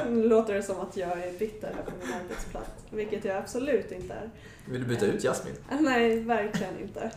nu 0.09 0.23
låter 0.27 0.53
det 0.53 0.63
som 0.63 0.79
att 0.79 0.97
jag 0.97 1.23
är 1.23 1.39
bitter 1.39 1.73
här 1.73 1.83
på 1.83 1.91
min 2.05 2.13
arbetsplats, 2.13 2.85
vilket 2.89 3.25
jag 3.25 3.37
absolut 3.37 3.91
inte 3.91 4.13
är. 4.13 4.29
Vill 4.65 4.81
du 4.81 4.87
byta 4.87 5.05
ut 5.05 5.23
Jasmin? 5.23 5.55
Nej, 5.79 6.19
verkligen 6.19 6.79
inte. 6.79 7.11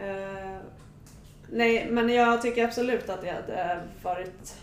Eh, 0.00 0.58
nej, 1.50 1.88
men 1.90 2.08
jag 2.08 2.42
tycker 2.42 2.64
absolut 2.64 3.08
att 3.08 3.20
det 3.22 3.30
hade 3.30 3.80
varit, 4.02 4.56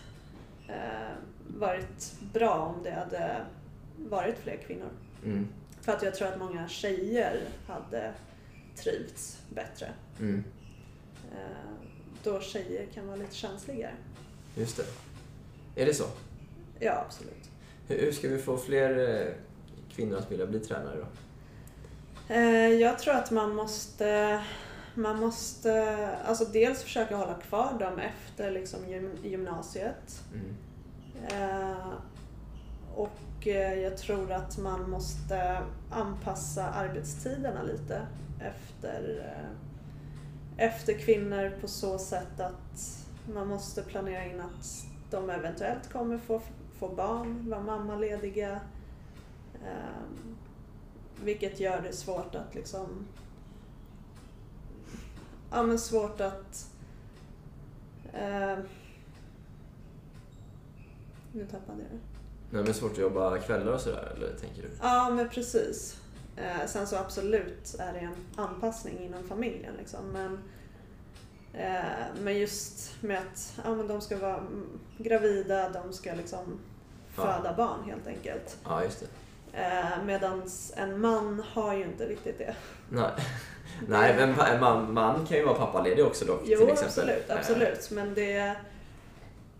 eh, 0.68 1.14
varit 1.58 2.16
bra 2.34 2.74
om 2.76 2.84
det 2.84 2.92
hade 2.92 3.36
varit 3.98 4.40
fler 4.40 4.58
kvinnor. 4.58 4.90
Mm. 5.26 5.48
För 5.82 5.92
att 5.92 6.04
jag 6.04 6.16
tror 6.16 6.28
att 6.28 6.40
många 6.40 6.68
tjejer 6.68 7.40
hade 7.68 8.14
trivts 8.76 9.42
bättre. 9.50 9.88
Mm. 10.20 10.44
Eh, 11.32 11.90
då 12.24 12.40
tjejer 12.40 12.86
kan 12.86 13.08
vara 13.08 13.18
lite 13.18 13.36
känsligare. 13.36 13.94
Just 14.60 14.78
det. 14.78 14.86
Är 15.82 15.86
det 15.86 15.93
så? 15.93 16.05
Ja, 16.80 17.03
absolut. 17.05 17.49
Hur, 17.88 17.99
hur 18.01 18.12
ska 18.12 18.28
vi 18.28 18.38
få 18.38 18.57
fler 18.57 19.20
eh, 19.20 19.34
kvinnor 19.95 20.18
att 20.18 20.32
vilja 20.32 20.45
bli 20.45 20.60
tränare 20.60 20.95
då? 20.97 21.05
Eh, 22.34 22.68
jag 22.68 22.99
tror 22.99 23.14
att 23.14 23.32
man 23.32 23.55
måste, 23.55 24.41
man 24.93 25.20
måste 25.20 25.97
alltså 26.26 26.45
dels 26.45 26.84
försöka 26.84 27.16
hålla 27.16 27.34
kvar 27.34 27.80
dem 27.80 27.99
efter 27.99 28.51
liksom 28.51 28.80
gym, 28.89 29.12
gymnasiet. 29.24 30.24
Mm. 30.34 30.55
Eh, 31.28 31.93
och 32.95 33.47
jag 33.84 33.97
tror 33.97 34.32
att 34.32 34.57
man 34.57 34.89
måste 34.89 35.62
anpassa 35.89 36.70
arbetstiderna 36.70 37.64
lite 37.64 38.01
efter, 38.39 39.26
eh, 39.26 40.66
efter 40.66 40.93
kvinnor 40.93 41.57
på 41.62 41.68
så 41.68 41.99
sätt 41.99 42.39
att 42.39 43.05
man 43.34 43.48
måste 43.48 43.82
planera 43.82 44.26
in 44.26 44.42
att 44.42 44.86
de 45.10 45.30
eventuellt 45.30 45.92
kommer 45.92 46.18
få, 46.18 46.42
få 46.80 46.90
barn, 46.90 47.50
vara 47.50 47.62
mammalediga. 47.62 48.60
Eh, 49.54 50.30
vilket 51.24 51.60
gör 51.60 51.82
det 51.82 51.94
svårt 51.94 52.36
att 52.36 52.56
liksom... 52.56 53.08
Ja 55.52 55.64
men 55.64 55.80
svårt 55.80 56.22
att... 56.22 56.72
Eh, 58.14 58.58
nu 61.32 61.46
tappade 61.46 61.82
jag 61.82 61.92
det. 61.92 62.00
Nej, 62.52 62.64
men 62.64 62.74
svårt 62.74 62.92
att 62.92 62.98
jobba 62.98 63.38
kvällar 63.38 63.74
och 63.74 63.82
sådär, 63.82 64.14
eller 64.16 64.34
tänker 64.36 64.62
du? 64.62 64.70
Ja 64.82 65.10
men 65.10 65.30
precis. 65.30 65.98
Eh, 66.36 66.68
sen 66.68 66.88
så 66.88 66.96
absolut 66.96 67.76
är 67.80 67.94
det 67.94 68.00
en 68.00 68.16
anpassning 68.36 69.00
inom 69.00 69.24
familjen 69.24 69.74
liksom. 69.78 70.00
Men, 70.14 70.40
men 72.22 72.38
just 72.39 72.95
med 73.04 73.18
att 73.18 73.60
ja, 73.66 73.76
men 73.76 73.88
de 73.88 74.02
ska 74.02 74.18
vara 74.18 74.43
gravida, 74.97 75.70
de 75.70 75.93
ska 75.93 76.14
liksom 76.14 76.60
Ja. 77.16 77.24
föda 77.26 77.54
barn 77.54 77.84
helt 77.86 78.08
enkelt. 78.08 78.58
Ja, 78.66 78.84
just 78.84 79.00
det. 79.00 79.06
Eh, 79.62 80.04
Medan 80.06 80.43
en 80.76 81.02
man 81.02 81.43
har 81.54 81.74
ju 81.74 81.84
inte 81.84 82.06
riktigt 82.06 82.38
det. 82.38 82.56
Nej, 82.89 83.12
Nej 83.88 84.16
men 84.18 84.39
en 84.39 84.60
man, 84.60 84.93
man 84.93 85.26
kan 85.26 85.38
ju 85.38 85.45
vara 85.45 85.56
pappaledig 85.58 86.06
också 86.06 86.26
dock, 86.26 86.41
Jo, 86.45 86.60
till 86.60 86.70
exempel. 86.70 86.88
absolut, 86.89 87.30
Eh, 87.30 87.38
absolut. 87.38 87.91
Men 87.91 88.14
det, 88.14 88.56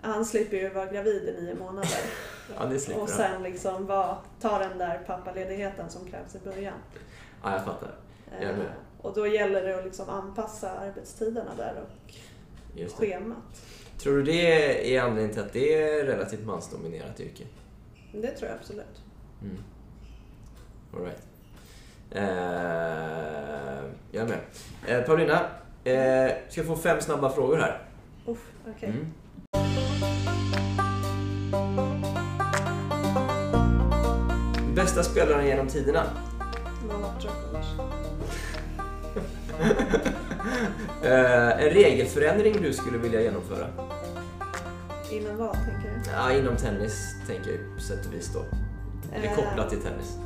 han 0.02 0.26
slipper 0.26 0.58
ju 0.58 0.70
vara 0.70 0.86
gravid 0.86 1.24
i 1.24 1.42
nio 1.42 1.56
månader. 1.56 1.90
Ja, 2.60 2.66
det 2.66 2.80
slipper 2.80 3.02
och 3.02 3.10
sen 3.10 3.44
liksom 3.44 3.86
vara, 3.86 4.18
ta 4.42 4.60
den 4.60 4.78
där 4.78 4.98
pappaledigheten 5.08 5.90
som 5.90 6.06
krävs 6.08 6.36
i 6.36 6.40
början. 6.40 6.74
Ja, 7.44 7.52
jag 7.52 7.66
fattar. 7.66 7.92
Jag 8.32 8.42
är 8.44 8.50
Eh, 8.50 8.58
med. 8.58 8.68
Och 9.02 9.14
då 9.16 9.28
gäller 9.28 9.64
det 9.64 9.78
att 9.80 9.86
liksom 9.86 10.10
anpassa 10.10 10.72
arbetstiderna 10.72 11.52
där 11.58 11.84
och 11.84 12.92
schemat. 12.92 13.62
Tror 13.98 14.18
du 14.18 14.24
det 14.24 14.96
är 14.96 15.02
anledningen 15.02 15.34
till 15.34 15.44
att 15.44 15.54
det 15.54 15.74
är 15.74 16.06
relativt 16.06 16.46
mansdominerat 16.46 17.20
yrke? 17.20 17.44
Det 18.12 18.32
tror 18.32 18.50
jag 18.50 18.58
absolut. 18.60 19.04
Mm. 19.42 19.58
All 20.94 21.02
right. 21.02 21.22
Eh, 22.12 22.22
jag 24.12 24.24
är 24.24 24.28
med. 24.28 24.40
Eh, 24.88 25.06
Paulina, 25.06 25.50
eh, 25.84 26.32
ska 26.50 26.64
få 26.64 26.76
fem 26.76 27.02
snabba 27.02 27.30
frågor 27.30 27.58
här. 27.58 27.82
Uff, 28.26 28.52
okej. 28.76 28.90
Mm. 28.90 29.14
Bästa 34.76 35.04
spelaren 35.04 35.48
genom 35.48 35.68
tiderna? 35.68 36.04
Novak 36.88 37.24
Djokovic. 37.24 37.99
Eh, 41.04 41.50
en 41.66 41.70
regelförändring 41.70 42.62
du 42.62 42.74
skulle 42.74 42.98
vilja 42.98 43.22
genomföra? 43.22 43.68
Innan 45.12 45.38
vad, 45.38 45.54
tänker 45.54 45.90
du? 46.06 46.12
Ja, 46.12 46.32
inom 46.32 46.58
tennis 46.58 47.16
tänker 47.28 47.52
jag 47.52 47.76
på 47.76 47.82
sätt 47.82 48.06
och 48.08 48.14
vis 48.14 48.34
då. 48.34 48.40
Eller 49.16 49.28
Eh, 49.28 49.36
kopplat 49.36 49.70
till 49.70 49.80
tennis. 49.82 50.18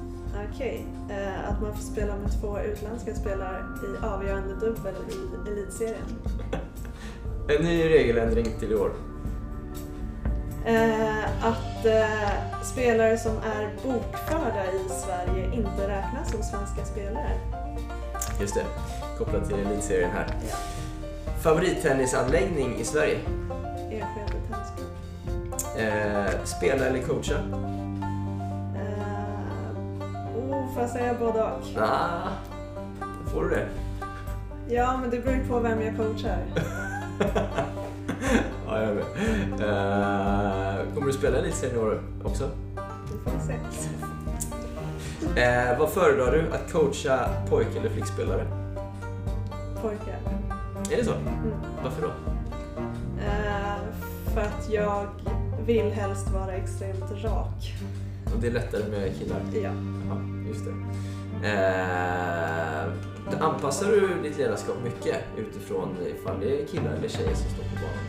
Okej. 0.54 0.86
Eh, 1.10 1.50
att 1.50 1.62
man 1.62 1.74
får 1.74 1.82
spela 1.84 2.16
med 2.16 2.42
två 2.42 2.60
utländska 2.60 3.16
spelare 3.16 3.64
i 3.84 4.06
avgörande 4.06 4.56
dubbel 4.56 4.94
i 5.10 5.50
elitserien. 5.52 6.20
En 7.50 7.66
ny 7.66 7.84
regeländring 7.90 8.46
till 8.60 8.72
i 8.72 8.76
år. 8.76 8.92
Eh, 10.66 11.46
att 11.46 11.86
eh, 11.86 12.64
spelare 12.64 13.18
som 13.18 13.38
är 13.38 13.70
bokförda 13.84 14.66
i 14.66 14.90
Sverige 14.90 15.46
inte 15.54 15.88
räknas 15.88 16.32
som 16.32 16.44
svenska 16.44 16.86
spelare. 16.86 17.32
Just 18.42 18.56
det, 18.56 18.66
kopplat 19.18 19.48
till 19.48 19.60
elitserien 19.60 20.12
här. 20.12 20.26
Ja. 20.50 20.56
Favorittennisanläggning 21.42 22.76
i 22.80 22.84
Sverige? 22.84 23.20
Enskede 23.92 24.40
Tennisklubb. 24.50 24.90
Eh, 25.78 26.44
spela 26.44 26.86
eller 26.86 27.02
coacha? 27.02 27.36
Eh, 28.76 29.78
oh, 30.38 30.74
får 30.74 30.82
jag 30.82 30.90
säga 30.90 31.16
både 31.20 31.44
och? 31.44 31.62
Ah, 31.80 32.30
får 33.34 33.44
du 33.44 33.50
det? 33.50 33.68
Ja, 34.68 34.98
men 35.02 35.10
det 35.10 35.20
beror 35.20 35.46
på 35.50 35.60
vem 35.60 35.82
jag 35.82 35.98
coachar. 35.98 36.38
ja, 38.68 38.82
jag 38.82 38.96
med. 38.96 39.04
Eh, 39.52 40.94
kommer 40.94 41.08
du 41.08 41.14
spela 41.14 41.38
elitserien 41.38 41.76
i 41.76 41.80
år 41.80 42.02
också? 42.24 42.50
Det 42.76 43.32
får 43.32 43.38
vi 43.38 43.44
se. 43.46 43.54
Eh, 45.42 45.80
vad 45.80 45.90
föredrar 45.90 46.32
du? 46.32 46.56
Att 46.56 46.72
coacha 46.72 47.30
pojk 47.50 47.76
eller 47.76 47.90
flickspelare? 47.90 48.63
Pojkar. 49.84 50.20
Är 50.92 50.98
det 50.98 51.06
så? 51.06 51.14
Mm. 51.14 51.54
Varför 51.84 52.02
då? 52.02 52.08
Eh, 53.24 53.78
för 54.34 54.42
att 54.42 54.70
jag 54.70 55.08
vill 55.66 55.92
helst 55.92 56.30
vara 56.30 56.54
extremt 56.54 57.12
rak. 57.24 57.74
Och 58.36 58.42
det 58.42 58.48
är 58.48 58.52
lättare 58.52 58.84
med 58.90 59.18
killar? 59.20 59.42
Ja. 59.54 59.72
Ja, 60.10 60.48
just 60.48 60.66
det. 60.66 60.74
Eh, 61.48 63.44
anpassar 63.44 63.88
du 63.88 64.22
ditt 64.24 64.38
ledarskap 64.38 64.76
mycket 64.84 65.18
utifrån 65.38 65.98
ifall 66.08 66.40
det 66.40 66.62
är 66.62 66.66
killar 66.68 66.92
eller 66.92 67.08
tjejer 67.08 67.36
som 67.36 67.50
står 67.50 67.64
på 67.64 67.76
banan? 67.76 68.04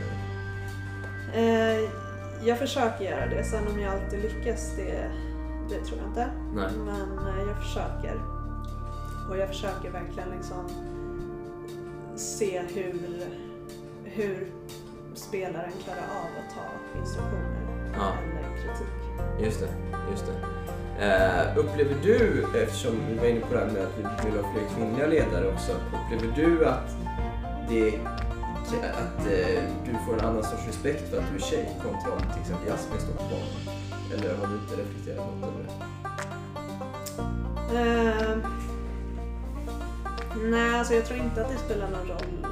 Eh, 1.34 1.90
jag 2.44 2.58
försöker 2.58 3.04
göra 3.04 3.26
det. 3.26 3.44
Sen 3.44 3.68
om 3.74 3.80
jag 3.80 3.94
alltid 3.94 4.22
lyckas, 4.22 4.76
det, 4.76 5.10
det 5.68 5.84
tror 5.84 5.98
jag 5.98 6.08
inte. 6.08 6.28
Nej. 6.54 6.70
Men 6.84 7.18
eh, 7.28 7.48
jag 7.48 7.56
försöker. 7.62 8.20
Och 9.30 9.38
jag 9.38 9.48
försöker 9.48 9.90
verkligen 9.90 10.28
liksom 10.36 10.70
se 12.16 12.62
hur, 12.74 12.94
hur 14.04 14.46
spelaren 15.14 15.72
klarar 15.84 15.98
av 16.22 16.28
att 16.38 16.54
ta 16.54 16.98
instruktioner 17.00 17.60
Ja. 17.98 18.12
eller 18.22 18.56
kritik. 18.56 19.44
Just 19.46 19.60
det, 19.60 19.68
just 20.10 20.24
det. 20.26 20.32
Eh, 21.06 21.58
upplever 21.58 21.96
du, 22.02 22.44
eftersom 22.62 22.92
vi 23.08 23.14
var 23.18 23.26
inne 23.26 23.40
på 23.40 23.54
det 23.54 23.60
här 23.60 23.66
med 23.66 23.82
att 23.82 23.98
vi 23.98 24.30
vill 24.30 24.40
ha 24.40 24.52
fler 24.52 24.76
kvinnliga 24.76 25.06
ledare 25.06 25.48
också, 25.52 25.72
upplever 25.72 26.36
du 26.36 26.66
att, 26.66 26.90
det, 27.68 27.88
att 28.82 29.26
eh, 29.26 29.62
du 29.86 29.92
får 30.06 30.14
en 30.18 30.24
annan 30.24 30.44
sorts 30.44 30.66
respekt 30.66 31.10
för 31.10 31.18
att 31.18 31.24
du 31.30 31.36
är 31.36 31.40
tjej 31.40 31.68
kontra 31.82 32.12
om 32.12 32.18
till 32.18 32.40
exempel 32.40 32.68
Jasmin 32.68 33.00
banan? 33.16 33.76
Eller 34.14 34.36
har 34.36 34.46
du 34.46 34.54
inte 34.54 34.76
reflekterat 34.82 35.26
något 35.26 35.50
över 35.50 35.64
det? 35.64 35.70
Eh, 37.78 38.36
nej, 40.42 40.78
alltså 40.78 40.94
jag 40.94 41.04
tror 41.04 41.18
inte 41.18 41.42
att 41.44 41.48
det 41.52 41.58
spelar 41.58 41.90
någon 41.90 42.08
roll 42.08 42.46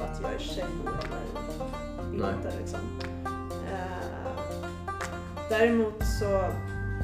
att 0.00 0.20
jag 0.22 0.32
är 0.34 0.38
tjej 0.38 0.64
eller 0.64 2.12
inte. 2.14 2.48
Nej. 2.48 2.56
Liksom. 2.58 2.80
Eh, 3.72 4.32
däremot 5.48 5.94
så, 6.20 6.44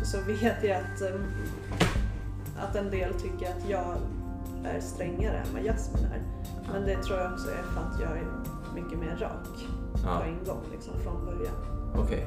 så 0.05 0.19
vet 0.21 0.65
jag 0.65 0.71
att, 0.81 1.03
eh, 1.03 1.21
att 2.59 2.77
en 2.77 2.91
del 2.91 3.15
tycker 3.15 3.51
att 3.51 3.69
jag 3.69 3.97
är 4.65 4.81
strängare 4.81 5.37
än 5.37 5.47
vad 5.55 5.63
Jasmin 5.63 6.05
är. 6.05 6.23
Men 6.73 6.85
det 6.85 7.03
tror 7.03 7.19
jag 7.19 7.33
också 7.33 7.49
är 7.49 7.63
för 7.75 7.81
att 7.81 8.01
jag 8.01 8.11
är 8.19 8.27
mycket 8.75 8.99
mer 8.99 9.17
rak 9.21 9.67
Ja, 10.05 10.19
på 10.19 10.25
en 10.25 10.45
gång 10.47 10.63
liksom, 10.73 10.95
från 11.05 11.25
början. 11.27 11.55
okej. 11.95 12.27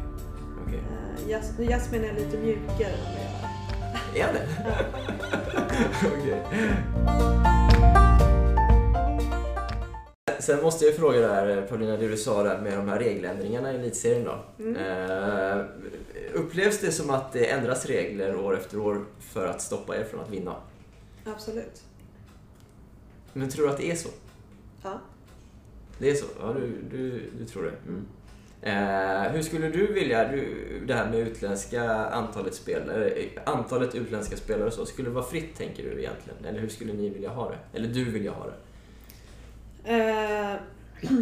okej. 0.67 0.79
Eh, 0.79 1.29
Jas- 1.29 1.59
Jasmin 1.69 2.03
är 2.03 2.13
lite 2.13 2.37
mjukare 2.37 2.91
än 2.93 3.03
vad 3.05 3.13
jag 3.23 3.31
är. 3.43 3.44
Är 4.15 4.33
det? 4.33 4.47
Okej. 6.07 6.41
Sen 10.39 10.61
måste 10.61 10.85
jag 10.85 10.95
fråga 10.95 11.19
där 11.19 11.67
Paulina, 11.67 11.97
det 11.97 12.07
du 12.07 12.17
sa 12.17 12.43
där 12.43 12.61
med 12.61 12.77
de 12.77 12.89
här 12.89 12.99
regeländringarna 12.99 13.71
i 13.71 13.75
elitserien 13.75 14.23
då. 14.23 14.63
Mm. 14.63 14.75
Eh, 14.75 15.65
upplevs 16.33 16.79
det 16.79 16.91
som 16.91 17.09
att 17.09 17.33
det 17.33 17.49
ändras 17.49 17.85
regler 17.85 18.35
år 18.35 18.57
efter 18.57 18.79
år 18.79 19.05
för 19.19 19.47
att 19.47 19.61
stoppa 19.61 19.97
er 19.97 20.03
från 20.03 20.19
att 20.19 20.29
vinna? 20.29 20.55
Absolut. 21.25 21.83
Men 23.33 23.49
tror 23.49 23.65
du 23.65 23.71
att 23.71 23.77
det 23.77 23.91
är 23.91 23.95
så? 23.95 24.09
Ja. 24.83 24.99
Det 25.97 26.09
är 26.09 26.15
så? 26.15 26.25
Ja, 26.39 26.53
du, 26.53 26.81
du, 26.91 27.29
du 27.39 27.45
tror 27.45 27.63
det? 27.63 27.73
Mm. 27.87 28.05
Eh, 28.65 29.31
hur 29.31 29.41
skulle 29.41 29.69
du 29.69 29.93
vilja, 29.93 30.27
du, 30.27 30.85
det 30.87 30.93
här 30.93 31.09
med 31.09 31.19
utländska 31.19 31.91
antalet 32.05 32.55
spelare, 32.55 33.09
eh, 33.09 33.29
antalet 33.45 33.95
utländska 33.95 34.37
spelare 34.37 34.67
och 34.67 34.73
så, 34.73 34.85
skulle 34.85 35.09
det 35.09 35.13
vara 35.13 35.25
fritt 35.25 35.55
tänker 35.55 35.83
du 35.83 35.99
egentligen? 35.99 36.45
Eller 36.45 36.59
hur 36.59 36.69
skulle 36.69 36.93
ni 36.93 37.09
vilja 37.09 37.29
ha 37.29 37.49
det? 37.49 37.77
Eller 37.77 37.87
du 37.87 38.03
vilja 38.03 38.31
ha 38.31 38.45
det? 38.45 38.53
Eh, 39.93 40.55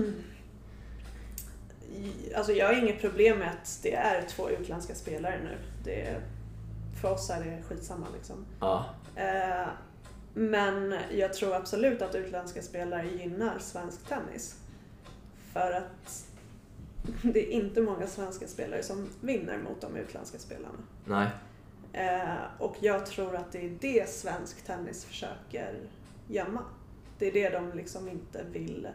alltså 2.35 2.51
jag 2.51 2.67
har 2.67 2.73
inget 2.73 3.01
problem 3.01 3.39
med 3.39 3.49
att 3.49 3.79
det 3.83 3.95
är 3.95 4.21
två 4.21 4.49
utländska 4.49 4.95
spelare 4.95 5.39
nu. 5.43 5.57
Det, 5.83 6.21
för 7.01 7.11
oss 7.11 7.29
är 7.29 7.43
det 7.43 7.63
skitsamma 7.69 8.07
liksom. 8.15 8.45
Ja, 8.59 8.85
Eh, 9.15 9.67
men 10.33 10.95
jag 11.11 11.33
tror 11.33 11.55
absolut 11.55 12.01
att 12.01 12.15
utländska 12.15 12.61
spelare 12.61 13.07
gynnar 13.07 13.59
svensk 13.59 14.07
tennis. 14.07 14.55
För 15.53 15.71
att 15.71 16.25
det 17.33 17.39
är 17.39 17.51
inte 17.51 17.81
många 17.81 18.07
svenska 18.07 18.47
spelare 18.47 18.83
som 18.83 19.09
vinner 19.21 19.57
mot 19.57 19.81
de 19.81 19.95
utländska 19.95 20.37
spelarna. 20.37 20.79
nej, 21.05 21.27
Eh, 21.93 22.43
och 22.59 22.75
jag 22.79 23.05
tror 23.05 23.35
att 23.35 23.51
det 23.51 23.65
är 23.65 23.77
det 23.81 24.09
svensk 24.09 24.65
tennis 24.65 25.05
försöker 25.05 25.79
gömma. 26.27 26.61
Det 27.19 27.27
är 27.27 27.31
det 27.31 27.49
de 27.49 27.77
liksom 27.77 28.09
inte 28.09 28.45
vill, 28.51 28.87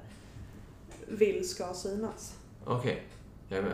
vill 1.09 1.49
ska 1.49 1.75
synas. 1.75 2.37
okej. 2.65 3.03
Jag 3.49 3.59
är 3.59 3.63
med. 3.63 3.73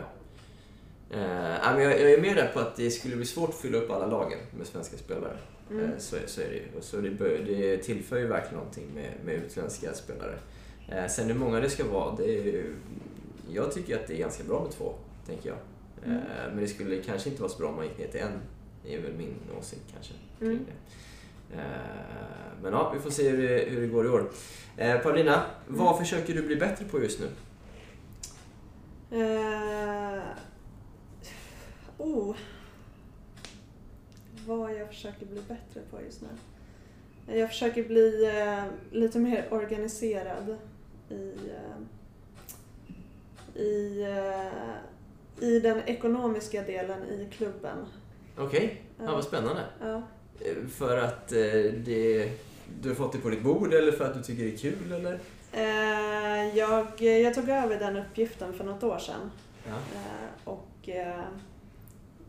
Eh, 1.09 1.73
men 1.73 1.83
jag, 1.83 2.01
jag 2.01 2.11
är 2.11 2.21
med 2.21 2.35
där 2.35 2.51
på 2.53 2.59
att 2.59 2.75
det 2.75 2.91
skulle 2.91 3.15
bli 3.15 3.25
svårt 3.25 3.49
att 3.49 3.55
fylla 3.55 3.77
upp 3.77 3.91
alla 3.91 4.07
lagen 4.07 4.39
med 4.57 4.67
svenska 4.67 4.97
spelare. 4.97 5.37
Mm. 5.71 5.83
Eh, 5.83 5.97
så, 5.97 6.15
så 6.25 6.41
är 6.41 6.49
det 6.49 6.55
ju. 6.55 6.81
Så 6.81 6.97
det, 6.97 7.09
bör, 7.09 7.37
det 7.45 7.77
tillför 7.77 8.17
ju 8.17 8.27
verkligen 8.27 8.57
någonting 8.57 8.85
med, 8.95 9.11
med 9.25 9.35
utländska 9.35 9.93
spelare. 9.93 10.39
Eh, 10.89 11.07
sen 11.07 11.27
hur 11.27 11.35
många 11.35 11.59
det 11.59 11.69
ska 11.69 11.87
vara, 11.87 12.15
det 12.15 12.39
är 12.39 12.43
ju, 12.43 12.75
jag 13.51 13.71
tycker 13.71 13.95
att 13.95 14.07
det 14.07 14.13
är 14.13 14.17
ganska 14.17 14.43
bra 14.43 14.63
med 14.63 14.71
två, 14.71 14.93
tänker 15.25 15.49
jag. 15.49 15.57
Eh, 15.57 16.11
Mm. 16.11 16.21
men 16.53 16.57
det 16.57 16.67
skulle 16.67 17.01
kanske 17.03 17.29
inte 17.29 17.41
vara 17.41 17.51
så 17.51 17.57
bra 17.59 17.69
om 17.69 17.75
man 17.75 17.85
gick 17.85 17.97
ner 17.97 18.07
till 18.07 18.19
en, 18.19 18.39
är 18.87 19.01
väl 19.01 19.13
min 19.17 19.35
åsikt 19.59 19.83
kanske. 19.93 20.13
Mm. 20.41 20.59
det. 20.65 21.55
Eh, 21.57 21.61
men 22.61 22.73
ja, 22.73 22.91
vi 22.95 22.99
får 22.99 23.09
se 23.09 23.29
hur 23.29 23.47
det, 23.47 23.65
hur 23.69 23.81
det 23.81 23.87
går 23.87 24.05
i 24.05 24.09
år. 24.09 24.29
Eh, 24.77 24.99
Paulina, 24.99 25.45
vad 25.67 25.87
Mm. 25.87 25.97
försöker 25.99 26.33
du 26.33 26.41
bli 26.41 26.55
bättre 26.55 26.85
på 26.85 26.99
just 27.03 27.19
nu? 27.19 27.27
Eh, 29.11 30.21
oh. 31.97 32.35
Vad 34.47 34.73
jag 34.75 34.87
försöker 34.87 35.25
bli 35.25 35.41
bättre 35.47 35.81
på 35.91 36.01
just 36.01 36.21
nu. 36.21 36.27
Jag 37.39 37.49
försöker 37.49 37.83
bli 37.83 38.25
eh, 38.39 38.63
lite 38.91 39.19
mer 39.19 39.47
organiserad 39.51 40.57
i, 41.09 41.31
eh, 41.49 41.75
i, 43.55 44.01
eh, 44.03 45.47
i 45.47 45.59
den 45.59 45.81
ekonomiska 45.85 46.61
delen 46.61 47.03
i 47.03 47.27
klubben. 47.37 47.77
Okej, 48.37 48.81
ja, 48.97 49.03
Ja. 49.05 49.11
vad 49.11 49.23
spännande. 49.23 49.61
Ja. 49.81 50.01
Eh, 50.39 50.67
För 50.77 50.97
att 50.97 51.31
eh, 51.31 51.37
det, 51.85 52.29
du 52.81 52.89
har 52.89 52.95
fått 52.95 53.11
det 53.11 53.17
på 53.17 53.29
ditt 53.29 53.41
bord 53.43 53.73
eller 53.73 53.91
för 53.91 54.05
att 54.05 54.13
du 54.13 54.21
tycker 54.23 54.43
det 54.43 54.53
är 54.53 54.57
kul 54.57 54.91
eller? 54.91 55.19
Jag, 56.53 57.01
jag 57.01 57.33
tog 57.33 57.49
över 57.49 57.79
den 57.79 57.97
uppgiften 57.97 58.53
för 58.53 58.63
något 58.63 58.83
år 58.83 58.97
sedan. 58.99 59.31
Ja. 59.67 59.73
Och 60.43 60.89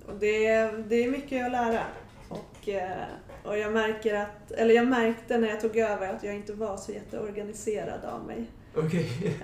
och 0.07 0.14
det, 0.20 0.49
det 0.89 1.05
är 1.05 1.11
mycket 1.11 1.47
att 1.47 1.53
lära. 1.53 1.81
Och, 2.29 2.68
och 3.45 3.59
jag 3.59 3.72
märker 3.72 4.14
att, 4.14 4.51
eller 4.53 4.74
jag 4.74 4.87
märkte 4.87 5.39
när 5.39 5.49
jag 5.49 5.61
tog 5.61 5.77
över 5.77 6.14
att 6.14 6.24
jag 6.24 6.35
inte 6.35 6.53
var 6.53 6.77
så 6.77 6.93
jätteorganiserad 6.93 8.05
av 8.05 8.27
mig. 8.27 8.45
Okej. 8.77 9.37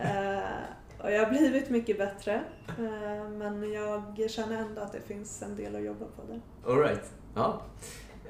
Och 1.03 1.13
jag 1.13 1.25
har 1.25 1.31
blivit 1.31 1.71
mycket 1.71 1.99
bättre. 1.99 2.43
Eh, 2.69 3.29
men 3.31 3.73
jag 3.73 4.31
känner 4.31 4.57
ändå 4.57 4.81
att 4.81 4.93
det 4.93 5.01
finns 5.01 5.43
en 5.43 5.57
del 5.57 5.77
att 5.77 5.83
jobba 5.83 6.07
på 6.17 6.23
där. 6.29 6.41
Alright. 6.73 7.13
Ja. 7.35 7.63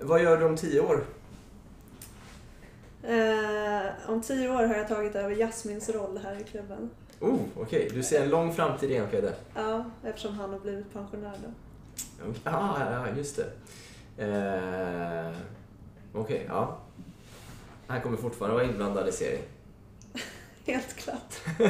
Vad 0.01 0.23
gör 0.23 0.37
du 0.37 0.45
om 0.45 0.57
tio 0.57 0.81
år? 0.81 1.05
Eh, 3.03 4.11
om 4.11 4.21
tio 4.21 4.49
år 4.49 4.67
har 4.67 4.75
jag 4.75 4.89
tagit 4.89 5.15
över 5.15 5.35
Jasmins 5.35 5.89
roll 5.89 6.21
här 6.25 6.41
i 6.41 6.45
klubben. 6.45 6.91
Oh, 7.21 7.41
okej. 7.57 7.91
Du 7.95 8.03
ser 8.03 8.23
en 8.23 8.31
lång 8.31 8.53
framtid 8.53 8.91
i 8.91 8.97
Enskede? 8.97 9.35
Ja, 9.55 9.85
eftersom 10.05 10.35
han 10.35 10.53
har 10.53 10.59
blivit 10.59 10.93
pensionär 10.93 11.35
då. 11.45 11.51
Okej. 12.29 12.41
Ah, 12.45 12.77
ja, 12.91 13.07
just 13.17 13.37
det. 13.37 13.47
Eh, 14.25 15.33
okej, 16.13 16.45
ja. 16.49 16.79
Han 17.87 18.01
kommer 18.01 18.17
fortfarande 18.17 18.55
vara 18.55 18.65
inblandad 18.65 19.09
i 19.09 19.13
serien. 19.13 19.43
Helt 20.73 20.95
klart. 20.97 21.35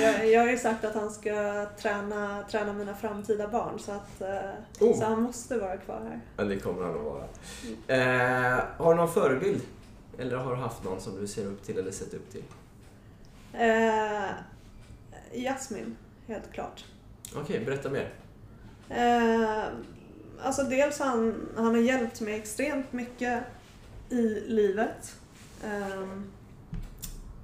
jag, 0.00 0.28
jag 0.28 0.40
har 0.40 0.48
ju 0.50 0.58
sagt 0.58 0.84
att 0.84 0.94
han 0.94 1.10
ska 1.10 1.66
träna, 1.78 2.44
träna 2.50 2.72
mina 2.72 2.94
framtida 2.94 3.48
barn 3.48 3.78
så, 3.78 3.92
att, 3.92 4.20
eh, 4.20 4.50
Oh. 4.80 4.98
så 4.98 5.04
han 5.04 5.22
måste 5.22 5.58
vara 5.58 5.76
kvar 5.76 6.00
här. 6.08 6.20
Ja, 6.36 6.44
det 6.44 6.58
kommer 6.58 6.82
han 6.82 6.94
att 6.94 7.04
vara. 7.04 7.24
Eh, 7.86 8.64
har 8.76 8.94
du 8.94 8.96
någon 9.00 9.12
förebild? 9.12 9.62
Eller 10.18 10.36
har 10.36 10.56
du 10.56 10.62
haft 10.62 10.84
någon 10.84 11.00
som 11.00 11.20
du 11.20 11.26
ser 11.26 11.46
upp 11.46 11.62
till 11.62 11.78
eller 11.78 11.90
sett 11.90 12.14
upp 12.14 12.30
till? 12.30 12.44
Eh, 13.52 14.30
Jasmin, 15.32 15.96
helt 16.26 16.52
klart. 16.52 16.84
Okej, 17.36 17.64
berätta 17.64 17.90
mer. 17.90 18.12
Eh, 18.88 19.64
alltså 20.42 20.62
dels 20.62 20.98
han, 20.98 21.48
han 21.56 21.66
har 21.66 21.76
hjälpt 21.82 22.20
mig 22.20 22.34
extremt 22.34 22.92
mycket 22.92 23.42
i 24.08 24.22
livet. 24.46 25.16
Ehm, 25.64 26.30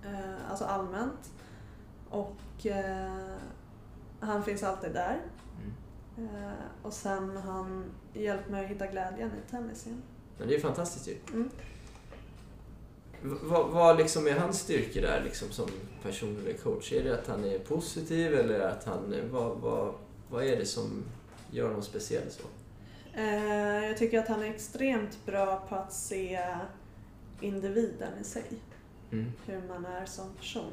eh, 0.05 0.36
alltså 0.51 0.65
allmänt. 0.65 1.33
Och 2.11 2.67
eh, 2.67 3.37
han 4.21 4.45
finns 4.45 4.63
alltid 4.63 4.93
där. 4.93 5.21
Mm. 5.59 6.35
Eh, 6.35 6.53
och 6.83 6.93
sen 6.93 7.37
har 7.37 7.53
han 7.53 7.85
hjälpt 8.13 8.51
mig 8.51 8.65
att 8.65 8.71
hitta 8.71 8.87
glädjen 8.87 9.31
i 9.31 9.51
tennis 9.51 9.87
igen. 9.87 10.03
Men 10.39 10.49
det 10.49 10.55
är 10.55 10.57
ju 10.57 10.63
fantastiskt 10.63 11.09
ju. 11.09 11.17
Mm. 11.33 11.51
Vad, 13.23 13.71
vad 13.71 13.97
liksom 13.97 14.27
är 14.27 14.39
hans 14.39 14.61
styrkor 14.61 15.01
där 15.01 15.23
liksom, 15.25 15.51
som 15.51 15.67
personlig 16.03 16.63
coach? 16.63 16.93
Är 16.93 17.05
det 17.05 17.19
att 17.21 17.27
han 17.27 17.45
är 17.45 17.59
positiv 17.59 18.35
eller 18.35 18.61
att 18.61 18.85
han... 18.85 19.15
Vad, 19.31 19.57
vad, 19.57 19.95
vad 20.31 20.45
är 20.45 20.57
det 20.57 20.67
som 20.67 21.05
gör 21.51 21.67
honom 21.67 21.83
speciell 21.83 22.31
så? 22.31 22.43
Eh, 23.15 23.85
jag 23.85 23.99
tycker 23.99 24.19
att 24.19 24.29
han 24.29 24.43
är 24.43 24.51
extremt 24.51 25.27
bra 25.27 25.67
på 25.69 25.75
att 25.75 25.93
se 25.93 26.47
individen 27.41 28.13
i 28.21 28.25
sig. 28.25 28.45
Mm. 29.21 29.33
hur 29.47 29.69
man 29.69 29.85
är 29.87 30.07
som 30.07 30.35
person. 30.35 30.73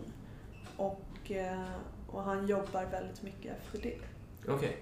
Och, 0.77 1.31
eh, 1.31 1.69
och 2.07 2.23
han 2.23 2.47
jobbar 2.47 2.85
väldigt 2.85 3.21
mycket 3.23 3.57
efter 3.57 3.81
det. 3.81 3.97
Okej. 4.47 4.77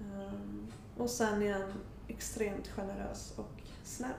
Ehm, 0.00 0.66
och 0.96 1.10
sen 1.10 1.42
är 1.42 1.52
han 1.52 1.72
extremt 2.08 2.68
generös 2.68 3.32
och 3.36 3.50
snäll. 3.84 4.10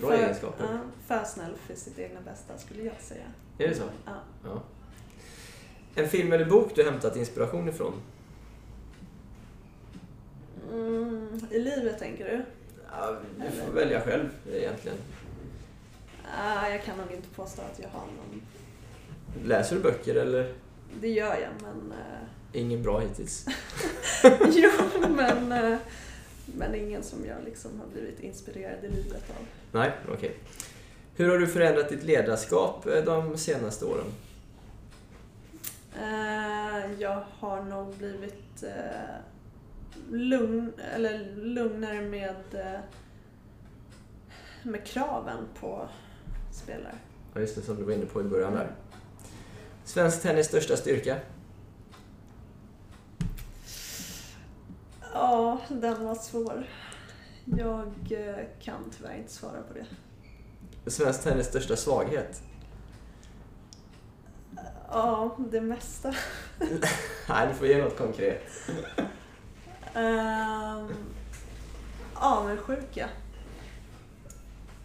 Bra 0.00 0.10
för, 0.10 0.16
egenskaper. 0.16 0.64
Ja, 0.64 0.78
för 1.06 1.24
snäll 1.24 1.54
för 1.56 1.74
sitt 1.74 1.98
egna 1.98 2.20
bästa 2.20 2.58
skulle 2.58 2.82
jag 2.82 3.00
säga. 3.00 3.24
Är 3.58 3.68
det 3.68 3.74
så? 3.74 3.84
Ja. 4.06 4.12
Ja. 4.44 4.62
En 5.94 6.08
film 6.08 6.32
eller 6.32 6.44
bok 6.44 6.72
du 6.74 6.84
hämtat 6.84 7.16
inspiration 7.16 7.68
ifrån? 7.68 7.92
Mm, 10.72 11.40
I 11.50 11.58
livet 11.58 11.98
tänker 11.98 12.24
du? 12.24 12.44
Ja, 12.92 13.16
du 13.36 13.50
får 13.50 13.72
välja 13.72 14.00
själv 14.00 14.28
egentligen. 14.52 14.98
Ah, 16.38 16.68
jag 16.68 16.84
kan 16.84 16.96
nog 16.98 17.12
inte 17.12 17.28
påstå 17.28 17.62
att 17.62 17.78
jag 17.78 17.88
har 17.88 18.00
någon. 18.06 18.42
Läser 19.44 19.76
du 19.76 19.82
böcker 19.82 20.14
eller? 20.14 20.54
Det 21.00 21.08
gör 21.08 21.34
jag 21.36 21.50
men... 21.62 21.92
eh, 21.98 22.60
Ingen 22.60 22.82
bra 22.82 22.98
hittills. 23.00 23.46
jo, 24.50 24.70
men, 25.08 25.52
eh, 25.52 25.78
men 26.56 26.74
ingen 26.74 27.02
som 27.02 27.26
jag 27.26 27.36
liksom 27.44 27.80
har 27.80 27.86
blivit 27.86 28.20
inspirerad 28.20 28.84
i 28.84 28.88
livet 28.88 29.30
av. 29.30 29.46
Nej, 29.72 29.92
okej. 30.12 30.36
Hur 31.16 31.28
har 31.28 31.38
du 31.38 31.46
förändrat 31.46 31.88
ditt 31.88 32.02
ledarskap 32.02 32.86
eh, 32.86 33.04
de 33.04 33.38
senaste 33.38 33.84
åren? 33.84 34.06
Jag 36.98 37.24
har 37.38 37.62
nog 37.62 37.94
blivit 37.96 38.64
lugn, 40.10 40.72
eller 40.94 41.34
lugnare 41.36 42.00
med, 42.00 42.34
med 44.62 44.86
kraven 44.86 45.48
på 45.60 45.88
spelare. 46.62 46.94
Ja, 47.34 47.40
just 47.40 47.54
det, 47.54 47.62
som 47.62 47.76
du 47.76 47.82
var 47.82 47.92
inne 47.92 48.06
på 48.06 48.20
i 48.20 48.24
början 48.24 48.52
där. 48.52 48.72
Svensk 49.84 50.22
tennis 50.22 50.46
största 50.46 50.76
styrka? 50.76 51.16
Ja, 55.12 55.60
den 55.68 56.04
var 56.04 56.14
svår. 56.14 56.66
Jag 57.44 57.92
eh, 58.10 58.44
kan 58.60 58.90
tyvärr 58.96 59.16
inte 59.16 59.32
svara 59.32 59.62
på 59.62 59.74
det. 59.74 59.86
Svensk 60.90 61.22
tennis 61.22 61.46
största 61.46 61.76
svaghet? 61.76 62.42
Ja, 64.88 65.36
det 65.38 65.60
mesta. 65.60 66.14
Nej, 67.28 67.48
du 67.48 67.54
får 67.54 67.66
ge 67.66 67.82
något 67.82 67.96
konkret. 67.96 68.42
Um, 69.94 70.94
avundsjuka. 72.14 73.08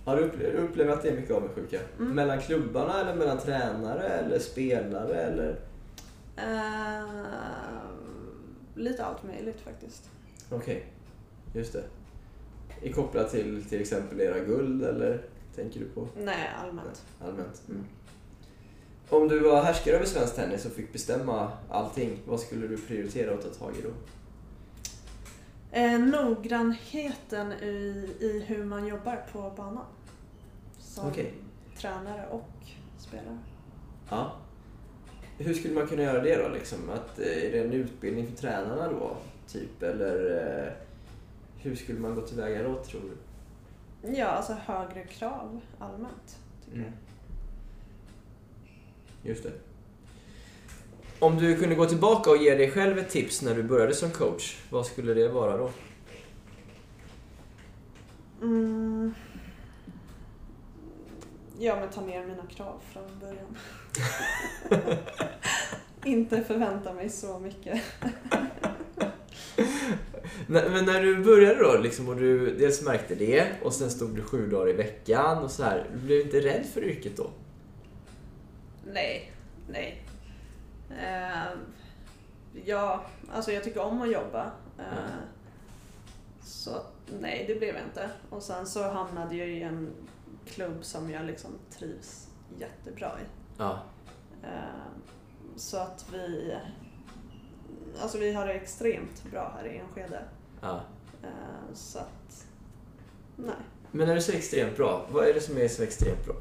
Har 0.06 0.16
du 0.16 0.22
upplevt, 0.58 0.90
att 0.90 1.02
det 1.04 1.10
är 1.10 1.16
mycket 1.16 1.36
avundsjuka? 1.36 1.80
Mm. 2.00 2.16
Mellan 2.16 2.42
klubbarna 2.42 3.02
eller 3.02 3.16
mellan 3.16 3.38
tränare 3.38 4.04
eller 4.08 4.40
spelare 4.40 5.16
eller? 5.16 5.60
Ehm, 6.38 7.26
lite 8.76 9.06
allt 9.06 9.24
möjligt 9.24 9.62
faktiskt. 9.62 10.10
Okej, 10.50 10.86
just 11.54 11.74
det. 11.74 11.84
Är 12.82 12.94
kopplat 12.94 13.32
till 13.32 13.66
till 13.66 13.82
exempel 13.82 14.22
era 14.22 14.40
guld 14.40 14.84
eller 14.84 15.22
tänker 15.56 15.80
du 15.80 15.86
på 15.86 16.08
Nej, 16.24 16.50
allmänt. 16.64 17.06
allmänt? 17.22 17.62
Mm. 17.70 17.84
Om 19.10 19.28
du 19.28 19.40
var 19.40 19.62
härskare 19.64 19.96
över 19.96 20.06
svensk 20.06 20.36
tennis 20.36 20.66
och 20.66 20.72
fick 20.72 20.94
bestämma 20.94 21.52
allting, 21.70 22.20
vad 22.28 22.40
skulle 22.40 22.68
du 22.68 22.78
prioritera 22.78 23.34
och 23.34 23.42
ta 23.42 23.50
tag 23.50 23.76
i 23.80 23.82
då? 23.82 23.90
Eh, 25.76 26.00
noggrannheten 26.00 27.52
i, 27.52 27.66
i 28.20 28.44
hur 28.48 28.64
man 28.66 28.88
jobbar 28.88 29.26
på 29.32 29.54
banan. 29.58 29.86
Som 30.80 31.08
Okej. 31.08 31.34
tränare 31.78 32.28
och 32.28 32.50
spelare. 32.98 33.38
Ja. 34.10 34.32
Hur 35.38 35.54
skulle 35.54 35.74
man 35.74 35.88
kunna 35.88 36.02
göra 36.04 36.22
det 36.22 36.44
då? 36.44 36.50
Liksom? 36.50 36.90
Att, 36.90 37.20
eh, 37.20 37.26
är 37.26 37.52
det 37.52 37.60
en 37.60 37.74
utbildning 37.74 38.28
för 38.28 38.36
tränarna 38.36 38.88
då? 38.92 39.18
Typ, 39.48 39.84
eller 39.84 40.38
eh, 40.66 40.74
hur 41.58 41.76
skulle 41.76 42.00
man 42.00 42.16
gå 42.16 42.22
tillväga 42.22 42.64
då, 42.64 42.84
tror 42.84 43.02
du? 43.02 43.18
Ja, 44.18 44.26
alltså 44.28 44.54
högre 44.54 45.04
krav 45.04 45.62
allmänt. 45.80 46.40
Tycker 46.66 46.78
Mm. 46.78 46.92
Just 49.24 49.44
det. 49.44 49.52
Om 51.20 51.38
du 51.38 51.58
kunde 51.58 51.76
gå 51.76 51.86
tillbaka 51.86 52.30
och 52.30 52.38
ge 52.38 52.56
dig 52.56 52.72
själv 52.72 52.98
ett 52.98 53.10
tips 53.10 53.42
när 53.42 53.56
du 53.56 53.64
började 53.64 53.94
som 53.94 54.12
coach, 54.12 54.58
vad 54.70 54.86
skulle 54.86 55.14
det 55.14 55.28
vara 55.28 55.58
då? 55.58 55.72
Mm. 58.42 59.14
Ja, 61.60 61.76
men 61.80 61.90
ta 61.90 62.02
ner 62.02 62.26
mina 62.26 62.44
krav 62.56 62.82
från 62.94 63.20
början. 63.20 63.58
Inte 66.06 66.44
förvänta 66.44 66.94
mig 66.94 67.10
så 67.10 67.40
mycket. 67.40 67.82
Men 70.48 70.86
när 70.86 71.02
du 71.02 71.24
började 71.24 71.64
då 71.64 71.78
liksom, 71.78 72.10
och 72.10 72.16
du 72.16 72.56
dels 72.56 72.82
märkte 72.82 73.16
det 73.16 73.46
och 73.64 73.74
sen 73.74 73.92
stod 73.92 74.16
du 74.16 74.22
sju 74.22 74.48
dagar 74.48 74.70
i 74.70 74.74
veckan 74.74 75.44
och 75.44 75.52
så 75.52 75.64
här. 75.64 75.90
Du 75.94 76.00
blev 76.00 76.22
inte 76.22 76.40
rädd 76.40 76.66
för 76.74 76.84
yrket 76.84 77.18
då? 77.18 77.30
Nej, 78.94 79.32
nej. 79.70 80.05
Uh, 80.92 81.60
ja, 82.66 83.06
alltså 83.32 83.52
jag 83.52 83.64
tycker 83.64 83.82
om 83.82 84.02
att 84.02 84.12
jobba. 84.12 84.46
Uh, 84.80 85.16
så 86.44 86.82
nej, 87.20 87.46
det 87.48 87.56
blev 87.56 87.76
jag 87.76 87.84
inte. 87.84 88.10
Och 88.30 88.44
sen 88.44 88.68
så 88.68 88.84
hamnade 88.84 89.36
jag 89.36 89.48
i 89.48 89.62
en 89.62 89.94
klubb 90.46 90.86
som 90.86 91.10
jag 91.10 91.26
liksom 91.26 91.52
trivs 91.70 92.28
jättebra 92.60 93.08
i. 93.08 93.26
Ja. 93.58 93.80
Uh, 94.44 94.50
så 95.56 95.78
att 95.78 96.06
vi 96.14 96.56
Alltså 98.02 98.18
vi 98.18 98.34
har 98.34 98.48
det 98.48 98.54
extremt 98.54 99.24
bra 99.32 99.54
här 99.58 99.68
i 99.68 99.78
Enskede. 99.78 100.24
Ja. 100.62 100.82
Så 101.74 102.00
att, 102.00 102.46
nej. 103.36 103.56
Men 103.92 104.08
när 104.08 104.16
du 104.16 104.22
säger 104.22 104.40
extremt 104.40 104.78
bra, 104.78 105.06
vad 105.12 105.28
är 105.28 105.34
det 105.34 105.42
som 105.42 105.58
är 105.58 105.68
så 105.68 105.84
extremt 105.84 106.26
bra? 106.26 106.36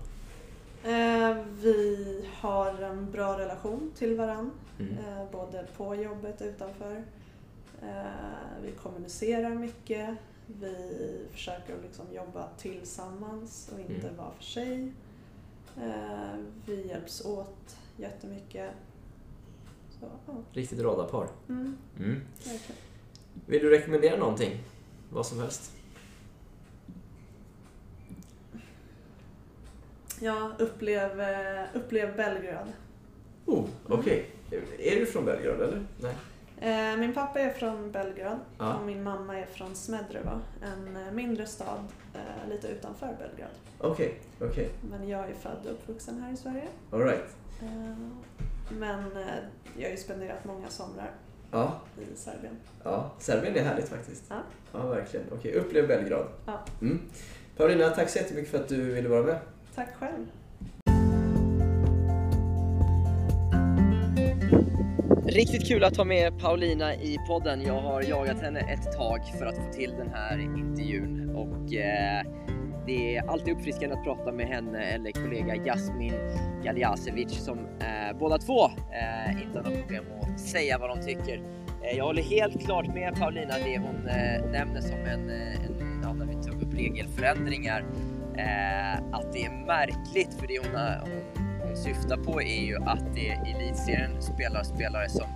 Vi 1.62 2.24
har 2.40 2.82
en 2.82 3.10
bra 3.10 3.38
relation 3.38 3.92
till 3.94 4.16
varandra, 4.16 4.50
Mm. 4.78 4.94
både 5.32 5.66
på 5.76 5.94
jobbet 5.94 6.40
och 6.40 6.46
utanför. 6.46 7.04
Vi 8.62 8.72
kommunicerar 8.72 9.54
mycket. 9.54 10.10
Vi 10.46 10.76
försöker 11.32 11.74
liksom 11.82 12.06
jobba 12.14 12.48
tillsammans 12.58 13.70
och 13.74 13.80
inte 13.80 14.06
Mm. 14.06 14.16
vara 14.16 14.30
för 14.30 14.44
sig. 14.44 14.92
Vi 16.66 16.86
hjälps 16.88 17.24
åt 17.24 17.76
jättemycket. 17.96 18.70
Så, 20.00 20.06
ja. 20.26 20.32
Riktigt 20.52 20.80
radarpar. 20.80 21.28
Mm, 21.48 21.76
Mm. 21.98 22.20
Vill 23.46 23.62
du 23.62 23.70
rekommendera 23.70 24.16
någonting? 24.16 24.58
Vad 25.10 25.26
som 25.26 25.38
helst? 25.40 25.72
Ja, 30.20 30.50
upplev, 30.58 31.20
eh, 31.20 31.64
upplev 31.74 32.16
Belgrad. 32.16 32.72
Oh, 33.46 33.64
okej. 33.88 34.30
Är 34.78 34.96
du 35.00 35.06
från 35.06 35.24
Belgrad 35.24 35.60
eller? 35.60 35.86
Nej. 36.00 36.14
Eh, 36.60 36.96
Min 36.98 37.14
pappa 37.14 37.40
är 37.40 37.50
från 37.50 37.92
Belgrad 37.92 38.38
Ja. 38.58 38.74
och 38.74 38.86
min 38.86 39.02
mamma 39.02 39.38
är 39.38 39.46
från 39.46 39.74
Smedreva, 39.74 40.40
en 40.62 41.14
mindre 41.16 41.46
stad 41.46 41.84
eh, 42.14 42.48
lite 42.50 42.68
utanför 42.68 43.06
Belgrad. 43.06 43.50
Okej, 43.78 44.20
okej. 44.40 44.70
Men 44.90 45.08
jag 45.08 45.30
är 45.30 45.34
född 45.34 45.58
och 45.66 45.70
uppvuxen 45.72 46.22
här 46.22 46.32
i 46.32 46.36
Sverige. 46.36 46.64
Alright. 46.92 47.36
Eh, 47.62 47.96
Men 48.78 49.04
jag 49.76 49.84
har 49.84 49.90
ju 49.90 49.96
spenderat 49.96 50.44
många 50.44 50.68
somrar 50.68 51.10
Ja, 51.50 51.80
i 51.98 52.16
Serbien. 52.16 52.56
ja. 52.82 53.10
Serbien 53.18 53.56
är 53.56 53.62
härligt 53.62 53.88
faktiskt. 53.88 54.24
Ja. 54.28 54.36
Ja, 54.72 54.86
verkligen. 54.86 55.26
Okej, 55.32 55.52
upplev 55.54 55.88
Belgrad. 55.88 56.26
Ja. 56.46 56.60
Mm. 56.80 57.00
Paulina, 57.56 57.88
tack 57.90 58.08
så 58.08 58.18
jättemycket 58.18 58.50
för 58.50 58.58
att 58.58 58.68
du 58.68 58.92
ville 58.92 59.08
vara 59.08 59.22
med. 59.22 59.38
Tack 59.74 59.88
själv. 59.94 60.26
Riktigt 65.26 65.68
kul 65.68 65.84
att 65.84 65.96
ha 65.96 66.04
med 66.04 66.38
Paulina 66.38 66.94
i 66.94 67.18
podden. 67.28 67.62
Jag 67.62 67.80
har 67.80 68.02
jagat 68.02 68.40
henne 68.40 68.60
ett 68.60 68.92
tag 68.92 69.20
för 69.38 69.46
att 69.46 69.56
få 69.56 69.72
till 69.72 69.90
den 69.90 70.10
här 70.14 70.38
intervjun 70.38 71.30
och 71.36 71.74
eh, 71.74 72.22
det 72.86 73.16
är 73.16 73.30
alltid 73.30 73.56
uppfriskande 73.56 73.96
att 73.96 74.04
prata 74.04 74.32
med 74.32 74.46
henne 74.46 74.84
eller 74.84 75.12
kollega 75.12 75.56
Jasmin 75.56 76.14
Galjasevic 76.64 77.44
som 77.44 77.58
eh, 77.58 78.18
båda 78.18 78.38
två 78.38 78.64
eh, 78.64 79.42
inte 79.42 79.58
har 79.58 79.70
något 79.70 79.80
problem 79.80 80.04
att 80.20 80.40
säga 80.40 80.78
vad 80.78 80.90
de 80.90 81.06
tycker. 81.06 81.42
Eh, 81.82 81.96
jag 81.96 82.04
håller 82.04 82.22
helt 82.22 82.64
klart 82.64 82.86
med 82.86 83.14
Paulina 83.14 83.54
det 83.64 83.78
hon 83.78 84.08
eh, 84.08 84.50
nämner 84.50 84.80
som 84.80 84.98
en, 84.98 85.30
eh, 85.30 85.64
en 85.64 86.00
ja, 86.02 86.12
när 86.12 86.26
vi 86.26 86.34
tog 86.34 86.62
upp 86.62 86.74
regelförändringar 86.74 87.84
eh, 88.38 88.94
att 89.12 89.32
det 89.32 89.44
är 89.44 89.66
märkligt 89.66 90.34
för 90.40 90.46
det 90.46 90.58
hon, 90.66 90.74
har- 90.74 91.00
hon, 91.00 91.58
hon 91.66 91.76
syftar 91.76 92.16
på 92.16 92.42
är 92.42 92.62
ju 92.64 92.76
att 92.76 93.14
det 93.14 93.20
i 93.46 93.52
elitserien 93.56 94.22
spelar 94.22 94.62
spelare 94.62 95.08
som 95.08 95.26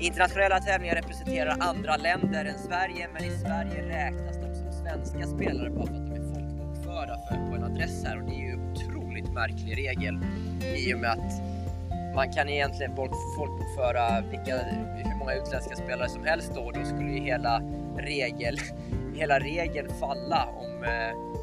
internationella 0.00 0.60
tävlingar 0.60 0.94
representerar 0.94 1.56
andra 1.60 1.96
länder 1.96 2.44
än 2.44 2.58
Sverige 2.58 3.08
men 3.12 3.24
i 3.24 3.30
Sverige 3.30 3.82
räknas 3.88 4.36
de 4.36 4.54
som 4.54 4.72
svenska 4.72 5.26
spelare 5.26 5.70
bara 5.70 5.86
för 5.86 5.94
att 5.94 6.06
de 6.06 6.14
är 6.14 6.34
folkbokförda 6.34 7.18
för, 7.28 7.50
på 7.50 7.56
en 7.56 7.64
adress 7.64 8.04
här 8.04 8.16
och 8.18 8.24
det 8.24 8.34
är 8.34 8.40
ju 8.40 8.52
en 8.52 8.72
otroligt 8.72 9.32
märklig 9.32 9.76
regel 9.78 10.18
i 10.76 10.94
och 10.94 10.98
med 10.98 11.10
att 11.10 11.42
man 12.14 12.32
kan 12.32 12.48
egentligen 12.48 12.96
folkbokföra 13.36 14.20
vilka, 14.20 14.56
hur 15.04 15.18
många 15.18 15.34
utländska 15.34 15.76
spelare 15.76 16.08
som 16.08 16.24
helst 16.24 16.52
då 16.54 16.60
och 16.60 16.72
då 16.72 16.84
skulle 16.84 17.12
ju 17.12 17.20
hela, 17.20 17.62
regel, 17.98 18.56
hela 19.14 19.38
regeln 19.38 19.88
falla 20.00 20.48
om 20.58 20.84
eh, 20.84 21.39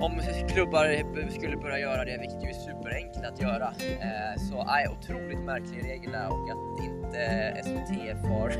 om 0.00 0.20
klubbar 0.48 1.30
skulle 1.30 1.56
börja 1.56 1.78
göra 1.78 2.04
det, 2.04 2.18
vilket 2.20 2.44
ju 2.44 2.48
är 2.48 2.54
superenkelt 2.54 3.24
att 3.26 3.40
göra. 3.40 3.72
Eh, 4.00 4.40
så 4.50 4.64
nej, 4.64 4.88
otroligt 4.88 5.38
märklig 5.38 5.84
regel 5.84 6.12
där 6.12 6.28
och 6.28 6.50
att 6.50 6.84
inte 6.84 7.20
SVTF 7.64 8.22
har, 8.22 8.52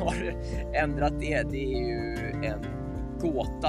har 0.04 0.34
ändrat 0.74 1.20
det, 1.20 1.42
det 1.42 1.64
är 1.74 1.78
ju 1.78 2.16
en 2.44 2.64
gåta. 3.20 3.68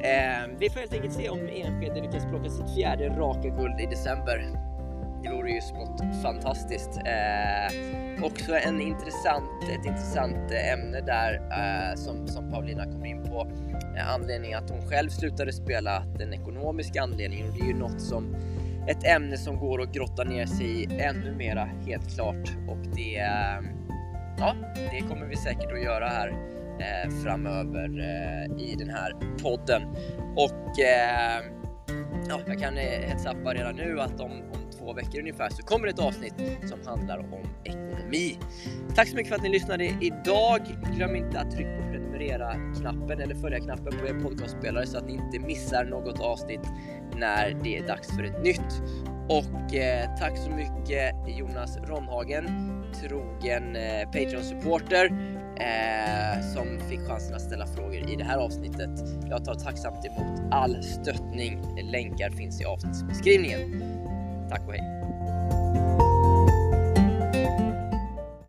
Eh, 0.00 0.48
vi 0.58 0.70
får 0.70 0.80
helt 0.80 0.92
enkelt 0.92 1.12
se 1.12 1.28
om 1.28 1.38
Enskede 1.38 2.00
lyckas 2.00 2.24
plocka 2.24 2.50
sitt 2.50 2.74
fjärde 2.74 3.08
raka 3.08 3.48
guld 3.48 3.80
i 3.80 3.86
december. 3.86 4.73
Det 5.24 5.30
vore 5.30 5.50
ju 5.50 5.60
smått 5.60 6.22
fantastiskt. 6.22 7.00
Eh, 7.04 8.24
också 8.24 8.54
en 8.54 8.80
intressant, 8.80 9.62
ett 9.62 9.86
intressant 9.86 10.52
eh, 10.52 10.72
ämne 10.72 11.00
där 11.00 11.34
eh, 11.34 11.96
som, 11.96 12.28
som 12.28 12.50
Paulina 12.50 12.84
kommer 12.84 13.06
in 13.06 13.22
på. 13.22 13.50
Eh, 13.96 14.14
anledningen 14.14 14.58
att 14.64 14.70
hon 14.70 14.88
själv 14.88 15.08
slutade 15.08 15.52
spela, 15.52 16.04
den 16.18 16.34
ekonomiska 16.34 17.02
anledningen. 17.02 17.48
Och 17.48 17.54
det 17.54 17.60
är 17.60 17.66
ju 17.66 17.78
något 17.78 18.00
som 18.00 18.36
ett 18.88 19.04
ämne 19.04 19.36
som 19.36 19.58
går 19.58 19.82
att 19.82 19.92
grotta 19.92 20.24
ner 20.24 20.46
sig 20.46 20.66
i 20.66 21.00
ännu 21.00 21.34
mera 21.36 21.68
helt 21.86 22.14
klart. 22.14 22.50
Och 22.68 22.78
det, 22.96 23.16
eh, 23.16 23.60
ja, 24.38 24.54
det 24.74 25.00
kommer 25.00 25.26
vi 25.26 25.36
säkert 25.36 25.72
att 25.72 25.82
göra 25.82 26.08
här 26.08 26.28
eh, 26.80 27.10
framöver 27.24 27.98
eh, 27.98 28.64
i 28.64 28.74
den 28.78 28.90
här 28.90 29.12
podden. 29.42 29.82
Och 30.36 30.80
eh, 30.80 31.44
ja, 32.28 32.40
jag 32.46 32.60
kan 32.60 32.78
eh, 32.78 33.52
redan 33.54 33.76
nu 33.76 34.00
att 34.00 34.20
om, 34.20 34.32
om 34.32 34.63
två 34.84 34.92
veckor 34.92 35.20
ungefär 35.20 35.48
så 35.48 35.62
kommer 35.62 35.88
ett 35.88 35.98
avsnitt 35.98 36.34
som 36.68 36.78
handlar 36.86 37.18
om 37.18 37.48
ekonomi. 37.64 38.38
Tack 38.94 39.08
så 39.08 39.16
mycket 39.16 39.28
för 39.28 39.36
att 39.36 39.42
ni 39.42 39.48
lyssnade 39.48 39.84
idag. 39.84 40.60
Glöm 40.96 41.16
inte 41.16 41.40
att 41.40 41.50
trycka 41.50 41.76
på 41.76 41.82
prenumerera-knappen 41.92 43.20
eller 43.20 43.34
följa-knappen 43.34 43.92
på 44.00 44.06
er 44.06 44.20
podcastspelare 44.22 44.86
så 44.86 44.98
att 44.98 45.06
ni 45.06 45.12
inte 45.12 45.38
missar 45.38 45.84
något 45.84 46.20
avsnitt 46.20 46.60
när 47.16 47.56
det 47.62 47.76
är 47.76 47.86
dags 47.86 48.16
för 48.16 48.22
ett 48.22 48.44
nytt. 48.44 48.82
Och 49.28 49.74
eh, 49.74 50.16
tack 50.18 50.38
så 50.38 50.50
mycket 50.50 51.14
Jonas 51.38 51.76
Ronhagen, 51.76 52.46
trogen 53.00 53.76
eh, 53.76 54.06
Patreon-supporter 54.06 55.04
eh, 55.56 56.40
som 56.54 56.88
fick 56.88 57.00
chansen 57.00 57.34
att 57.34 57.42
ställa 57.42 57.66
frågor 57.66 58.10
i 58.10 58.16
det 58.16 58.24
här 58.24 58.38
avsnittet. 58.38 58.90
Jag 59.30 59.44
tar 59.44 59.54
tacksamt 59.54 60.04
emot 60.04 60.40
all 60.50 60.82
stöttning. 60.82 61.58
Länkar 61.92 62.30
finns 62.30 62.60
i 62.60 62.64
avsnittsbeskrivningen. 62.64 63.94
Tack 64.50 64.62
och 64.66 64.72
hej! 64.72 66.03